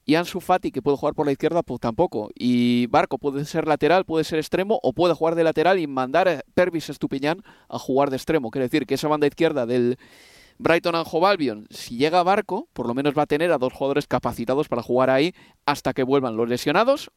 y 0.04 0.14
Ansu 0.14 0.40
Fati, 0.40 0.72
que 0.72 0.82
puede 0.82 0.96
jugar 0.96 1.14
por 1.14 1.26
la 1.26 1.32
izquierda, 1.32 1.62
pues 1.62 1.80
tampoco. 1.80 2.30
Y 2.34 2.86
Barco 2.86 3.18
puede 3.18 3.44
ser 3.44 3.66
lateral, 3.66 4.04
puede 4.04 4.24
ser 4.24 4.38
extremo 4.38 4.80
o 4.82 4.92
puede 4.92 5.14
jugar 5.14 5.34
de 5.34 5.44
lateral 5.44 5.78
y 5.78 5.86
mandar 5.86 6.28
a 6.28 6.42
Pervis 6.54 6.88
Estupiñán 6.88 7.42
a 7.68 7.78
jugar 7.78 8.10
de 8.10 8.16
extremo. 8.16 8.50
Quiere 8.50 8.66
decir 8.66 8.86
que 8.86 8.94
esa 8.94 9.08
banda 9.08 9.26
izquierda 9.26 9.66
del 9.66 9.98
Brighton 10.58 10.94
and 10.94 11.06
Hove 11.10 11.26
Albion, 11.26 11.66
si 11.70 11.96
llega 11.96 12.22
Barco, 12.22 12.68
por 12.72 12.86
lo 12.86 12.94
menos 12.94 13.14
va 13.16 13.22
a 13.22 13.26
tener 13.26 13.52
a 13.52 13.58
dos 13.58 13.72
jugadores 13.72 14.06
capacitados 14.06 14.68
para 14.68 14.82
jugar 14.82 15.10
ahí 15.10 15.34
hasta 15.64 15.92
que 15.92 16.02
vuelvan 16.02 16.36
los 16.36 16.48
lesionados 16.48 17.10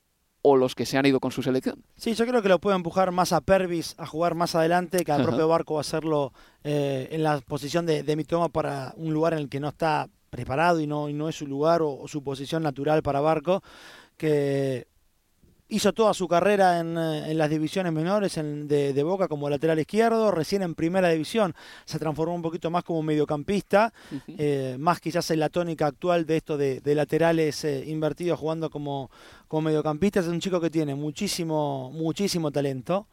o 0.43 0.57
los 0.57 0.75
que 0.75 0.85
se 0.85 0.97
han 0.97 1.05
ido 1.05 1.19
con 1.19 1.31
su 1.31 1.41
selección. 1.41 1.83
Sí, 1.95 2.13
yo 2.13 2.25
creo 2.25 2.41
que 2.41 2.49
lo 2.49 2.59
puede 2.59 2.75
empujar 2.75 3.11
más 3.11 3.31
a 3.33 3.41
Pervis 3.41 3.95
a 3.97 4.05
jugar 4.05 4.35
más 4.35 4.55
adelante 4.55 5.03
que 5.03 5.11
al 5.11 5.21
Ajá. 5.21 5.29
propio 5.29 5.47
Barco 5.47 5.77
a 5.77 5.81
hacerlo 5.81 6.33
eh, 6.63 7.07
en 7.11 7.23
la 7.23 7.39
posición 7.39 7.85
de, 7.85 8.03
de 8.03 8.15
Mitoma 8.15 8.49
para 8.49 8.93
un 8.97 9.13
lugar 9.13 9.33
en 9.33 9.39
el 9.39 9.49
que 9.49 9.59
no 9.61 9.69
está 9.69 10.09
preparado 10.37 10.79
y 10.79 10.87
no, 10.87 11.09
y 11.09 11.13
no 11.13 11.29
es 11.29 11.35
su 11.35 11.45
lugar 11.45 11.83
o, 11.83 11.91
o 11.93 12.07
su 12.07 12.23
posición 12.23 12.63
natural 12.63 13.03
para 13.03 13.21
Barco, 13.21 13.61
que 14.17 14.87
hizo 15.69 15.93
toda 15.93 16.13
su 16.13 16.27
carrera 16.27 16.79
en, 16.79 16.97
eh, 16.97 17.31
en 17.31 17.37
las 17.37 17.49
divisiones 17.49 17.93
menores 17.93 18.37
en- 18.37 18.67
de, 18.67 18.93
de 18.93 19.03
Boca 19.03 19.27
como 19.27 19.47
lateral 19.49 19.77
izquierdo, 19.79 20.31
recién 20.31 20.61
en 20.63 20.73
primera 20.75 21.09
división 21.09 21.53
se 21.85 21.99
transformó 21.99 22.33
un 22.33 22.41
poquito 22.41 22.69
más 22.71 22.83
como 22.83 23.03
mediocampista, 23.03 23.93
eh, 24.27 24.75
más 24.79 24.99
quizás 24.99 25.29
en 25.31 25.39
la 25.39 25.49
tónica 25.49 25.85
actual 25.87 26.25
de 26.25 26.37
esto 26.37 26.57
de, 26.57 26.81
de 26.81 26.95
laterales 26.95 27.63
eh, 27.63 27.83
invertidos 27.87 28.39
jugando 28.39 28.69
como, 28.71 29.09
como 29.47 29.61
mediocampista. 29.69 30.19
Es 30.19 30.27
un 30.27 30.39
chico 30.39 30.59
que 30.59 30.69
tiene 30.71 30.95
muchísimo, 30.95 31.91
muchísimo 31.91 32.51
talento. 32.51 33.07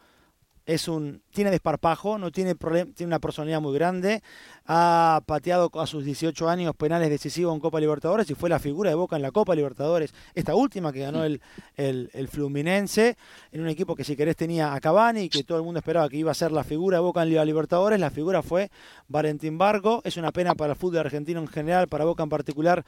Es 0.67 0.87
un, 0.89 1.23
tiene 1.31 1.51
desparpajo, 1.51 2.19
no 2.19 2.31
tiene 2.31 2.55
problem- 2.55 2.95
tiene 2.95 3.09
una 3.09 3.19
personalidad 3.19 3.61
muy 3.61 3.75
grande. 3.75 4.23
Ha 4.67 5.21
pateado 5.27 5.71
a 5.81 5.87
sus 5.87 6.05
18 6.05 6.49
años 6.49 6.77
penales 6.77 7.11
decisivos 7.11 7.53
en 7.55 7.61
Copa 7.61 7.81
Libertadores 7.81 8.31
y 8.31 8.35
fue 8.35 8.49
la 8.49 8.59
figura 8.61 8.91
de 8.91 8.95
Boca 8.97 9.17
en 9.17 9.23
la 9.23 9.33
Copa 9.33 9.55
Libertadores. 9.55 10.15
Esta 10.35 10.55
última 10.55 10.93
que 10.93 11.01
ganó 11.01 11.25
el, 11.25 11.41
el, 11.77 12.11
el 12.13 12.29
Fluminense, 12.29 13.17
en 13.51 13.63
un 13.63 13.69
equipo 13.69 13.97
que 13.97 14.05
si 14.05 14.15
querés 14.17 14.37
tenía 14.37 14.73
a 14.75 14.81
Cavani 14.81 15.23
y 15.23 15.29
que 15.29 15.43
todo 15.45 15.59
el 15.59 15.65
mundo 15.65 15.79
esperaba 15.79 16.09
que 16.09 16.19
iba 16.19 16.31
a 16.31 16.35
ser 16.35 16.53
la 16.53 16.63
figura 16.63 16.99
de 16.99 17.03
Boca 17.03 17.23
en 17.23 17.31
Liga 17.31 17.45
Libertadores. 17.45 17.99
La 17.99 18.11
figura 18.11 18.43
fue 18.43 18.71
Valentín 19.09 19.59
Barco. 19.59 20.03
Es 20.05 20.17
una 20.19 20.31
pena 20.31 20.55
para 20.55 20.73
el 20.75 20.79
fútbol 20.79 20.99
argentino 21.01 21.41
en 21.41 21.49
general, 21.49 21.89
para 21.89 22.05
Boca 22.05 22.23
en 22.23 22.29
particular, 22.29 22.85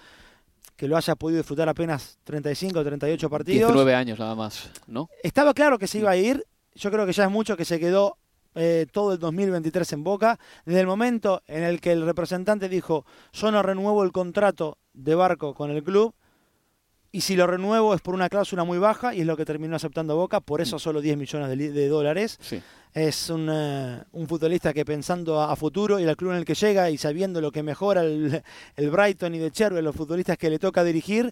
que 0.76 0.86
lo 0.86 0.96
haya 0.96 1.16
podido 1.16 1.38
disfrutar 1.38 1.68
apenas 1.68 2.18
35 2.24 2.78
o 2.78 2.84
38 2.84 3.30
partidos. 3.30 3.68
19 3.70 3.94
años 3.94 4.18
nada 4.18 4.34
más, 4.34 4.70
¿no? 4.86 5.08
Estaba 5.22 5.52
claro 5.54 5.78
que 5.78 5.86
se 5.88 5.98
iba 5.98 6.10
a 6.10 6.16
ir. 6.16 6.44
Yo 6.74 6.90
creo 6.90 7.06
que 7.06 7.12
ya 7.12 7.24
es 7.24 7.30
mucho 7.30 7.56
que 7.56 7.64
se 7.64 7.78
quedó 7.80 8.18
eh, 8.54 8.86
todo 8.92 9.12
el 9.14 9.18
2023 9.18 9.92
en 9.94 10.04
Boca. 10.04 10.38
Desde 10.64 10.80
el 10.80 10.86
momento 10.86 11.42
en 11.46 11.62
el 11.64 11.80
que 11.80 11.92
el 11.92 12.04
representante 12.04 12.68
dijo, 12.68 13.04
yo 13.32 13.50
no 13.50 13.62
renuevo 13.62 14.04
el 14.04 14.12
contrato 14.12 14.78
de 14.92 15.14
Barco 15.14 15.54
con 15.54 15.70
el 15.70 15.82
club, 15.82 16.14
y 17.14 17.20
si 17.20 17.36
lo 17.36 17.46
renuevo 17.46 17.94
es 17.94 18.00
por 18.00 18.14
una 18.14 18.30
cláusula 18.30 18.64
muy 18.64 18.78
baja, 18.78 19.14
y 19.14 19.20
es 19.20 19.26
lo 19.26 19.36
que 19.36 19.44
terminó 19.44 19.76
aceptando 19.76 20.16
Boca, 20.16 20.40
por 20.40 20.62
eso 20.62 20.78
solo 20.78 21.02
10 21.02 21.18
millones 21.18 21.50
de, 21.74 21.88
dólares. 21.88 22.38
Sí. 22.40 22.62
Es 22.94 23.28
un, 23.28 23.48
eh, 23.50 24.02
un 24.12 24.26
futbolista 24.28 24.72
que 24.72 24.84
pensando 24.86 25.38
a, 25.40 25.52
a 25.52 25.56
futuro 25.56 25.98
y 26.00 26.04
al 26.06 26.16
club 26.16 26.32
en 26.32 26.38
el 26.38 26.44
que 26.46 26.54
llega 26.54 26.88
y 26.90 26.96
sabiendo 26.96 27.40
lo 27.42 27.52
que 27.52 27.62
mejora 27.62 28.02
el, 28.02 28.42
el 28.76 28.90
Brighton 28.90 29.34
y 29.34 29.38
de 29.38 29.50
Cherwell, 29.50 29.84
los 29.84 29.96
futbolistas 29.96 30.38
que 30.38 30.48
le 30.50 30.58
toca 30.58 30.82
dirigir, 30.84 31.30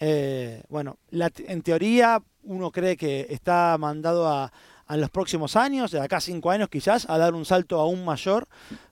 eh, 0.00 0.62
bueno, 0.68 0.98
la- 1.10 1.30
en 1.46 1.62
teoría 1.62 2.20
uno 2.42 2.70
cree 2.72 2.96
que 2.96 3.26
está 3.30 3.76
mandado 3.78 4.26
a, 4.28 4.52
a 4.90 4.96
los 4.96 5.08
próximos 5.08 5.54
años, 5.54 5.92
de 5.92 6.00
acá 6.00 6.20
cinco 6.20 6.50
años 6.50 6.68
quizás, 6.68 7.08
a 7.08 7.16
dar 7.16 7.32
un 7.34 7.44
salto 7.44 7.78
aún 7.78 8.04
mayor, 8.04 8.48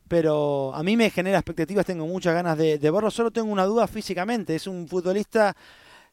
pero 0.07 0.73
a 0.73 0.85
mí 0.85 0.97
me 0.97 1.11
genera 1.11 1.39
expectativas, 1.39 1.85
tengo 1.85 2.07
muchas 2.07 2.35
ganas 2.35 2.57
de, 2.57 2.79
de 2.79 2.91
verlo, 2.93 3.11
solo 3.11 3.33
tengo 3.33 3.51
una 3.51 3.65
duda 3.65 3.89
físicamente, 3.89 4.55
es 4.55 4.69
un 4.69 4.87
futbolista 4.87 5.57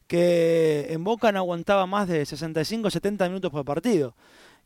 que 0.08 0.88
en 0.90 1.04
Boca 1.04 1.32
no 1.32 1.38
aguantaba 1.38 1.86
más 1.86 2.08
de 2.08 2.26
65 2.26 2.90
70 2.90 3.28
minutos 3.28 3.52
por 3.52 3.64
partido. 3.64 4.16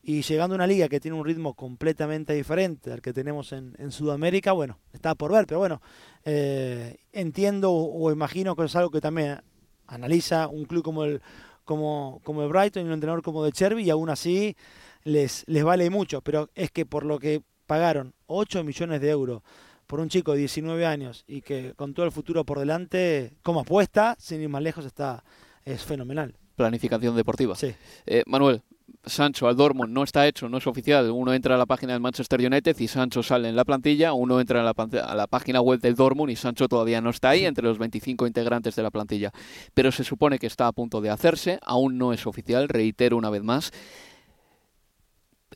Y 0.01 0.21
llegando 0.21 0.55
a 0.55 0.55
una 0.55 0.67
liga 0.67 0.87
que 0.87 1.01
tiene 1.01 1.17
un 1.17 1.25
ritmo 1.25 1.53
completamente 1.53 2.33
diferente 2.33 2.93
al 2.93 3.01
que 3.01 3.11
tenemos 3.11 3.51
en, 3.51 3.75
en 3.77 3.91
Sudamérica, 3.91 4.53
bueno, 4.53 4.79
está 4.93 5.15
por 5.15 5.33
ver, 5.33 5.47
pero 5.47 5.59
bueno, 5.59 5.81
eh, 6.23 6.95
entiendo 7.11 7.73
o, 7.73 8.07
o 8.07 8.09
imagino 8.09 8.55
que 8.55 8.63
es 8.63 8.75
algo 8.77 8.89
que 8.89 9.01
también 9.01 9.41
analiza 9.85 10.47
un 10.47 10.63
club 10.63 10.81
como 10.81 11.03
el, 11.03 11.21
como, 11.69 12.19
como 12.23 12.41
el 12.41 12.49
Brighton 12.49 12.81
y 12.81 12.85
un 12.87 12.93
entrenador 12.93 13.21
como 13.21 13.43
de 13.43 13.51
Cherby 13.51 13.83
y 13.83 13.89
aún 13.91 14.09
así 14.09 14.57
les, 15.03 15.43
les 15.47 15.63
vale 15.63 15.89
mucho, 15.89 16.21
pero 16.21 16.49
es 16.55 16.71
que 16.71 16.85
por 16.85 17.05
lo 17.05 17.19
que 17.19 17.41
pagaron 17.65 18.13
8 18.27 18.63
millones 18.63 19.01
de 19.01 19.09
euros 19.09 19.41
por 19.87 19.99
un 19.99 20.09
chico 20.09 20.33
de 20.33 20.39
19 20.39 20.85
años 20.85 21.23
y 21.27 21.41
que 21.41 21.73
con 21.75 21.93
todo 21.93 22.05
el 22.05 22.11
futuro 22.11 22.45
por 22.45 22.59
delante, 22.59 23.33
como 23.41 23.61
apuesta, 23.61 24.15
sin 24.19 24.41
ir 24.41 24.49
más 24.49 24.61
lejos, 24.61 24.85
está 24.85 25.23
es 25.65 25.83
fenomenal. 25.83 26.35
Planificación 26.55 27.15
deportiva. 27.15 27.55
Sí. 27.55 27.73
Eh, 28.05 28.23
Manuel, 28.25 28.61
Sancho 29.05 29.47
al 29.47 29.55
Dortmund 29.55 29.93
no 29.93 30.03
está 30.03 30.27
hecho, 30.27 30.49
no 30.49 30.57
es 30.57 30.67
oficial. 30.67 31.09
Uno 31.09 31.33
entra 31.33 31.55
a 31.55 31.57
la 31.57 31.65
página 31.65 31.93
del 31.93 32.01
Manchester 32.01 32.39
United 32.39 32.75
y 32.79 32.87
Sancho 32.87 33.23
sale 33.23 33.49
en 33.49 33.55
la 33.55 33.65
plantilla. 33.65 34.13
Uno 34.13 34.41
entra 34.41 34.61
a 34.61 34.63
la, 34.63 34.73
a 35.03 35.15
la, 35.15 35.27
página 35.27 35.61
web 35.61 35.79
del 35.79 35.95
Dortmund 35.95 36.31
y 36.31 36.35
Sancho 36.35 36.67
todavía 36.67 37.01
no 37.01 37.09
está 37.09 37.29
ahí 37.29 37.45
entre 37.45 37.63
los 37.63 37.77
25 37.77 38.27
integrantes 38.27 38.75
de 38.75 38.83
la 38.83 38.91
plantilla. 38.91 39.31
Pero 39.73 39.91
se 39.91 40.03
supone 40.03 40.37
que 40.37 40.47
está 40.47 40.67
a 40.67 40.71
punto 40.71 41.01
de 41.01 41.09
hacerse. 41.09 41.59
Aún 41.61 41.97
no 41.97 42.13
es 42.13 42.27
oficial, 42.27 42.67
reitero 42.67 43.15
una 43.15 43.29
vez 43.29 43.43
más. 43.43 43.71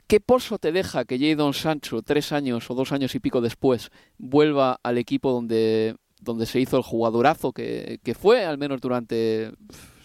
¿Qué 0.07 0.19
pozo 0.19 0.57
te 0.57 0.71
deja 0.71 1.05
que 1.05 1.19
Jadon 1.19 1.53
Sancho, 1.53 2.01
tres 2.01 2.31
años 2.31 2.69
o 2.69 2.75
dos 2.75 2.91
años 2.91 3.15
y 3.15 3.19
pico 3.19 3.41
después, 3.41 3.91
vuelva 4.17 4.79
al 4.83 4.97
equipo 4.97 5.31
donde, 5.31 5.95
donde 6.19 6.45
se 6.45 6.59
hizo 6.59 6.77
el 6.77 6.83
jugadorazo 6.83 7.51
que, 7.51 7.99
que 8.03 8.13
fue, 8.13 8.45
al 8.45 8.57
menos 8.57 8.81
durante 8.81 9.51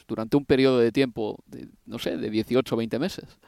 durante 0.09 0.37
un 0.37 0.47
periodo 0.47 0.81
de 0.81 0.91
tiempo, 0.91 1.37
de, 1.47 1.69
no 1.87 1.99
sé, 1.99 2.17
de 2.17 2.31
18 2.31 2.75
o 2.75 2.79
20 2.79 2.99
meses. 2.99 3.39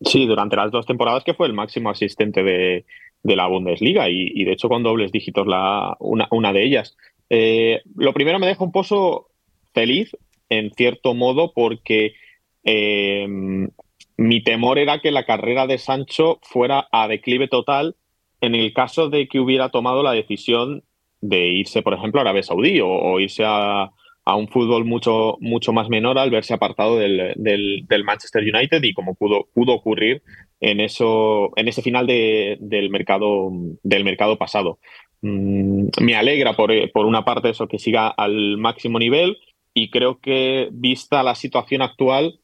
Sí, 0.00 0.26
durante 0.26 0.56
las 0.56 0.70
dos 0.70 0.86
temporadas 0.86 1.24
que 1.24 1.34
fue 1.34 1.48
el 1.48 1.52
máximo 1.52 1.90
asistente 1.90 2.42
de, 2.42 2.84
la 3.24 3.48
Bundesliga 3.48 4.08
y, 4.08 4.44
de 4.44 4.52
hecho 4.52 4.68
con 4.68 4.84
dobles 4.84 5.10
dígitos 5.10 5.46
la, 5.46 5.96
una, 5.98 6.52
de 6.52 6.64
ellas. 6.64 6.96
Eh, 7.28 7.82
lo 7.96 8.14
primero 8.14 8.38
me 8.38 8.46
deja 8.46 8.64
un 8.64 8.72
pozo 8.72 9.26
feliz, 9.74 10.16
en 10.48 10.70
cierto 10.70 11.14
modo, 11.14 11.52
porque 11.52 12.14
eh, 12.62 13.68
mi 14.18 14.42
temor 14.42 14.78
era 14.78 14.98
que 14.98 15.12
la 15.12 15.24
carrera 15.24 15.66
de 15.66 15.78
Sancho 15.78 16.40
fuera 16.42 16.88
a 16.92 17.08
declive 17.08 17.48
total 17.48 17.96
en 18.40 18.54
el 18.54 18.72
caso 18.74 19.08
de 19.08 19.28
que 19.28 19.40
hubiera 19.40 19.70
tomado 19.70 20.02
la 20.02 20.12
decisión 20.12 20.82
de 21.20 21.48
irse, 21.48 21.82
por 21.82 21.94
ejemplo, 21.94 22.20
a 22.20 22.22
Arabia 22.22 22.42
Saudí 22.42 22.80
o 22.82 23.18
irse 23.20 23.44
a, 23.46 23.90
un 24.36 24.48
fútbol 24.48 24.84
mucho, 24.84 25.38
mucho 25.40 25.72
más 25.72 25.88
menor 25.88 26.18
al 26.18 26.30
verse 26.30 26.52
apartado 26.52 26.98
del, 26.98 27.32
del, 27.36 28.04
Manchester 28.04 28.42
United 28.42 28.82
y 28.82 28.92
como 28.92 29.14
pudo, 29.14 29.48
pudo 29.54 29.72
ocurrir 29.72 30.22
en, 30.60 30.80
eso, 30.80 31.50
en 31.56 31.66
ese 31.66 31.80
final 31.80 32.06
de, 32.06 32.58
del, 32.60 32.90
mercado, 32.90 33.50
del 33.82 34.04
mercado 34.04 34.36
pasado. 34.36 34.80
Mm, 35.22 35.86
me 36.02 36.14
alegra 36.14 36.52
por, 36.54 36.70
por 36.92 37.06
una 37.06 37.24
parte 37.24 37.48
eso 37.48 37.68
que 37.68 37.78
siga 37.78 38.08
al 38.08 38.58
máximo 38.58 38.98
nivel 38.98 39.38
y 39.72 39.88
creo 39.88 40.18
que 40.18 40.68
vista 40.72 41.22
la 41.22 41.34
situación 41.34 41.80
actual 41.80 42.38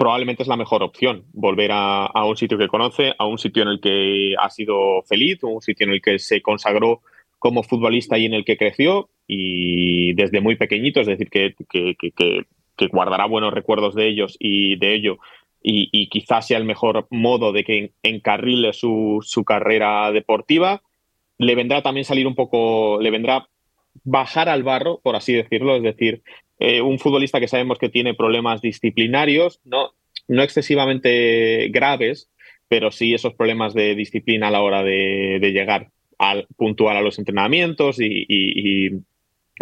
probablemente 0.00 0.42
es 0.42 0.48
la 0.48 0.56
mejor 0.56 0.82
opción 0.82 1.24
volver 1.34 1.72
a, 1.74 2.24
un 2.24 2.34
sitio 2.34 2.56
que 2.56 2.68
conoce, 2.68 3.12
a 3.18 3.26
un 3.26 3.36
sitio 3.36 3.64
en 3.64 3.68
el 3.68 3.80
que 3.82 4.34
ha 4.40 4.48
sido 4.48 5.02
feliz, 5.02 5.42
un 5.42 5.60
sitio 5.60 5.86
en 5.86 5.92
el 5.92 6.00
que 6.00 6.18
se 6.18 6.40
consagró 6.40 7.02
como 7.38 7.62
futbolista 7.62 8.16
y 8.16 8.24
en 8.24 8.32
el 8.32 8.46
que 8.46 8.56
creció 8.56 9.10
y 9.26 10.14
desde 10.14 10.40
muy 10.40 10.56
pequeñito, 10.56 11.02
es 11.02 11.06
decir, 11.06 11.28
que, 11.28 11.54
guardará 12.90 13.26
buenos 13.26 13.52
recuerdos 13.52 13.94
de 13.94 14.08
ellos 14.08 14.38
y 14.40 14.76
de 14.76 14.94
ello 14.94 15.18
y, 15.62 16.08
quizás 16.08 16.46
sea 16.46 16.56
el 16.56 16.64
mejor 16.64 17.06
modo 17.10 17.52
de 17.52 17.62
que 17.62 17.92
encarrile 18.02 18.72
su, 18.72 19.18
su 19.20 19.44
carrera 19.44 20.10
deportiva. 20.12 20.80
Le 21.36 21.54
vendrá 21.54 21.82
también 21.82 22.06
salir 22.06 22.26
un 22.26 22.34
poco, 22.34 23.02
le 23.02 23.10
vendrá 23.10 23.50
bajar 24.04 24.48
al 24.48 24.62
barro, 24.62 25.00
por 25.02 25.16
así 25.16 25.32
decirlo, 25.32 25.76
es 25.76 25.82
decir, 25.82 26.22
eh, 26.58 26.82
un 26.82 26.98
futbolista 26.98 27.40
que 27.40 27.48
sabemos 27.48 27.78
que 27.78 27.88
tiene 27.88 28.14
problemas 28.14 28.60
disciplinarios, 28.60 29.60
no, 29.64 29.92
no 30.28 30.42
excesivamente 30.42 31.68
graves, 31.70 32.30
pero 32.68 32.92
sí 32.92 33.14
esos 33.14 33.34
problemas 33.34 33.74
de 33.74 33.94
disciplina 33.94 34.48
a 34.48 34.50
la 34.50 34.62
hora 34.62 34.82
de, 34.82 35.40
llegar 35.52 35.88
al, 36.18 36.46
puntual 36.56 36.96
a 36.96 37.02
los 37.02 37.18
entrenamientos 37.18 37.96
y, 37.98 38.90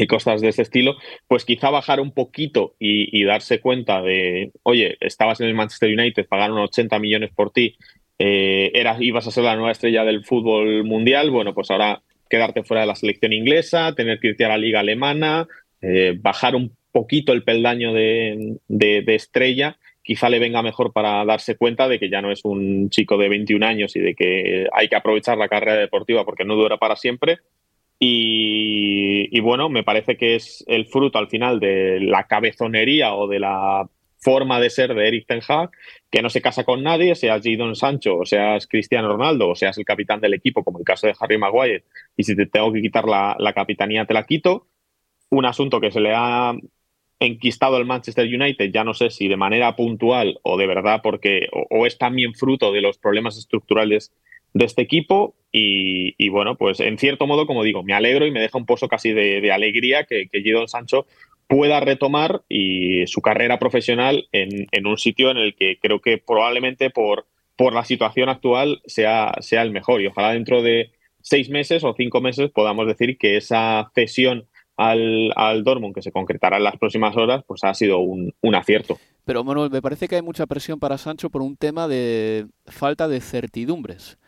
cosas 0.09 0.41
de 0.41 0.51
ese 0.51 0.63
estilo, 0.63 0.95
pues 1.27 1.45
quizá 1.45 1.71
bajar 1.71 2.01
un 2.01 2.13
poquito 2.13 2.77
y, 2.79 3.25
darse 3.25 3.61
cuenta 3.61 4.03
de, 4.03 4.53
oye, 4.63 4.97
estabas 5.01 5.41
en 5.41 5.49
el 5.49 5.55
Manchester 5.55 5.93
United, 5.93 6.27
pagaron 6.29 6.59
80 6.59 6.99
millones 6.99 7.31
por 7.35 7.51
ti, 7.51 7.77
eh, 8.19 8.71
eras, 8.75 9.01
ibas 9.01 9.27
a 9.27 9.31
ser 9.31 9.45
la 9.45 9.57
nueva 9.57 9.73
estrella 9.73 10.05
del 10.05 10.25
fútbol 10.25 10.85
mundial, 10.85 11.31
bueno, 11.31 11.55
pues 11.55 11.71
ahora 11.71 12.03
quedarte 12.29 12.63
fuera 12.63 12.83
de 12.83 12.87
la 12.87 12.95
selección 12.95 13.33
inglesa, 13.33 13.95
tener 13.95 14.21
que 14.21 14.29
irte 14.29 14.45
a 14.45 14.49
la 14.49 14.59
liga 14.59 14.81
alemana, 14.81 15.49
eh, 15.81 16.17
bajar 16.21 16.55
un 16.55 16.73
poquito 16.93 17.33
el 17.33 17.45
peldaño 17.45 17.93
de, 17.93 18.59
de, 18.69 19.15
estrella, 19.15 19.77
quizá 20.03 20.29
le 20.29 20.39
venga 20.39 20.63
mejor 20.63 20.93
para 20.93 21.25
darse 21.25 21.57
cuenta 21.57 21.87
de 21.87 21.99
que 21.99 22.09
ya 22.09 22.23
no 22.23 22.33
es 22.33 22.45
un 22.45 22.91
chico 22.91 23.17
de 23.19 23.29
21 23.29 23.65
años 23.65 23.95
y 23.95 24.01
de 24.01 24.15
que 24.15 24.67
hay 24.73 24.89
que 24.89 24.97
aprovechar 24.97 25.37
la 25.39 25.49
carrera 25.49 25.77
deportiva 25.77 26.25
porque 26.25 26.45
no 26.45 26.57
dura 26.57 26.79
para 26.79 26.97
siempre. 26.97 27.39
Y, 28.01 29.41
bueno, 29.41 29.69
me 29.69 29.83
parece 29.83 30.17
que 30.17 30.37
es 30.37 30.65
el 30.69 30.87
fruto 30.87 31.19
al 31.19 31.29
final 31.29 31.59
de 31.59 31.99
la 32.01 32.25
cabezonería 32.25 33.15
o 33.15 33.27
de 33.27 33.41
la 33.41 33.89
forma 34.19 34.61
de 34.61 34.71
ser 34.71 34.95
de 34.95 35.09
Eric 35.09 35.27
Ten 35.27 35.41
Hag, 35.47 35.71
que 36.11 36.23
no 36.23 36.31
se 36.31 36.43
casa 36.43 36.65
con 36.65 36.83
nadie, 36.83 37.15
seas 37.15 37.43
Jadon 37.43 37.77
Sancho, 37.77 38.19
o 38.19 38.27
seas 38.27 38.67
Cristiano 38.67 39.09
Ronaldo, 39.09 39.49
o 39.49 39.55
seas 39.55 39.79
el 39.79 39.85
capitán 39.85 40.21
del 40.21 40.35
equipo, 40.35 40.65
como 40.65 40.79
el 40.79 40.85
caso 40.85 41.07
de 41.07 41.15
Harry 41.19 41.39
Maguire, 41.39 41.85
y 42.17 42.25
si 42.25 42.37
te 42.37 42.47
tengo 42.47 42.73
que 42.73 42.83
quitar 42.83 43.07
la, 43.07 43.53
capitanía, 43.55 44.05
te 44.05 44.15
la 44.15 44.25
quito. 44.25 44.67
Un 45.31 45.45
asunto 45.45 45.81
que 45.81 45.91
se 45.91 46.01
le 46.01 46.13
ha 46.15 46.55
enquistado 47.21 47.77
al 47.77 47.85
Manchester 47.87 48.27
United, 48.27 48.71
ya 48.73 48.85
no 48.85 48.95
sé 48.95 49.11
si 49.11 49.29
de 49.29 49.37
manera 49.37 49.75
puntual 49.77 50.39
o 50.43 50.57
de 50.57 50.67
verdad, 50.67 51.01
porque 51.03 51.49
o 51.53 51.87
es 51.87 51.99
también 51.99 52.35
fruto 52.35 52.73
de 52.73 52.81
los 52.81 52.99
problemas 52.99 53.37
estructurales 53.37 54.13
de 54.55 54.65
este 54.65 54.83
equipo 54.83 55.35
y, 55.51 56.29
bueno, 56.29 56.57
pues 56.57 56.81
en 56.81 56.99
cierto 56.99 57.27
modo, 57.27 57.47
como 57.47 57.65
digo, 57.65 57.83
me 57.83 57.95
alegro 57.95 58.27
y 58.27 58.31
me 58.31 58.41
deja 58.41 58.59
un 58.59 58.67
pozo 58.67 58.87
casi 58.87 59.13
de, 59.13 59.51
alegría 59.51 60.05
que, 60.05 60.29
que 60.29 60.43
Gidon 60.43 60.69
Sancho 60.69 61.07
pueda 61.49 61.81
retomar 61.81 62.43
y 62.49 63.07
su 63.07 63.23
carrera 63.23 63.59
profesional 63.59 64.29
en, 64.33 64.87
un 64.87 64.99
sitio 64.99 65.31
en 65.31 65.39
el 65.39 65.57
que 65.57 65.79
creo 65.81 66.01
que 66.01 66.19
probablemente 66.19 66.91
por, 66.91 67.27
por 67.57 67.73
la 67.73 67.85
situación 67.85 68.29
actual 68.29 68.83
sea, 68.85 69.33
sea 69.41 69.63
el 69.63 69.73
mejor 69.73 70.03
y 70.03 70.07
ojalá 70.07 70.35
dentro 70.35 70.63
de 70.63 70.93
seis 71.23 71.49
meses 71.49 71.83
o 71.85 71.95
cinco 71.97 72.21
meses 72.21 72.51
podamos 72.51 72.87
decir 72.87 73.17
que 73.19 73.39
esa 73.39 73.91
cesión 73.95 74.47
al, 74.77 75.33
al 75.35 75.65
Dortmund 75.65 75.95
que 75.95 76.03
se 76.03 76.13
concretará 76.13 76.59
en 76.59 76.65
las 76.65 76.77
próximas 76.77 77.17
horas, 77.17 77.43
pues 77.47 77.65
ha 77.65 77.75
sido 77.75 77.99
un, 77.99 78.33
un, 78.43 78.55
acierto. 78.55 78.97
Pero 79.25 79.43
Manuel, 79.43 79.71
me 79.71 79.83
parece 79.83 80.07
que 80.07 80.15
hay 80.15 80.23
mucha 80.23 80.47
presión 80.47 80.79
para 80.79 80.99
Sancho 80.99 81.31
por 81.31 81.43
un 81.43 81.57
tema 81.57 81.89
de 81.89 82.47
falta 82.67 83.09
de 83.09 83.21
certidumbres. 83.21 84.19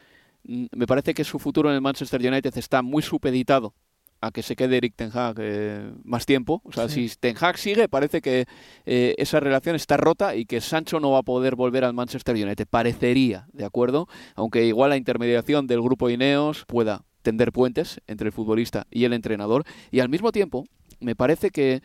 Mm, 0.42 0.66
me 0.74 0.86
parece 0.88 1.14
que 1.14 1.22
su 1.22 1.38
futuro 1.38 1.68
en 1.68 1.76
el 1.76 1.80
Manchester 1.80 2.20
United 2.20 2.56
está 2.56 2.82
muy 2.82 3.02
supeditado 3.02 3.74
a 4.20 4.30
que 4.30 4.42
se 4.42 4.54
quede 4.54 4.76
Eric 4.76 4.94
Ten 4.96 5.10
Hag 5.12 5.36
eh, 5.38 5.92
más 6.04 6.26
tiempo. 6.26 6.60
O 6.64 6.72
sea, 6.72 6.88
si 6.88 7.08
Ten 7.18 7.36
Hag 7.40 7.56
sigue, 7.58 7.88
parece 7.88 8.20
que 8.20 8.46
eh, 8.84 9.14
esa 9.18 9.40
relación 9.40 9.76
está 9.76 9.96
rota 9.96 10.34
y 10.36 10.44
que 10.44 10.60
Sancho 10.60 11.00
no 11.00 11.10
va 11.10 11.18
a 11.18 11.22
poder 11.22 11.56
volver 11.56 11.84
al 11.84 11.94
Manchester 11.94 12.34
United. 12.34 12.66
Parecería, 12.68 13.46
¿de 13.52 13.64
acuerdo? 13.64 14.08
Aunque 14.34 14.66
igual 14.66 14.90
la 14.90 14.96
intermediación 14.96 15.66
del 15.66 15.80
grupo 15.80 16.10
Ineos 16.10 16.64
pueda 16.66 17.04
tender 17.22 17.52
puentes 17.52 18.00
entre 18.06 18.26
el 18.26 18.32
futbolista 18.32 18.86
y 18.90 19.04
el 19.04 19.12
entrenador. 19.12 19.64
Y 19.90 20.00
al 20.00 20.08
mismo 20.08 20.32
tiempo, 20.32 20.64
me 21.00 21.16
parece 21.16 21.50
que 21.50 21.82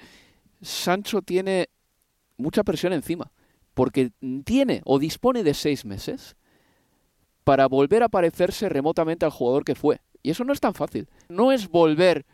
Sancho 0.61 1.21
tiene 1.21 1.69
mucha 2.37 2.63
presión 2.63 2.91
encima, 2.91 3.31
porque 3.73 4.11
tiene 4.43 4.81
o 4.85 4.99
dispone 4.99 5.43
de 5.43 5.53
seis 5.53 5.85
meses 5.85 6.35
para 7.45 7.67
volver 7.67 8.03
a 8.03 8.09
parecerse 8.09 8.67
remotamente 8.67 9.25
al 9.25 9.31
jugador 9.31 9.63
que 9.63 9.75
fue. 9.75 10.01
Y 10.25 10.31
eso 10.31 10.43
no 10.43 10.53
es 10.53 10.59
tan 10.59 10.73
fácil. 10.73 11.07
No 11.29 11.51
es 11.51 11.69
volver 11.69 12.25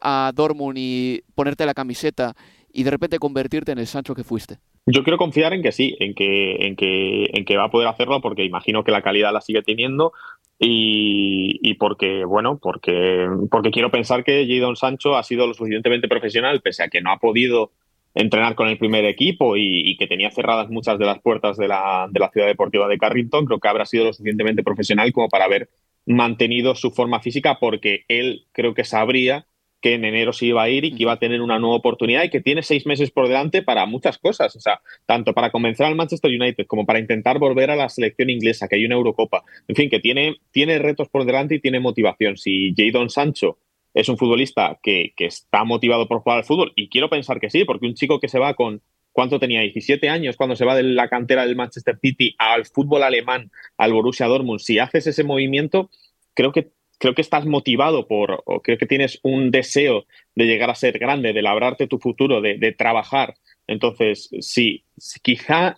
a 0.00 0.32
Dortmund 0.34 0.78
y 0.78 1.22
ponerte 1.34 1.66
la 1.66 1.74
camiseta 1.74 2.34
y 2.72 2.84
de 2.84 2.90
repente 2.90 3.18
convertirte 3.18 3.70
en 3.70 3.78
el 3.78 3.86
Sancho 3.86 4.14
que 4.14 4.24
fuiste. 4.24 4.56
Yo 4.86 5.02
quiero 5.02 5.18
confiar 5.18 5.52
en 5.52 5.62
que 5.62 5.70
sí, 5.70 5.94
en 6.00 6.14
que, 6.14 6.56
en 6.66 6.74
que, 6.74 7.30
en 7.34 7.44
que 7.44 7.56
va 7.58 7.64
a 7.64 7.70
poder 7.70 7.88
hacerlo 7.88 8.22
porque 8.22 8.44
imagino 8.44 8.82
que 8.82 8.92
la 8.92 9.02
calidad 9.02 9.32
la 9.32 9.42
sigue 9.42 9.62
teniendo 9.62 10.12
y, 10.58 11.74
porque, 11.74 12.24
bueno, 12.24 12.58
porque, 12.62 13.28
porque 13.50 13.70
quiero 13.70 13.90
pensar 13.90 14.24
que 14.24 14.46
Jadon 14.48 14.76
Sancho 14.76 15.14
ha 15.16 15.22
sido 15.22 15.46
lo 15.46 15.52
suficientemente 15.52 16.08
profesional, 16.08 16.62
pese 16.62 16.84
a 16.84 16.88
que 16.88 17.02
no 17.02 17.12
ha 17.12 17.18
podido 17.18 17.72
entrenar 18.14 18.54
con 18.54 18.68
el 18.68 18.78
primer 18.78 19.04
equipo 19.04 19.56
y, 19.58 19.96
que 19.98 20.06
tenía 20.06 20.30
cerradas 20.30 20.70
muchas 20.70 20.98
de 20.98 21.04
las 21.04 21.18
puertas 21.18 21.58
de 21.58 21.68
la, 21.68 22.08
de 22.10 22.20
la, 22.20 22.30
ciudad 22.30 22.46
deportiva 22.46 22.88
de 22.88 22.96
Carrington, 22.96 23.44
creo 23.44 23.60
que 23.60 23.68
habrá 23.68 23.84
sido 23.84 24.04
lo 24.06 24.12
suficientemente 24.14 24.62
profesional 24.62 25.12
como 25.12 25.28
para 25.28 25.44
haber 25.44 25.68
mantenido 26.06 26.74
su 26.74 26.90
forma 26.90 27.20
física 27.20 27.58
porque 27.60 28.04
él 28.08 28.46
creo 28.52 28.74
que 28.74 28.84
sabría 28.84 29.46
que 29.84 29.92
en 29.92 30.04
enero 30.06 30.32
se 30.32 30.46
iba 30.46 30.62
a 30.62 30.70
ir 30.70 30.86
y 30.86 30.92
que 30.92 31.02
iba 31.02 31.12
a 31.12 31.18
tener 31.18 31.42
una 31.42 31.58
nueva 31.58 31.76
oportunidad 31.76 32.24
y 32.24 32.30
que 32.30 32.40
tiene 32.40 32.62
seis 32.62 32.86
meses 32.86 33.10
por 33.10 33.28
delante 33.28 33.62
para 33.62 33.84
muchas 33.84 34.16
cosas, 34.16 34.56
o 34.56 34.60
sea, 34.60 34.80
tanto 35.04 35.34
para 35.34 35.50
convencer 35.50 35.84
al 35.84 35.94
Manchester 35.94 36.30
United 36.30 36.66
como 36.66 36.86
para 36.86 37.00
intentar 37.00 37.38
volver 37.38 37.70
a 37.70 37.76
la 37.76 37.90
selección 37.90 38.30
inglesa, 38.30 38.66
que 38.66 38.76
hay 38.76 38.86
una 38.86 38.94
Eurocopa, 38.94 39.44
en 39.68 39.76
fin, 39.76 39.90
que 39.90 40.00
tiene, 40.00 40.36
tiene 40.52 40.78
retos 40.78 41.10
por 41.10 41.26
delante 41.26 41.56
y 41.56 41.60
tiene 41.60 41.80
motivación. 41.80 42.38
Si 42.38 42.72
Jadon 42.74 43.10
Sancho 43.10 43.58
es 43.92 44.08
un 44.08 44.16
futbolista 44.16 44.78
que, 44.82 45.12
está 45.18 45.64
motivado 45.64 46.08
por 46.08 46.20
jugar 46.20 46.38
al 46.38 46.44
fútbol 46.44 46.72
y 46.76 46.88
quiero 46.88 47.10
pensar 47.10 47.38
que 47.38 47.50
sí, 47.50 47.66
porque 47.66 47.86
un 47.86 47.94
chico 47.94 48.20
que 48.20 48.28
se 48.28 48.38
va 48.38 48.54
con, 48.54 48.80
¿cuánto 49.14 49.38
tenía? 49.38 49.62
17 49.62 50.10
años 50.10 50.36
cuando 50.36 50.56
se 50.56 50.66
va 50.66 50.74
de 50.74 50.82
la 50.82 51.08
cantera 51.08 51.46
del 51.46 51.56
Manchester 51.56 51.98
City 52.02 52.34
al 52.36 52.66
fútbol 52.66 53.04
alemán, 53.04 53.50
al 53.78 53.94
Borussia 53.94 54.26
Dortmund, 54.26 54.60
si 54.60 54.78
haces 54.78 55.06
ese 55.06 55.24
movimiento, 55.24 55.88
creo 56.34 56.52
que 56.52 56.72
creo 56.98 57.14
que 57.14 57.22
estás 57.22 57.44
motivado 57.44 58.06
por, 58.06 58.42
o 58.46 58.60
creo 58.60 58.78
que 58.78 58.86
tienes 58.86 59.20
un 59.22 59.50
deseo 59.50 60.06
de 60.34 60.46
llegar 60.46 60.70
a 60.70 60.74
ser 60.74 60.98
grande, 60.98 61.32
de 61.32 61.42
labrarte 61.42 61.86
tu 61.86 61.98
futuro, 61.98 62.40
de, 62.40 62.72
trabajar 62.72 63.34
Entonces, 63.66 64.30
sí, 64.40 64.84
quizá 65.22 65.76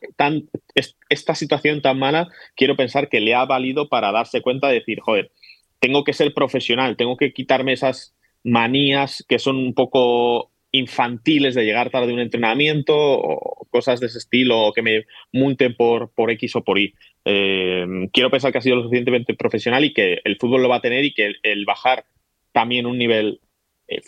esta 1.08 1.34
situación 1.34 1.82
tan 1.82 1.98
mala, 1.98 2.28
quiero 2.54 2.76
pensar 2.76 3.08
que 3.08 3.20
le 3.20 3.34
ha 3.34 3.44
valido 3.44 3.88
para 3.88 4.12
darse 4.12 4.40
cuenta 4.40 4.68
de 4.68 4.74
decir, 4.74 5.00
joder, 5.00 5.30
tengo 5.78 6.04
que 6.04 6.12
ser 6.12 6.32
profesional, 6.34 6.96
tengo 6.96 7.16
que 7.16 7.32
quitarme 7.32 7.72
esas 7.72 8.14
manías 8.44 9.24
que 9.28 9.38
son 9.38 9.56
un 9.56 9.74
poco 9.74 10.52
infantiles 10.72 11.54
de 11.54 11.64
llegar 11.64 11.90
tarde 11.90 12.10
a 12.10 12.14
un 12.14 12.20
entrenamiento 12.20 12.94
o 12.96 13.66
cosas 13.70 14.00
de 14.00 14.06
ese 14.06 14.18
estilo 14.18 14.60
o 14.60 14.72
que 14.72 14.82
me 14.82 15.06
multen 15.32 15.74
por, 15.74 16.12
por 16.12 16.30
X 16.30 16.56
o 16.56 16.64
por 16.64 16.78
Y. 16.78 16.94
Eh, 17.24 18.08
quiero 18.12 18.30
pensar 18.30 18.52
que 18.52 18.58
ha 18.58 18.62
sido 18.62 18.76
lo 18.76 18.82
suficientemente 18.82 19.34
profesional 19.34 19.84
y 19.84 19.92
que 19.92 20.20
el 20.24 20.36
fútbol 20.36 20.62
lo 20.62 20.68
va 20.68 20.76
a 20.76 20.82
tener 20.82 21.04
y 21.04 21.14
que 21.14 21.34
el, 21.42 21.64
bajar 21.64 22.04
también 22.52 22.86
un 22.86 22.98
nivel 22.98 23.40
eh, 23.88 24.00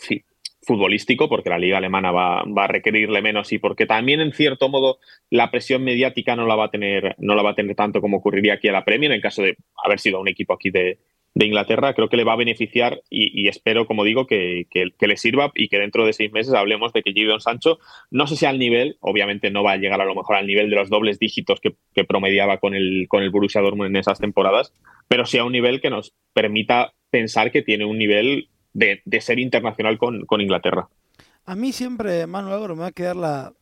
futbolístico, 0.61 1.29
porque 1.29 1.49
la 1.49 1.59
liga 1.59 1.77
alemana 1.77 2.11
va, 2.11 2.43
va, 2.43 2.65
a 2.65 2.67
requerirle 2.67 3.21
menos 3.21 3.51
y 3.53 3.59
porque 3.59 3.85
también 3.85 4.21
en 4.21 4.33
cierto 4.33 4.69
modo 4.69 4.99
la 5.29 5.51
presión 5.51 5.83
mediática 5.83 6.35
no 6.35 6.45
la 6.45 6.55
va 6.55 6.65
a 6.65 6.71
tener, 6.71 7.15
no 7.19 7.35
la 7.35 7.43
va 7.43 7.51
a 7.51 7.55
tener 7.55 7.75
tanto 7.75 8.01
como 8.01 8.17
ocurriría 8.17 8.55
aquí 8.55 8.67
a 8.67 8.73
la 8.73 8.85
Premier 8.85 9.11
en 9.11 9.21
caso 9.21 9.41
de 9.41 9.57
haber 9.83 9.99
sido 9.99 10.19
un 10.19 10.27
equipo 10.27 10.53
aquí 10.53 10.69
de, 10.69 10.99
de 11.39 11.45
Inglaterra, 11.45 11.93
creo 11.93 12.09
que 12.09 12.17
le 12.17 12.25
va 12.25 12.33
a 12.33 12.35
beneficiar 12.35 13.01
y, 13.09 13.47
espero, 13.47 13.87
como 13.87 14.03
digo, 14.03 14.27
que, 14.27 14.67
le 14.99 15.17
sirva 15.17 15.53
y 15.55 15.69
que 15.69 15.79
dentro 15.79 16.05
de 16.05 16.11
seis 16.11 16.33
meses 16.33 16.53
hablemos 16.53 16.91
de 16.91 17.01
que 17.01 17.13
Jadon 17.15 17.39
Sancho, 17.39 17.79
no 18.11 18.27
sé 18.27 18.35
si 18.35 18.45
al 18.45 18.59
nivel, 18.59 18.97
obviamente 18.99 19.49
no 19.49 19.63
va 19.63 19.71
a 19.71 19.77
llegar 19.77 20.01
a 20.01 20.05
lo 20.05 20.15
mejor 20.15 20.35
al 20.35 20.47
nivel 20.47 20.69
de 20.69 20.75
los 20.75 20.89
dobles 20.89 21.17
dígitos 21.17 21.61
que, 21.61 22.03
promediaba 22.03 22.57
con 22.57 22.75
el, 22.75 23.07
con 23.07 23.23
el 23.23 23.29
Borussia 23.29 23.61
Dortmund 23.61 23.91
en 23.91 23.95
esas 23.95 24.19
temporadas, 24.19 24.73
pero 25.07 25.25
sí 25.25 25.37
a 25.37 25.45
un 25.45 25.53
nivel 25.53 25.79
que 25.79 25.89
nos 25.89 26.13
permita 26.33 26.93
pensar 27.09 27.51
que 27.51 27.61
tiene 27.61 27.85
un 27.85 27.97
nivel 27.97 28.49
de, 28.73 29.01
ser 29.21 29.39
internacional 29.39 29.97
con, 29.97 30.41
Inglaterra. 30.41 30.89
A 31.45 31.55
mí 31.55 31.71
siempre, 31.71 32.27
Manuel 32.27 32.67
me 32.69 32.81
va 32.81 32.87
a 32.87 32.91
quedar 32.91 33.15
la, 33.15 33.53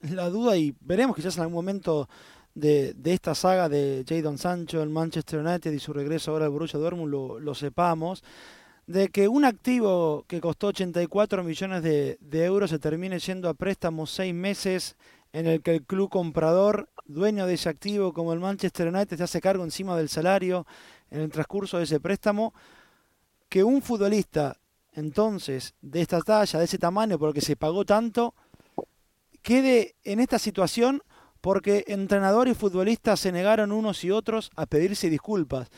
la 0.00 0.30
duda 0.30 0.56
y 0.56 0.74
veremos 0.80 1.16
quizás 1.16 1.36
en 1.36 1.42
algún 1.42 1.56
momento 1.56 2.08
de, 2.56 2.96
esta 3.04 3.34
saga 3.34 3.68
de 3.68 4.04
Jadon 4.08 4.38
Sancho, 4.38 4.82
el 4.82 4.88
Manchester 4.88 5.40
United 5.40 5.72
y 5.72 5.78
su 5.78 5.92
regreso 5.92 6.30
ahora 6.30 6.46
al 6.46 6.50
Borussia 6.50 6.80
Dortmund 6.80 7.12
lo, 7.12 7.54
sepamos, 7.54 8.24
de 8.86 9.08
que 9.08 9.28
un 9.28 9.44
activo 9.44 10.24
que 10.26 10.40
costó 10.40 10.68
84 10.68 11.44
millones 11.44 11.82
de, 11.82 12.16
de 12.20 12.44
euros 12.44 12.70
se 12.70 12.78
termine 12.78 13.18
yendo 13.18 13.50
a 13.50 13.54
préstamos 13.54 14.10
seis 14.10 14.34
meses 14.34 14.96
en 15.32 15.46
el 15.46 15.62
que 15.62 15.74
el 15.74 15.82
club 15.84 16.08
comprador, 16.08 16.88
dueño 17.04 17.46
de 17.46 17.54
ese 17.54 17.68
activo 17.68 18.14
como 18.14 18.32
el 18.32 18.40
Manchester 18.40 18.88
United, 18.88 19.18
se 19.18 19.22
hace 19.22 19.40
cargo 19.40 19.62
encima 19.62 19.96
del 19.96 20.08
salario 20.08 20.66
en 21.10 21.20
el 21.20 21.30
transcurso 21.30 21.76
de 21.76 21.84
ese 21.84 22.00
préstamo, 22.00 22.54
que 23.50 23.62
un 23.62 23.82
futbolista 23.82 24.56
entonces 24.92 25.74
de 25.82 26.00
esta 26.00 26.22
talla, 26.22 26.58
de 26.58 26.64
ese 26.64 26.78
tamaño, 26.78 27.18
porque 27.18 27.42
se 27.42 27.54
pagó 27.54 27.84
tanto, 27.84 28.34
quede 29.42 29.94
en 30.04 30.20
esta 30.20 30.38
situación 30.38 31.02
porque 31.46 31.84
entrenador 31.86 32.48
y 32.48 32.54
futbolista 32.54 33.16
se 33.16 33.30
negaron 33.30 33.70
unos 33.70 34.02
y 34.02 34.10
otros 34.10 34.50
a 34.56 34.66
pedirse 34.66 35.08
disculpas. 35.08 35.68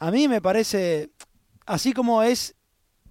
A 0.00 0.10
mí 0.10 0.26
me 0.26 0.42
parece, 0.42 1.10
así 1.66 1.92
como 1.92 2.24
es, 2.24 2.56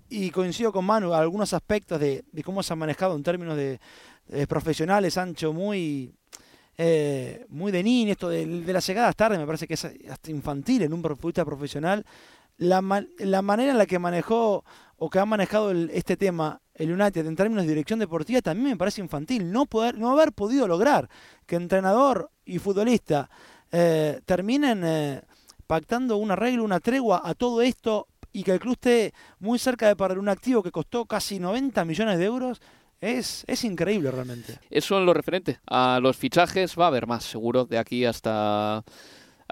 y 0.10 0.30
coincido 0.30 0.74
con 0.74 0.84
Manu, 0.84 1.14
algunos 1.14 1.54
aspectos 1.54 2.02
de, 2.02 2.26
cómo 2.44 2.62
se 2.62 2.74
ha 2.74 2.76
manejado 2.76 3.16
en 3.16 3.24
términos 3.24 3.56
de, 3.56 3.80
profesionales, 4.50 5.18
Ancho, 5.18 5.54
muy, 5.54 6.14
eh, 6.78 7.46
muy 7.48 7.72
de 7.72 7.82
niño, 7.82 8.12
esto 8.12 8.28
de, 8.28 8.48
las 8.48 8.86
llegadas 8.86 9.16
tarde 9.16 9.38
me 9.38 9.46
parece 9.46 9.66
que 9.66 9.76
es 9.76 9.86
hasta 9.86 10.30
infantil 10.30 10.82
en 10.82 10.92
un 10.92 11.02
futbolista 11.02 11.46
profesional. 11.46 12.06
La 12.58 12.82
manera 12.82 13.72
en 13.72 13.78
la 13.78 13.86
que 13.86 13.98
manejó 13.98 14.66
o 14.98 15.10
que 15.10 15.20
ha 15.20 15.26
manejado 15.26 15.72
este 15.72 16.18
tema 16.18 16.60
el 16.76 16.92
United 16.92 17.26
en 17.26 17.36
términos 17.36 17.64
de 17.64 17.70
dirección 17.70 18.00
deportiva 18.00 18.42
también 18.42 18.72
me 18.72 18.78
parece 18.78 19.02
infantil. 19.02 19.52
No, 19.52 19.66
poder, 19.66 19.98
no 19.98 20.12
haber 20.12 20.34
podido 20.34 20.68
lograr 20.68 21.10
que 21.46 21.56
entrenador 21.56 22.30
y 22.46 22.60
futbolista 22.60 23.30
eh, 23.72 24.22
terminen 24.26 24.84
eh, 24.84 25.22
pactando 25.68 26.18
un 26.18 26.32
arreglo, 26.32 26.64
una 26.64 26.80
tregua 26.80 27.22
a 27.24 27.34
todo 27.34 27.62
esto 27.62 28.08
y 28.32 28.44
que 28.44 28.52
el 28.52 28.60
club 28.60 28.74
esté 28.74 29.14
muy 29.40 29.60
cerca 29.60 29.88
de 29.88 29.96
perder 29.96 30.20
un 30.20 30.30
activo 30.30 30.64
que 30.64 30.72
costó 30.72 31.06
casi 31.06 31.40
90 31.40 31.86
millones 31.86 32.18
de 32.18 32.26
euros. 32.26 32.62
Es, 33.00 33.44
es 33.48 33.64
increíble 33.66 34.12
realmente. 34.12 34.60
Eso 34.70 34.98
en 34.98 35.06
lo 35.06 35.14
referente 35.14 35.60
a 35.68 36.00
los 36.02 36.16
fichajes 36.16 36.78
va 36.80 36.86
a 36.86 36.88
haber 36.88 37.06
más, 37.06 37.26
seguro, 37.26 37.66
de 37.66 37.78
aquí 37.78 38.06
hasta 38.06 38.84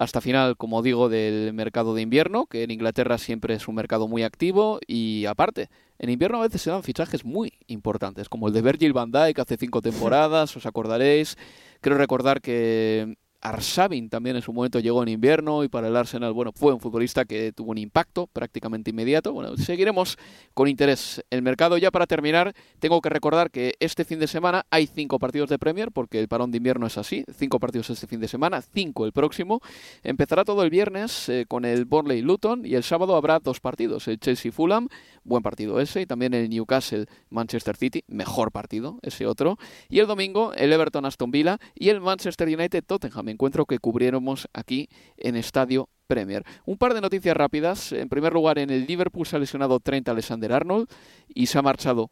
hasta 0.01 0.21
final, 0.21 0.57
como 0.57 0.81
digo, 0.81 1.09
del 1.09 1.53
mercado 1.53 1.93
de 1.93 2.01
invierno, 2.01 2.47
que 2.47 2.63
en 2.63 2.71
Inglaterra 2.71 3.17
siempre 3.17 3.53
es 3.53 3.67
un 3.67 3.75
mercado 3.75 4.07
muy 4.07 4.23
activo 4.23 4.79
y 4.87 5.25
aparte, 5.25 5.69
en 6.01 6.09
invierno 6.09 6.39
a 6.39 6.47
veces 6.47 6.63
se 6.63 6.71
dan 6.71 6.81
fichajes 6.81 7.23
muy 7.23 7.53
importantes, 7.67 8.27
como 8.27 8.47
el 8.47 8.53
de 8.55 8.63
Virgil 8.63 8.91
van 8.91 9.11
Dijk 9.11 9.37
hace 9.37 9.55
cinco 9.55 9.83
temporadas, 9.83 10.57
os 10.57 10.65
acordaréis. 10.65 11.37
Creo 11.79 11.95
recordar 11.95 12.41
que 12.41 13.17
Arsabin 13.41 14.09
también 14.09 14.35
en 14.35 14.41
su 14.41 14.53
momento 14.53 14.79
llegó 14.79 15.01
en 15.01 15.09
invierno 15.09 15.63
y 15.63 15.67
para 15.67 15.87
el 15.87 15.95
Arsenal, 15.95 16.31
bueno, 16.33 16.51
fue 16.53 16.73
un 16.73 16.79
futbolista 16.79 17.25
que 17.25 17.51
tuvo 17.51 17.71
un 17.71 17.77
impacto 17.77 18.27
prácticamente 18.27 18.91
inmediato. 18.91 19.33
Bueno, 19.33 19.57
seguiremos 19.57 20.17
con 20.53 20.67
interés 20.67 21.23
el 21.29 21.41
mercado. 21.41 21.77
Ya 21.77 21.91
para 21.91 22.05
terminar, 22.05 22.53
tengo 22.79 23.01
que 23.01 23.09
recordar 23.09 23.49
que 23.49 23.73
este 23.79 24.05
fin 24.05 24.19
de 24.19 24.27
semana 24.27 24.65
hay 24.69 24.87
cinco 24.87 25.19
partidos 25.19 25.49
de 25.49 25.57
Premier, 25.57 25.91
porque 25.91 26.19
el 26.19 26.27
parón 26.27 26.51
de 26.51 26.57
invierno 26.57 26.87
es 26.87 26.97
así, 26.97 27.25
cinco 27.35 27.59
partidos 27.59 27.89
este 27.89 28.07
fin 28.07 28.19
de 28.19 28.27
semana, 28.27 28.61
cinco 28.61 29.05
el 29.05 29.11
próximo. 29.11 29.59
Empezará 30.03 30.45
todo 30.45 30.63
el 30.63 30.69
viernes 30.69 31.27
eh, 31.29 31.45
con 31.47 31.65
el 31.65 31.85
Burnley 31.85 32.21
Luton 32.21 32.65
y 32.65 32.75
el 32.75 32.83
sábado 32.83 33.15
habrá 33.15 33.39
dos 33.39 33.59
partidos, 33.59 34.07
el 34.07 34.19
Chelsea 34.19 34.51
Fulham, 34.51 34.87
buen 35.23 35.41
partido 35.41 35.79
ese, 35.79 36.01
y 36.01 36.05
también 36.05 36.33
el 36.33 36.49
Newcastle 36.49 37.05
Manchester 37.29 37.75
City, 37.75 38.03
mejor 38.07 38.51
partido 38.51 38.99
ese 39.01 39.25
otro. 39.25 39.57
Y 39.89 39.99
el 39.99 40.07
domingo 40.07 40.53
el 40.53 40.71
Everton 40.71 41.05
Aston 41.05 41.31
Villa 41.31 41.59
y 41.75 41.89
el 41.89 42.01
Manchester 42.01 42.47
United 42.47 42.83
Tottenham 42.85 43.30
encuentro 43.31 43.65
que 43.65 43.79
cubriéramos 43.79 44.47
aquí 44.53 44.89
en 45.17 45.35
Estadio 45.35 45.89
Premier. 46.07 46.43
Un 46.65 46.77
par 46.77 46.93
de 46.93 47.01
noticias 47.01 47.35
rápidas. 47.35 47.91
En 47.91 48.09
primer 48.09 48.33
lugar, 48.33 48.59
en 48.59 48.69
el 48.69 48.85
Liverpool 48.85 49.25
se 49.25 49.35
ha 49.35 49.39
lesionado 49.39 49.79
30 49.79 50.11
Alexander 50.11 50.53
Arnold 50.53 50.89
y 51.27 51.47
se 51.47 51.57
ha 51.57 51.61
marchado 51.61 52.11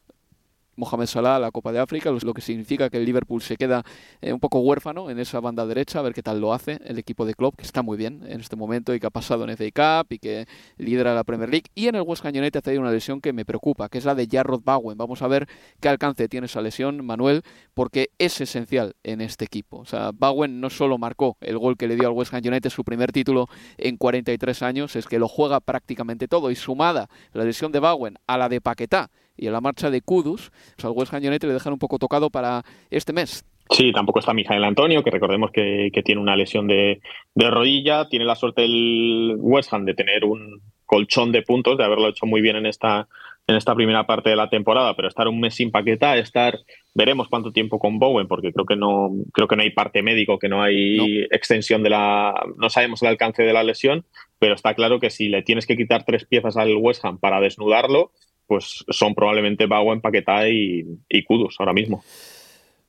Mohamed 0.80 1.06
Salah 1.06 1.36
a 1.36 1.40
la 1.40 1.52
Copa 1.52 1.72
de 1.72 1.80
África, 1.80 2.10
lo 2.12 2.34
que 2.34 2.42
significa 2.42 2.90
que 2.90 2.98
el 2.98 3.06
Liverpool 3.06 3.42
se 3.42 3.58
queda 3.58 3.84
eh, 4.22 4.34
un 4.34 4.40
poco 4.40 4.60
huérfano 4.60 5.10
en 5.10 5.20
esa 5.20 5.40
banda 5.40 5.66
derecha, 5.66 6.00
a 6.00 6.02
ver 6.02 6.14
qué 6.14 6.24
tal 6.24 6.40
lo 6.40 6.54
hace 6.54 6.80
el 6.86 6.98
equipo 6.98 7.26
de 7.26 7.34
Klopp, 7.34 7.56
que 7.56 7.64
está 7.64 7.82
muy 7.82 7.98
bien 7.98 8.24
en 8.28 8.40
este 8.40 8.56
momento 8.56 8.94
y 8.94 9.00
que 9.00 9.08
ha 9.08 9.12
pasado 9.12 9.48
en 9.48 9.56
FA 9.56 10.04
Cup 10.04 10.14
y 10.14 10.20
que 10.20 10.48
lidera 10.78 11.14
la 11.14 11.24
Premier 11.24 11.50
League. 11.50 11.66
Y 11.76 11.88
en 11.88 11.96
el 11.96 12.02
West 12.02 12.26
Ham 12.26 12.36
United 12.36 12.68
hay 12.68 12.78
una 12.78 12.92
lesión 12.92 13.22
que 13.22 13.34
me 13.34 13.46
preocupa, 13.46 13.90
que 13.90 13.98
es 13.98 14.06
la 14.06 14.16
de 14.16 14.28
Jarrod 14.28 14.62
Bowen. 14.64 14.98
Vamos 14.98 15.22
a 15.22 15.28
ver 15.28 15.48
qué 15.80 15.90
alcance 15.90 16.28
tiene 16.30 16.46
esa 16.46 16.62
lesión, 16.62 17.06
Manuel, 17.06 17.44
porque 17.74 18.10
es 18.18 18.40
esencial 18.42 18.96
en 19.04 19.22
este 19.22 19.46
equipo. 19.46 19.78
O 19.80 19.86
sea, 19.86 20.12
Bowen 20.14 20.62
no 20.62 20.70
solo 20.70 20.98
marcó 20.98 21.38
el 21.42 21.58
gol 21.58 21.78
que 21.78 21.88
le 21.88 21.96
dio 21.96 22.08
al 22.08 22.14
West 22.14 22.34
Ham 22.34 22.42
United, 22.46 22.70
su 22.70 22.84
primer 22.84 23.12
título 23.12 23.48
en 23.78 23.98
43 23.98 24.62
años, 24.64 24.96
es 24.96 25.08
que 25.08 25.20
lo 25.20 25.28
juega 25.28 25.60
prácticamente 25.60 26.28
todo 26.28 26.52
y 26.52 26.56
sumada 26.56 27.10
la 27.34 27.44
lesión 27.44 27.72
de 27.72 27.80
Bowen 27.80 28.18
a 28.28 28.38
la 28.38 28.50
de 28.50 28.62
Paquetá 28.62 29.10
y 29.40 29.48
a 29.48 29.52
la 29.52 29.62
marcha 29.62 29.90
de 29.90 30.02
Kudus, 30.02 30.52
pues 30.76 30.86
al 30.86 30.92
West 30.92 31.14
Ham 31.14 31.24
United 31.24 31.48
le 31.48 31.54
dejan 31.54 31.74
un 31.74 31.80
poco 31.80 31.98
tocado 31.98 32.30
para 32.30 32.64
este 32.90 33.14
mes. 33.14 33.46
Sí, 33.72 33.92
tampoco 33.92 34.20
está 34.20 34.34
Mijael 34.34 34.64
Antonio, 34.64 35.04
que 35.04 35.12
recordemos 35.12 35.52
que, 35.52 35.92
tiene 36.04 36.22
una 36.22 36.36
lesión 36.36 36.68
de, 36.68 37.02
rodilla. 37.36 38.10
Tiene 38.10 38.26
la 38.26 38.36
suerte 38.36 38.66
el 38.66 39.36
West 39.38 39.72
Ham 39.74 39.86
de 39.86 39.94
tener 39.94 40.26
un 40.26 40.62
colchón 40.88 41.32
de 41.32 41.44
puntos, 41.44 41.78
de 41.78 41.84
haberlo 41.84 42.08
hecho 42.08 42.26
muy 42.26 42.42
bien 42.42 42.56
en 42.56 42.66
esta, 42.66 43.08
en 43.46 43.56
esta 43.56 43.76
primera 43.76 44.08
parte 44.08 44.32
de 44.32 44.36
la 44.36 44.50
temporada, 44.50 44.96
pero 44.96 45.08
estar 45.08 45.28
un 45.28 45.40
mes 45.40 45.54
sin 45.54 45.70
paqueta, 45.70 46.18
estar, 46.18 46.58
veremos 46.96 47.28
cuánto 47.28 47.52
tiempo 47.52 47.78
con 47.78 48.00
Bowen, 48.00 48.28
porque 48.28 48.52
creo 48.52 48.66
que 48.66 48.76
no, 48.76 49.12
creo 49.34 49.48
que 49.48 49.56
no 49.56 49.62
hay 49.62 49.70
parte 49.70 50.02
médico, 50.02 50.40
que 50.40 50.50
no 50.50 50.64
hay 50.64 51.22
extensión 51.30 51.84
de 51.84 51.92
la, 51.92 52.34
no 52.58 52.72
sabemos 52.72 53.04
el 53.04 53.10
alcance 53.10 53.44
de 53.44 53.54
la 53.54 53.64
lesión, 53.64 54.04
pero 54.40 54.56
está 54.56 54.74
claro 54.74 55.00
que 55.00 55.12
si 55.12 55.30
le 55.30 55.44
tienes 55.44 55.68
que 55.68 55.78
quitar 55.78 56.06
tres 56.06 56.26
piezas 56.26 56.58
al 56.58 56.76
West 56.76 57.06
Ham 57.06 57.20
para 57.20 57.40
desnudarlo, 57.40 58.12
pues 58.50 58.84
son 58.90 59.14
probablemente 59.14 59.68
Bowen, 59.68 60.02
Paquetá 60.02 60.50
y, 60.50 60.84
y 61.08 61.26
ahora 61.60 61.72
mismo. 61.72 62.04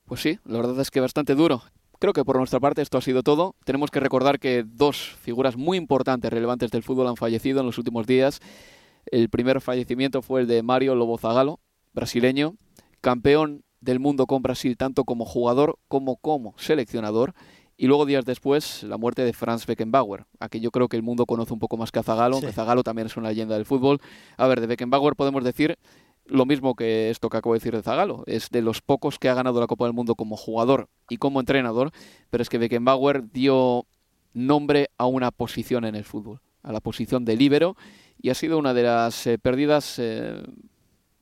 Pues 0.06 0.22
sí, 0.22 0.38
la 0.46 0.56
verdad 0.56 0.80
es 0.80 0.90
que 0.90 1.00
bastante 1.00 1.34
duro. 1.34 1.62
Creo 1.98 2.14
que 2.14 2.24
por 2.24 2.38
nuestra 2.38 2.60
parte 2.60 2.80
esto 2.80 2.96
ha 2.96 3.02
sido 3.02 3.22
todo. 3.22 3.56
Tenemos 3.66 3.90
que 3.90 4.00
recordar 4.00 4.38
que 4.38 4.64
dos 4.66 4.96
figuras 5.20 5.58
muy 5.58 5.76
importantes, 5.76 6.32
relevantes 6.32 6.70
del 6.70 6.82
fútbol 6.82 7.08
han 7.08 7.16
fallecido 7.16 7.60
en 7.60 7.66
los 7.66 7.76
últimos 7.76 8.06
días. 8.06 8.40
El 9.04 9.28
primer 9.28 9.60
fallecimiento 9.60 10.22
fue 10.22 10.40
el 10.40 10.46
de 10.46 10.62
Mario 10.62 10.94
Lobo 10.94 11.18
Zagalo, 11.18 11.60
brasileño, 11.92 12.54
campeón 13.02 13.62
del 13.82 14.00
mundo 14.00 14.26
con 14.26 14.40
Brasil 14.40 14.78
tanto 14.78 15.04
como 15.04 15.26
jugador 15.26 15.78
como 15.88 16.16
como 16.16 16.54
seleccionador. 16.56 17.34
Y 17.80 17.86
luego 17.86 18.04
días 18.04 18.26
después, 18.26 18.82
la 18.82 18.98
muerte 18.98 19.24
de 19.24 19.32
Franz 19.32 19.64
Beckenbauer, 19.64 20.26
a 20.38 20.50
que 20.50 20.60
yo 20.60 20.70
creo 20.70 20.86
que 20.86 20.98
el 20.98 21.02
mundo 21.02 21.24
conoce 21.24 21.54
un 21.54 21.58
poco 21.58 21.78
más 21.78 21.90
que 21.90 21.98
a 21.98 22.02
Zagalo, 22.02 22.38
que 22.38 22.52
Zagalo 22.52 22.82
también 22.82 23.06
es 23.06 23.16
una 23.16 23.30
leyenda 23.30 23.54
del 23.54 23.64
fútbol. 23.64 24.02
A 24.36 24.46
ver, 24.48 24.60
de 24.60 24.66
Beckenbauer 24.66 25.16
podemos 25.16 25.42
decir 25.42 25.78
lo 26.26 26.44
mismo 26.44 26.74
que 26.74 27.08
esto 27.08 27.30
que 27.30 27.38
acabo 27.38 27.54
de 27.54 27.60
decir 27.60 27.74
de 27.74 27.82
Zagalo. 27.82 28.22
Es 28.26 28.50
de 28.50 28.60
los 28.60 28.82
pocos 28.82 29.18
que 29.18 29.30
ha 29.30 29.34
ganado 29.34 29.60
la 29.60 29.66
Copa 29.66 29.86
del 29.86 29.94
Mundo 29.94 30.14
como 30.14 30.36
jugador 30.36 30.90
y 31.08 31.16
como 31.16 31.40
entrenador, 31.40 31.90
pero 32.28 32.42
es 32.42 32.50
que 32.50 32.58
Beckenbauer 32.58 33.32
dio 33.32 33.86
nombre 34.34 34.90
a 34.98 35.06
una 35.06 35.30
posición 35.30 35.86
en 35.86 35.94
el 35.94 36.04
fútbol, 36.04 36.42
a 36.62 36.72
la 36.72 36.80
posición 36.80 37.24
de 37.24 37.36
líbero, 37.36 37.76
y 38.20 38.28
ha 38.28 38.34
sido 38.34 38.58
una 38.58 38.74
de 38.74 38.82
las 38.82 39.26
eh, 39.26 39.38
pérdidas 39.38 39.98
eh, 39.98 40.42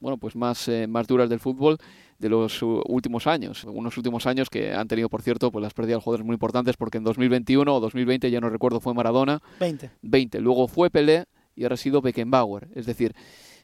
bueno, 0.01 0.19
pues 0.19 0.37
más, 0.37 0.69
eh, 0.69 0.87
más 0.87 1.07
duras 1.07 1.29
del 1.29 1.41
fútbol 1.41 1.79
de 2.19 2.29
los 2.29 2.63
últimos 2.63 3.27
años. 3.27 3.65
Unos 3.65 3.97
últimos 3.97 4.27
años 4.27 4.51
que 4.51 4.73
han 4.73 4.89
tenido, 4.89 5.09
por 5.09 5.23
cierto, 5.23 5.51
pues 5.51 5.63
las 5.63 5.75
pérdidas 5.75 5.99
de 5.99 6.03
jugadores 6.03 6.27
muy 6.27 6.35
importantes 6.35 6.77
porque 6.77 6.99
en 6.99 7.05
2021 7.05 7.75
o 7.75 7.81
2020, 7.81 8.31
ya 8.31 8.41
no 8.41 8.51
recuerdo, 8.51 8.81
fue 8.81 8.95
Maradona. 8.95 9.41
20. 9.61 9.91
20. 10.03 10.41
Luego 10.41 10.69
fue 10.69 10.91
Pelé 10.91 11.27
y 11.55 11.63
ahora 11.63 11.75
ha 11.75 11.79
sido 11.79 12.03
Beckenbauer. 12.03 12.69
Es 12.75 12.87
decir, 12.87 13.15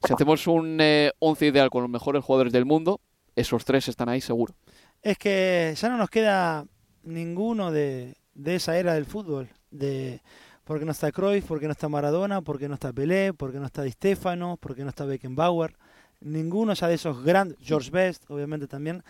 si 0.06 0.12
hacemos 0.12 0.46
un 0.46 0.78
eh, 0.80 1.12
once 1.18 1.46
ideal 1.46 1.70
con 1.70 1.82
los 1.82 1.90
mejores 1.90 2.24
jugadores 2.24 2.52
del 2.52 2.64
mundo, 2.64 3.00
esos 3.34 3.64
tres 3.64 3.88
están 3.88 4.08
ahí 4.08 4.20
seguro. 4.20 4.54
Es 5.02 5.18
que 5.18 5.74
ya 5.76 5.88
no 5.88 5.96
nos 5.96 6.10
queda 6.10 6.66
ninguno 7.02 7.72
de, 7.72 8.16
de 8.34 8.54
esa 8.54 8.78
era 8.78 8.94
del 8.94 9.04
fútbol. 9.04 9.48
De, 9.70 10.20
porque 10.64 10.84
no 10.84 10.92
está 10.92 11.12
Cruyff, 11.12 11.46
porque 11.46 11.66
no 11.66 11.72
está 11.72 11.88
Maradona, 11.88 12.40
porque 12.40 12.68
no 12.68 12.74
está 12.74 12.92
Pelé, 12.92 13.32
porque 13.34 13.58
no 13.58 13.66
está 13.66 13.82
Di 13.82 13.90
Stefano, 13.90 14.56
porque 14.60 14.82
no 14.82 14.90
está 14.90 15.04
Beckenbauer. 15.04 15.76
Ninguno 16.24 16.72
ya 16.72 16.88
de 16.88 16.94
esos 16.94 17.22
grandes, 17.22 17.58
George 17.60 17.90
Best, 17.90 18.24
obviamente 18.30 18.66
también. 18.66 19.02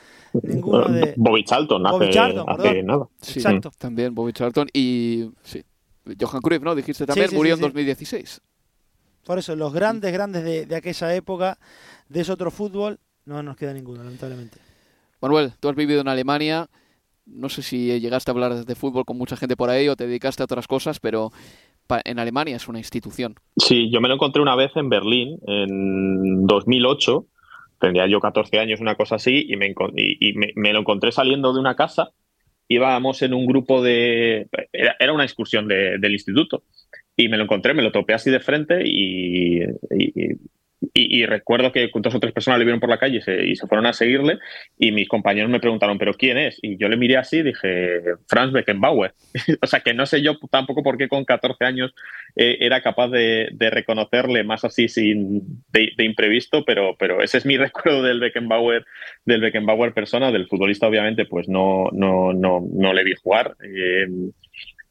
Ninguno 0.42 0.88
de. 0.88 1.14
Bobby 1.16 1.44
Charlton 1.44 1.86
hace, 1.86 1.96
Bobby 1.96 2.10
Charlton, 2.10 2.44
hace 2.48 2.62
perdón. 2.62 2.86
nada. 2.86 3.08
Sí, 3.20 3.38
Exacto. 3.38 3.70
También 3.78 4.14
Bobby 4.14 4.32
Charlton 4.32 4.68
y 4.72 5.30
sí, 5.42 5.62
Johan 6.20 6.42
Cruyff, 6.42 6.62
¿no? 6.62 6.74
Dijiste 6.74 7.06
también, 7.06 7.28
sí, 7.28 7.36
murió 7.36 7.54
sí, 7.54 7.60
en 7.60 7.64
sí. 7.64 7.72
2016. 7.72 8.40
Por 9.24 9.38
eso, 9.38 9.54
los 9.56 9.72
grandes, 9.72 10.12
grandes 10.12 10.44
de, 10.44 10.66
de 10.66 10.76
aquella 10.76 11.14
época, 11.14 11.58
de 12.08 12.20
ese 12.20 12.32
otro 12.32 12.50
fútbol, 12.50 12.98
no 13.24 13.42
nos 13.42 13.56
queda 13.56 13.72
ninguno, 13.72 14.02
lamentablemente. 14.02 14.58
Manuel, 15.20 15.52
tú 15.60 15.68
has 15.68 15.76
vivido 15.76 16.00
en 16.00 16.08
Alemania. 16.08 16.68
No 17.26 17.48
sé 17.48 17.62
si 17.62 17.98
llegaste 18.00 18.30
a 18.30 18.32
hablar 18.32 18.66
de 18.66 18.74
fútbol 18.74 19.06
con 19.06 19.16
mucha 19.16 19.36
gente 19.36 19.56
por 19.56 19.70
ahí 19.70 19.88
o 19.88 19.96
te 19.96 20.06
dedicaste 20.06 20.42
a 20.42 20.44
otras 20.44 20.66
cosas, 20.66 21.00
pero 21.00 21.32
en 22.04 22.18
Alemania 22.18 22.56
es 22.56 22.68
una 22.68 22.78
institución. 22.78 23.34
Sí, 23.56 23.90
yo 23.90 24.00
me 24.00 24.08
lo 24.08 24.14
encontré 24.14 24.40
una 24.42 24.56
vez 24.56 24.72
en 24.76 24.88
Berlín, 24.88 25.38
en 25.46 26.46
2008. 26.46 27.26
Tendría 27.80 28.06
yo 28.06 28.20
14 28.20 28.58
años, 28.58 28.80
una 28.80 28.94
cosa 28.94 29.16
así, 29.16 29.44
y 29.48 29.56
me, 29.56 29.74
y, 29.96 30.28
y 30.30 30.32
me, 30.34 30.52
me 30.56 30.72
lo 30.72 30.80
encontré 30.80 31.12
saliendo 31.12 31.52
de 31.52 31.60
una 31.60 31.76
casa. 31.76 32.10
Íbamos 32.68 33.20
en 33.22 33.34
un 33.34 33.46
grupo 33.46 33.82
de. 33.82 34.48
Era, 34.72 34.96
era 34.98 35.12
una 35.12 35.24
excursión 35.24 35.68
de- 35.68 35.98
del 35.98 36.12
instituto. 36.12 36.62
Y 37.16 37.28
me 37.28 37.36
lo 37.36 37.44
encontré, 37.44 37.74
me 37.74 37.82
lo 37.82 37.92
topé 37.92 38.14
así 38.14 38.30
de 38.30 38.40
frente 38.40 38.82
y, 38.86 39.62
y- 39.62 40.32
y- 40.92 41.22
y 41.22 41.26
recuerdo 41.26 41.72
que 41.72 41.90
dos 41.94 42.14
o 42.14 42.20
tres 42.20 42.32
personas 42.32 42.58
le 42.58 42.64
vieron 42.64 42.80
por 42.80 42.90
la 42.90 42.98
calle 42.98 43.18
y 43.18 43.20
se, 43.22 43.46
y 43.46 43.56
se 43.56 43.66
fueron 43.66 43.86
a 43.86 43.92
seguirle 43.92 44.38
y 44.78 44.92
mis 44.92 45.08
compañeros 45.08 45.50
me 45.50 45.60
preguntaron, 45.60 45.98
¿pero 45.98 46.14
quién 46.14 46.36
es? 46.38 46.58
Y 46.62 46.76
yo 46.76 46.88
le 46.88 46.96
miré 46.96 47.16
así 47.16 47.38
y 47.38 47.42
dije, 47.42 48.00
Franz 48.28 48.52
Beckenbauer. 48.52 49.14
o 49.62 49.66
sea, 49.66 49.80
que 49.80 49.94
no 49.94 50.06
sé 50.06 50.22
yo 50.22 50.38
tampoco 50.50 50.82
por 50.82 50.96
qué 50.98 51.08
con 51.08 51.24
14 51.24 51.64
años 51.64 51.94
eh, 52.36 52.58
era 52.60 52.82
capaz 52.82 53.08
de, 53.08 53.48
de 53.52 53.70
reconocerle 53.70 54.44
más 54.44 54.64
así 54.64 54.88
sin 54.88 55.40
de, 55.72 55.90
de 55.96 56.04
imprevisto, 56.04 56.64
pero, 56.64 56.96
pero 56.98 57.22
ese 57.22 57.38
es 57.38 57.46
mi 57.46 57.56
recuerdo 57.58 58.02
del 58.02 58.20
Beckenbauer, 58.20 58.84
del 59.24 59.40
Beckenbauer 59.40 59.92
persona, 59.94 60.32
del 60.32 60.48
futbolista 60.48 60.86
obviamente 60.88 61.24
pues 61.26 61.48
no, 61.48 61.88
no, 61.92 62.32
no, 62.32 62.60
no 62.72 62.92
le 62.92 63.04
vi 63.04 63.14
jugar. 63.22 63.56
Eh, 63.64 64.06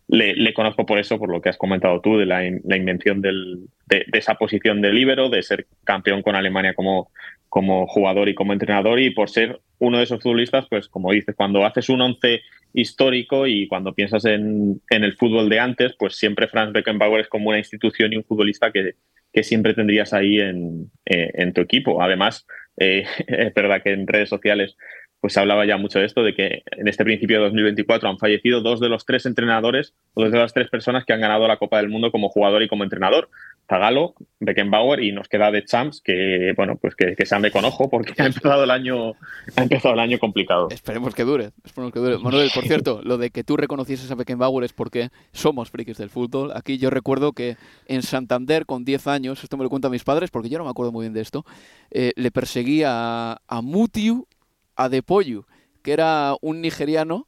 le, 0.08 0.36
le 0.36 0.54
conozco 0.54 0.86
por 0.86 1.00
eso, 1.00 1.18
por 1.20 1.30
lo 1.30 1.42
que 1.42 1.50
has 1.50 1.58
comentado 1.58 2.02
tú, 2.02 2.18
de 2.18 2.26
la, 2.26 2.42
la 2.64 2.78
invención 2.78 3.22
del- 3.22 3.68
de, 3.88 4.06
de 4.08 4.20
esa 4.20 4.36
posición 4.36 4.82
de 4.82 4.92
líbero, 4.94 5.30
de 5.30 5.44
ser 5.44 5.68
campeón 5.84 6.22
con 6.22 6.36
Alemania 6.36 6.74
como, 6.74 7.12
como 7.50 7.88
jugador 7.88 8.30
y 8.30 8.36
como 8.36 8.54
entrenador, 8.54 9.00
y 9.00 9.12
por 9.12 9.30
ser 9.30 9.60
uno 9.80 9.98
de 9.98 10.04
esos 10.06 10.22
futbolistas, 10.22 10.66
pues 10.70 10.88
como 10.88 11.12
dices, 11.12 11.36
cuando 11.36 11.66
haces 11.66 11.90
un 11.90 12.02
once 12.02 12.42
histórico 12.74 13.46
y 13.48 13.68
cuando 13.68 13.94
piensas 13.94 14.26
en, 14.26 14.82
en 14.90 15.04
el 15.04 15.14
fútbol 15.16 15.50
de 15.50 15.60
antes, 15.60 15.94
pues 15.98 16.16
siempre 16.16 16.48
Franz 16.48 16.72
Beckenbauer 16.74 17.22
es 17.22 17.28
como 17.28 17.50
una 17.50 17.60
institución 17.60 18.12
y 18.14 18.18
un 18.18 18.24
futbolista 18.24 18.72
que, 18.72 18.96
que 19.32 19.44
siempre 19.44 19.74
tendrías 19.74 20.14
ahí 20.14 20.40
en, 20.40 20.92
eh, 21.06 21.32
en 21.36 21.54
tu 21.54 21.62
equipo. 21.62 22.02
Además, 22.02 22.48
eh, 22.78 23.06
es 23.28 23.54
verdad 23.54 23.82
que 23.84 23.92
en 23.92 24.08
redes 24.08 24.30
sociales 24.30 24.76
pues 25.24 25.32
se 25.32 25.40
hablaba 25.40 25.66
ya 25.66 25.78
mucho 25.78 26.00
de 26.00 26.06
esto, 26.06 26.22
de 26.22 26.36
que 26.36 26.64
en 26.72 26.90
este 26.90 27.06
principio 27.06 27.38
de 27.38 27.46
2024 27.46 28.10
han 28.10 28.18
fallecido 28.18 28.60
dos 28.60 28.82
de 28.82 28.90
los 28.90 29.06
tres 29.06 29.26
entrenadores, 29.26 29.94
o 30.16 30.22
dos 30.22 30.34
de 30.34 30.38
las 30.38 30.52
tres 30.52 30.70
personas 30.70 31.06
que 31.06 31.14
han 31.14 31.22
ganado 31.22 31.48
la 31.48 31.56
Copa 31.56 31.78
del 31.78 31.88
Mundo 31.88 32.12
como 32.12 32.28
jugador 32.28 32.62
y 32.62 32.68
como 32.68 32.84
entrenador. 32.84 33.30
Zagalo, 33.70 34.16
Beckenbauer 34.42 35.00
y 35.02 35.14
nos 35.14 35.30
queda 35.30 35.50
de 35.50 35.64
Champs, 35.64 36.02
que 36.02 36.52
bueno, 36.58 36.76
pues 36.76 36.96
que, 36.98 37.16
se 37.26 37.34
ande 37.34 37.52
con 37.52 37.64
ojo 37.64 37.90
porque 37.90 38.14
ha 38.22 38.26
empezado 38.26 38.66
el 38.66 38.72
año, 38.72 39.14
ha 39.56 39.64
empezado 39.64 39.94
el 39.94 40.02
año 40.02 40.20
complicado. 40.20 40.68
Esperemos 40.70 41.16
que 41.16 41.24
dure, 41.24 41.52
esperemos 41.64 41.94
que 41.94 42.00
dure. 42.00 42.18
Manuel, 42.18 42.52
por 42.54 42.66
cierto, 42.66 43.00
lo 43.02 43.18
de 43.18 43.30
que 43.30 43.46
tú 43.46 43.56
reconocieses 43.56 44.12
a 44.12 44.16
Beckenbauer 44.16 44.66
es 44.66 44.74
porque 44.74 45.08
somos 45.32 45.72
frikis 45.72 46.00
del 46.00 46.10
fútbol. 46.10 46.52
Aquí 46.54 46.78
yo 46.78 46.90
recuerdo 46.90 47.32
que 47.32 47.56
en 47.88 48.02
Santander, 48.02 48.66
con 48.66 48.84
10 48.84 49.08
años, 49.08 49.42
esto 49.42 49.56
me 49.56 49.64
lo 49.64 49.70
cuentan 49.70 49.92
mis 49.92 50.04
padres 50.04 50.32
porque 50.32 50.50
yo 50.50 50.58
no 50.58 50.66
me 50.66 50.72
acuerdo 50.72 50.92
muy 50.92 51.04
bien 51.06 51.14
de 51.14 51.22
esto, 51.22 51.46
eh, 51.92 52.12
le 52.18 52.30
perseguía 52.30 53.40
a 53.48 53.62
Mutiu 53.62 54.28
Adepoyu, 54.76 55.46
que 55.82 55.92
era 55.94 56.36
un 56.42 56.62
nigeriano 56.62 57.28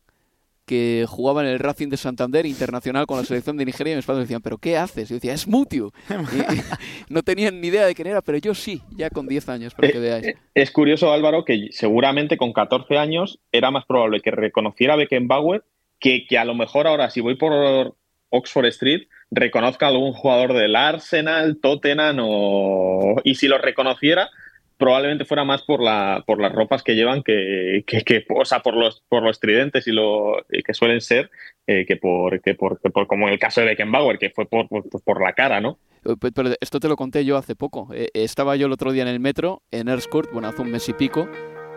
que 0.65 1.05
jugaba 1.07 1.43
en 1.43 1.47
el 1.49 1.59
Racing 1.59 1.89
de 1.89 1.97
Santander 1.97 2.47
internacional 2.47 3.05
con 3.05 3.17
la 3.17 3.23
selección 3.23 3.55
de 3.55 3.65
Nigeria 3.65 3.93
y 3.93 3.97
mis 3.97 4.05
padres 4.05 4.23
decían, 4.23 4.41
¿pero 4.41 4.57
qué 4.57 4.77
haces? 4.77 5.09
Y 5.09 5.13
yo 5.13 5.15
decía, 5.17 5.33
es. 5.33 5.45
Y- 5.47 6.55
y 6.55 6.61
no 7.13 7.21
tenían 7.21 7.61
ni 7.61 7.67
idea 7.67 7.85
de 7.85 7.93
quién 7.93 8.07
era, 8.07 8.21
pero 8.23 8.39
yo 8.39 8.55
sí, 8.55 8.81
ya 8.97 9.11
con 9.11 9.27
10 9.27 9.47
años, 9.49 9.75
para 9.75 9.91
que 9.91 9.99
veáis. 9.99 10.25
Eh, 10.25 10.37
Es 10.55 10.71
curioso, 10.71 11.11
Álvaro, 11.13 11.45
que 11.45 11.67
seguramente 11.71 12.35
con 12.37 12.51
14 12.51 12.97
años 12.97 13.39
era 13.51 13.69
más 13.69 13.85
probable 13.85 14.21
que 14.21 14.31
reconociera 14.31 14.93
a 14.93 14.97
Beckenbauer 14.97 15.63
que, 15.99 16.25
que 16.27 16.37
a 16.39 16.45
lo 16.45 16.55
mejor 16.55 16.87
ahora, 16.87 17.11
si 17.11 17.21
voy 17.21 17.35
por 17.35 17.95
Oxford 18.29 18.65
Street, 18.65 19.03
reconozca 19.29 19.85
a 19.85 19.89
algún 19.89 20.13
jugador 20.13 20.53
del 20.53 20.75
Arsenal, 20.75 21.57
Tottenham 21.61 22.17
o... 22.21 23.15
Y 23.23 23.35
si 23.35 23.47
lo 23.47 23.59
reconociera, 23.59 24.29
probablemente 24.77 25.25
fuera 25.25 25.43
más 25.43 25.61
por, 25.63 25.81
la, 25.81 26.23
por 26.27 26.41
las 26.41 26.51
ropas 26.51 26.83
que 26.83 26.95
llevan 26.95 27.23
que, 27.23 27.83
que, 27.87 28.25
o 28.29 28.45
sea, 28.45 28.59
por 28.59 28.75
los, 28.75 29.01
por 29.09 29.23
los 29.23 29.39
tridentes 29.39 29.87
y 29.87 29.91
lo 29.91 30.43
que 30.49 30.73
suelen 30.73 31.01
ser, 31.01 31.29
eh, 31.67 31.85
que, 31.87 31.95
por, 31.97 32.41
que, 32.41 32.55
por, 32.55 32.79
que 32.81 32.89
por- 32.89 33.07
como 33.07 33.27
en 33.27 33.33
el 33.33 33.39
caso 33.39 33.61
de 33.61 33.67
Beckenbauer, 33.67 34.17
que 34.17 34.29
fue 34.31 34.45
por, 34.45 34.67
por, 34.67 34.83
por 35.03 35.21
la 35.21 35.33
cara, 35.33 35.61
¿no? 35.61 35.79
Eh, 36.05 36.15
pe- 36.19 36.31
Pero 36.31 36.49
esto 36.59 36.79
te 36.79 36.87
lo 36.87 36.95
conté 36.95 37.23
yo 37.25 37.37
hace 37.37 37.55
poco. 37.55 37.89
Eh, 37.93 38.09
Estaba 38.13 38.55
yo 38.55 38.67
el 38.67 38.73
otro 38.73 38.91
día 38.91 39.03
en 39.03 39.07
el 39.09 39.19
metro, 39.19 39.61
en 39.71 39.87
Erscourt, 39.87 40.31
bueno, 40.31 40.47
hace 40.49 40.61
un 40.61 40.71
mes 40.71 40.87
y 40.89 40.93
pico, 40.93 41.27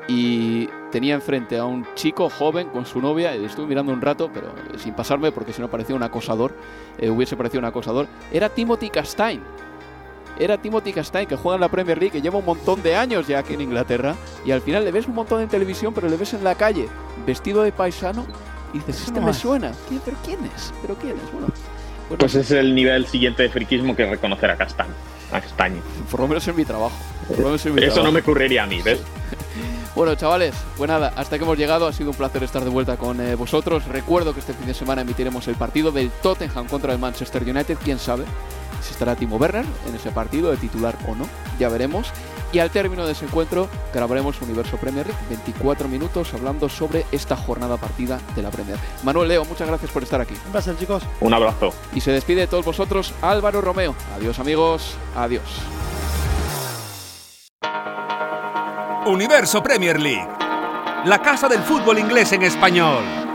y 0.09 0.67
tenía 0.91 1.15
enfrente 1.15 1.59
a 1.59 1.65
un 1.67 1.87
chico 1.95 2.31
joven 2.31 2.69
con 2.71 2.87
su 2.87 3.01
novia, 3.01 3.37
y 3.37 3.45
estuve 3.45 3.67
mirando 3.67 3.93
un 3.93 4.01
rato, 4.01 4.31
pero 4.33 4.55
sin 4.79 4.95
pasarme, 4.95 5.33
porque 5.33 5.53
si 5.53 5.61
no 5.61 5.71
parecía 5.71 5.95
un 5.95 6.03
acosador, 6.03 6.55
hubiese 7.01 7.37
parecido 7.37 7.61
un 7.61 7.67
acosador. 7.67 8.07
Era 8.33 8.49
Timothy 8.49 8.89
Castain. 8.91 9.43
Era 10.39 10.59
Timothy 10.59 10.93
Castain, 10.93 11.27
que 11.27 11.37
juega 11.37 11.57
en 11.57 11.61
la 11.61 11.69
Premier 11.69 11.99
League, 11.99 12.13
que 12.13 12.21
lleva 12.23 12.39
un 12.39 12.45
montón 12.45 12.83
de 12.83 12.95
años 12.97 13.27
ya 13.27 13.41
aquí 13.41 13.55
en 13.55 13.61
Inglaterra, 13.61 14.15
y 14.45 14.51
al 14.53 14.61
final 14.61 14.85
le 14.85 14.93
ves 14.93 15.07
un 15.09 15.15
montón 15.15 15.41
en 15.41 15.49
televisión, 15.49 15.93
pero 15.95 16.09
le 16.09 16.17
ves 16.17 16.35
en 16.35 16.45
la 16.45 16.55
calle, 16.55 16.89
vestido 17.27 17.63
de 17.63 17.73
paisano, 17.73 18.27
y 18.73 18.79
dices, 18.79 19.01
este 19.01 19.13
¿Cómo 19.15 19.27
me 19.29 19.35
suena. 19.35 19.73
¿Quién- 19.89 20.01
¿Pero 20.05 20.17
quién 20.25 20.39
es? 20.55 20.73
¿Pero 20.83 20.95
quién 20.97 21.13
es? 21.17 21.33
Bueno, 21.33 21.49
bueno, 22.09 22.19
Pues 22.19 22.35
es 22.35 22.51
el 22.53 22.75
nivel 22.75 23.07
siguiente 23.07 23.43
de 23.45 23.49
friquismo 23.49 23.97
que 23.97 24.07
reconocer 24.07 24.51
a 24.51 24.57
Castaño. 24.57 24.93
A 25.33 25.41
Castaño. 25.41 25.81
por 26.11 26.21
lo 26.21 26.29
menos 26.29 26.47
en 26.49 26.57
mi 26.57 26.65
trabajo. 26.65 26.93
Por 27.27 27.39
lo 27.39 27.45
menos 27.47 27.67
en 27.67 27.75
mi 27.75 27.81
Eso 27.83 27.89
no 27.89 27.95
trabajo. 27.95 28.13
me 28.13 28.21
ocurriría 28.21 28.63
a 28.63 28.67
mí, 28.67 28.81
¿ves? 28.83 29.01
Bueno, 29.95 30.15
chavales, 30.15 30.55
pues 30.77 30.87
nada, 30.87 31.13
hasta 31.17 31.39
que 31.39 31.45
hemos 31.45 31.59
llegado. 31.59 31.89
Ha 31.89 31.93
sido 31.93 32.11
un 32.11 32.17
placer 32.17 32.45
estar 32.45 32.63
de 32.63 32.71
vuelta 32.71 32.97
con 32.97 33.21
eh, 33.21 33.35
vosotros. 33.35 33.85
Recuerdo 33.87 34.33
que 34.33 34.39
este 34.39 34.53
fin 34.53 34.67
de 34.67 34.75
semana 34.75 35.03
emitiremos 35.03 35.49
el 35.49 35.57
partido 35.57 35.91
del 35.91 36.11
Tottenham 36.23 36.69
contra 36.69 36.93
el 36.93 37.01
Manchester 37.01 37.43
United. 37.43 37.77
Quién 37.83 37.99
sabe 37.99 38.23
si 38.81 38.93
estará 38.93 39.17
Timo 39.17 39.37
Werner 39.37 39.65
en 39.87 39.95
ese 39.95 40.11
partido, 40.11 40.51
de 40.51 40.57
titular 40.57 40.97
o 41.07 41.15
no. 41.15 41.27
Ya 41.59 41.69
veremos. 41.69 42.13
Y 42.53 42.61
al 42.61 42.71
término 42.71 43.05
de 43.05 43.13
ese 43.13 43.27
encuentro 43.27 43.69
grabaremos 43.93 44.41
Universo 44.41 44.79
Premier 44.79 45.07
League, 45.07 45.21
24 45.29 45.87
minutos 45.87 46.33
hablando 46.33 46.69
sobre 46.69 47.05
esta 47.13 47.37
jornada 47.37 47.77
partida 47.77 48.19
de 48.35 48.43
la 48.43 48.51
Premier. 48.51 48.79
Manuel 49.03 49.29
Leo, 49.29 49.45
muchas 49.45 49.69
gracias 49.69 49.91
por 49.91 50.03
estar 50.03 50.21
aquí. 50.21 50.35
Un 50.47 50.53
placer, 50.53 50.77
chicos. 50.79 51.03
Un 51.21 51.35
abrazo. 51.35 51.75
Y 51.95 52.01
se 52.01 52.13
despide 52.13 52.41
de 52.43 52.47
todos 52.47 52.65
vosotros 52.65 53.13
Álvaro 53.21 53.61
Romeo. 53.61 53.95
Adiós 54.17 54.39
amigos, 54.39 54.95
adiós. 55.15 55.43
Universo 59.07 59.63
Premier 59.63 60.01
League. 60.01 60.29
La 61.05 61.21
casa 61.23 61.49
del 61.49 61.61
fútbol 61.61 61.99
inglés 61.99 62.33
en 62.33 62.43
español. 62.43 63.28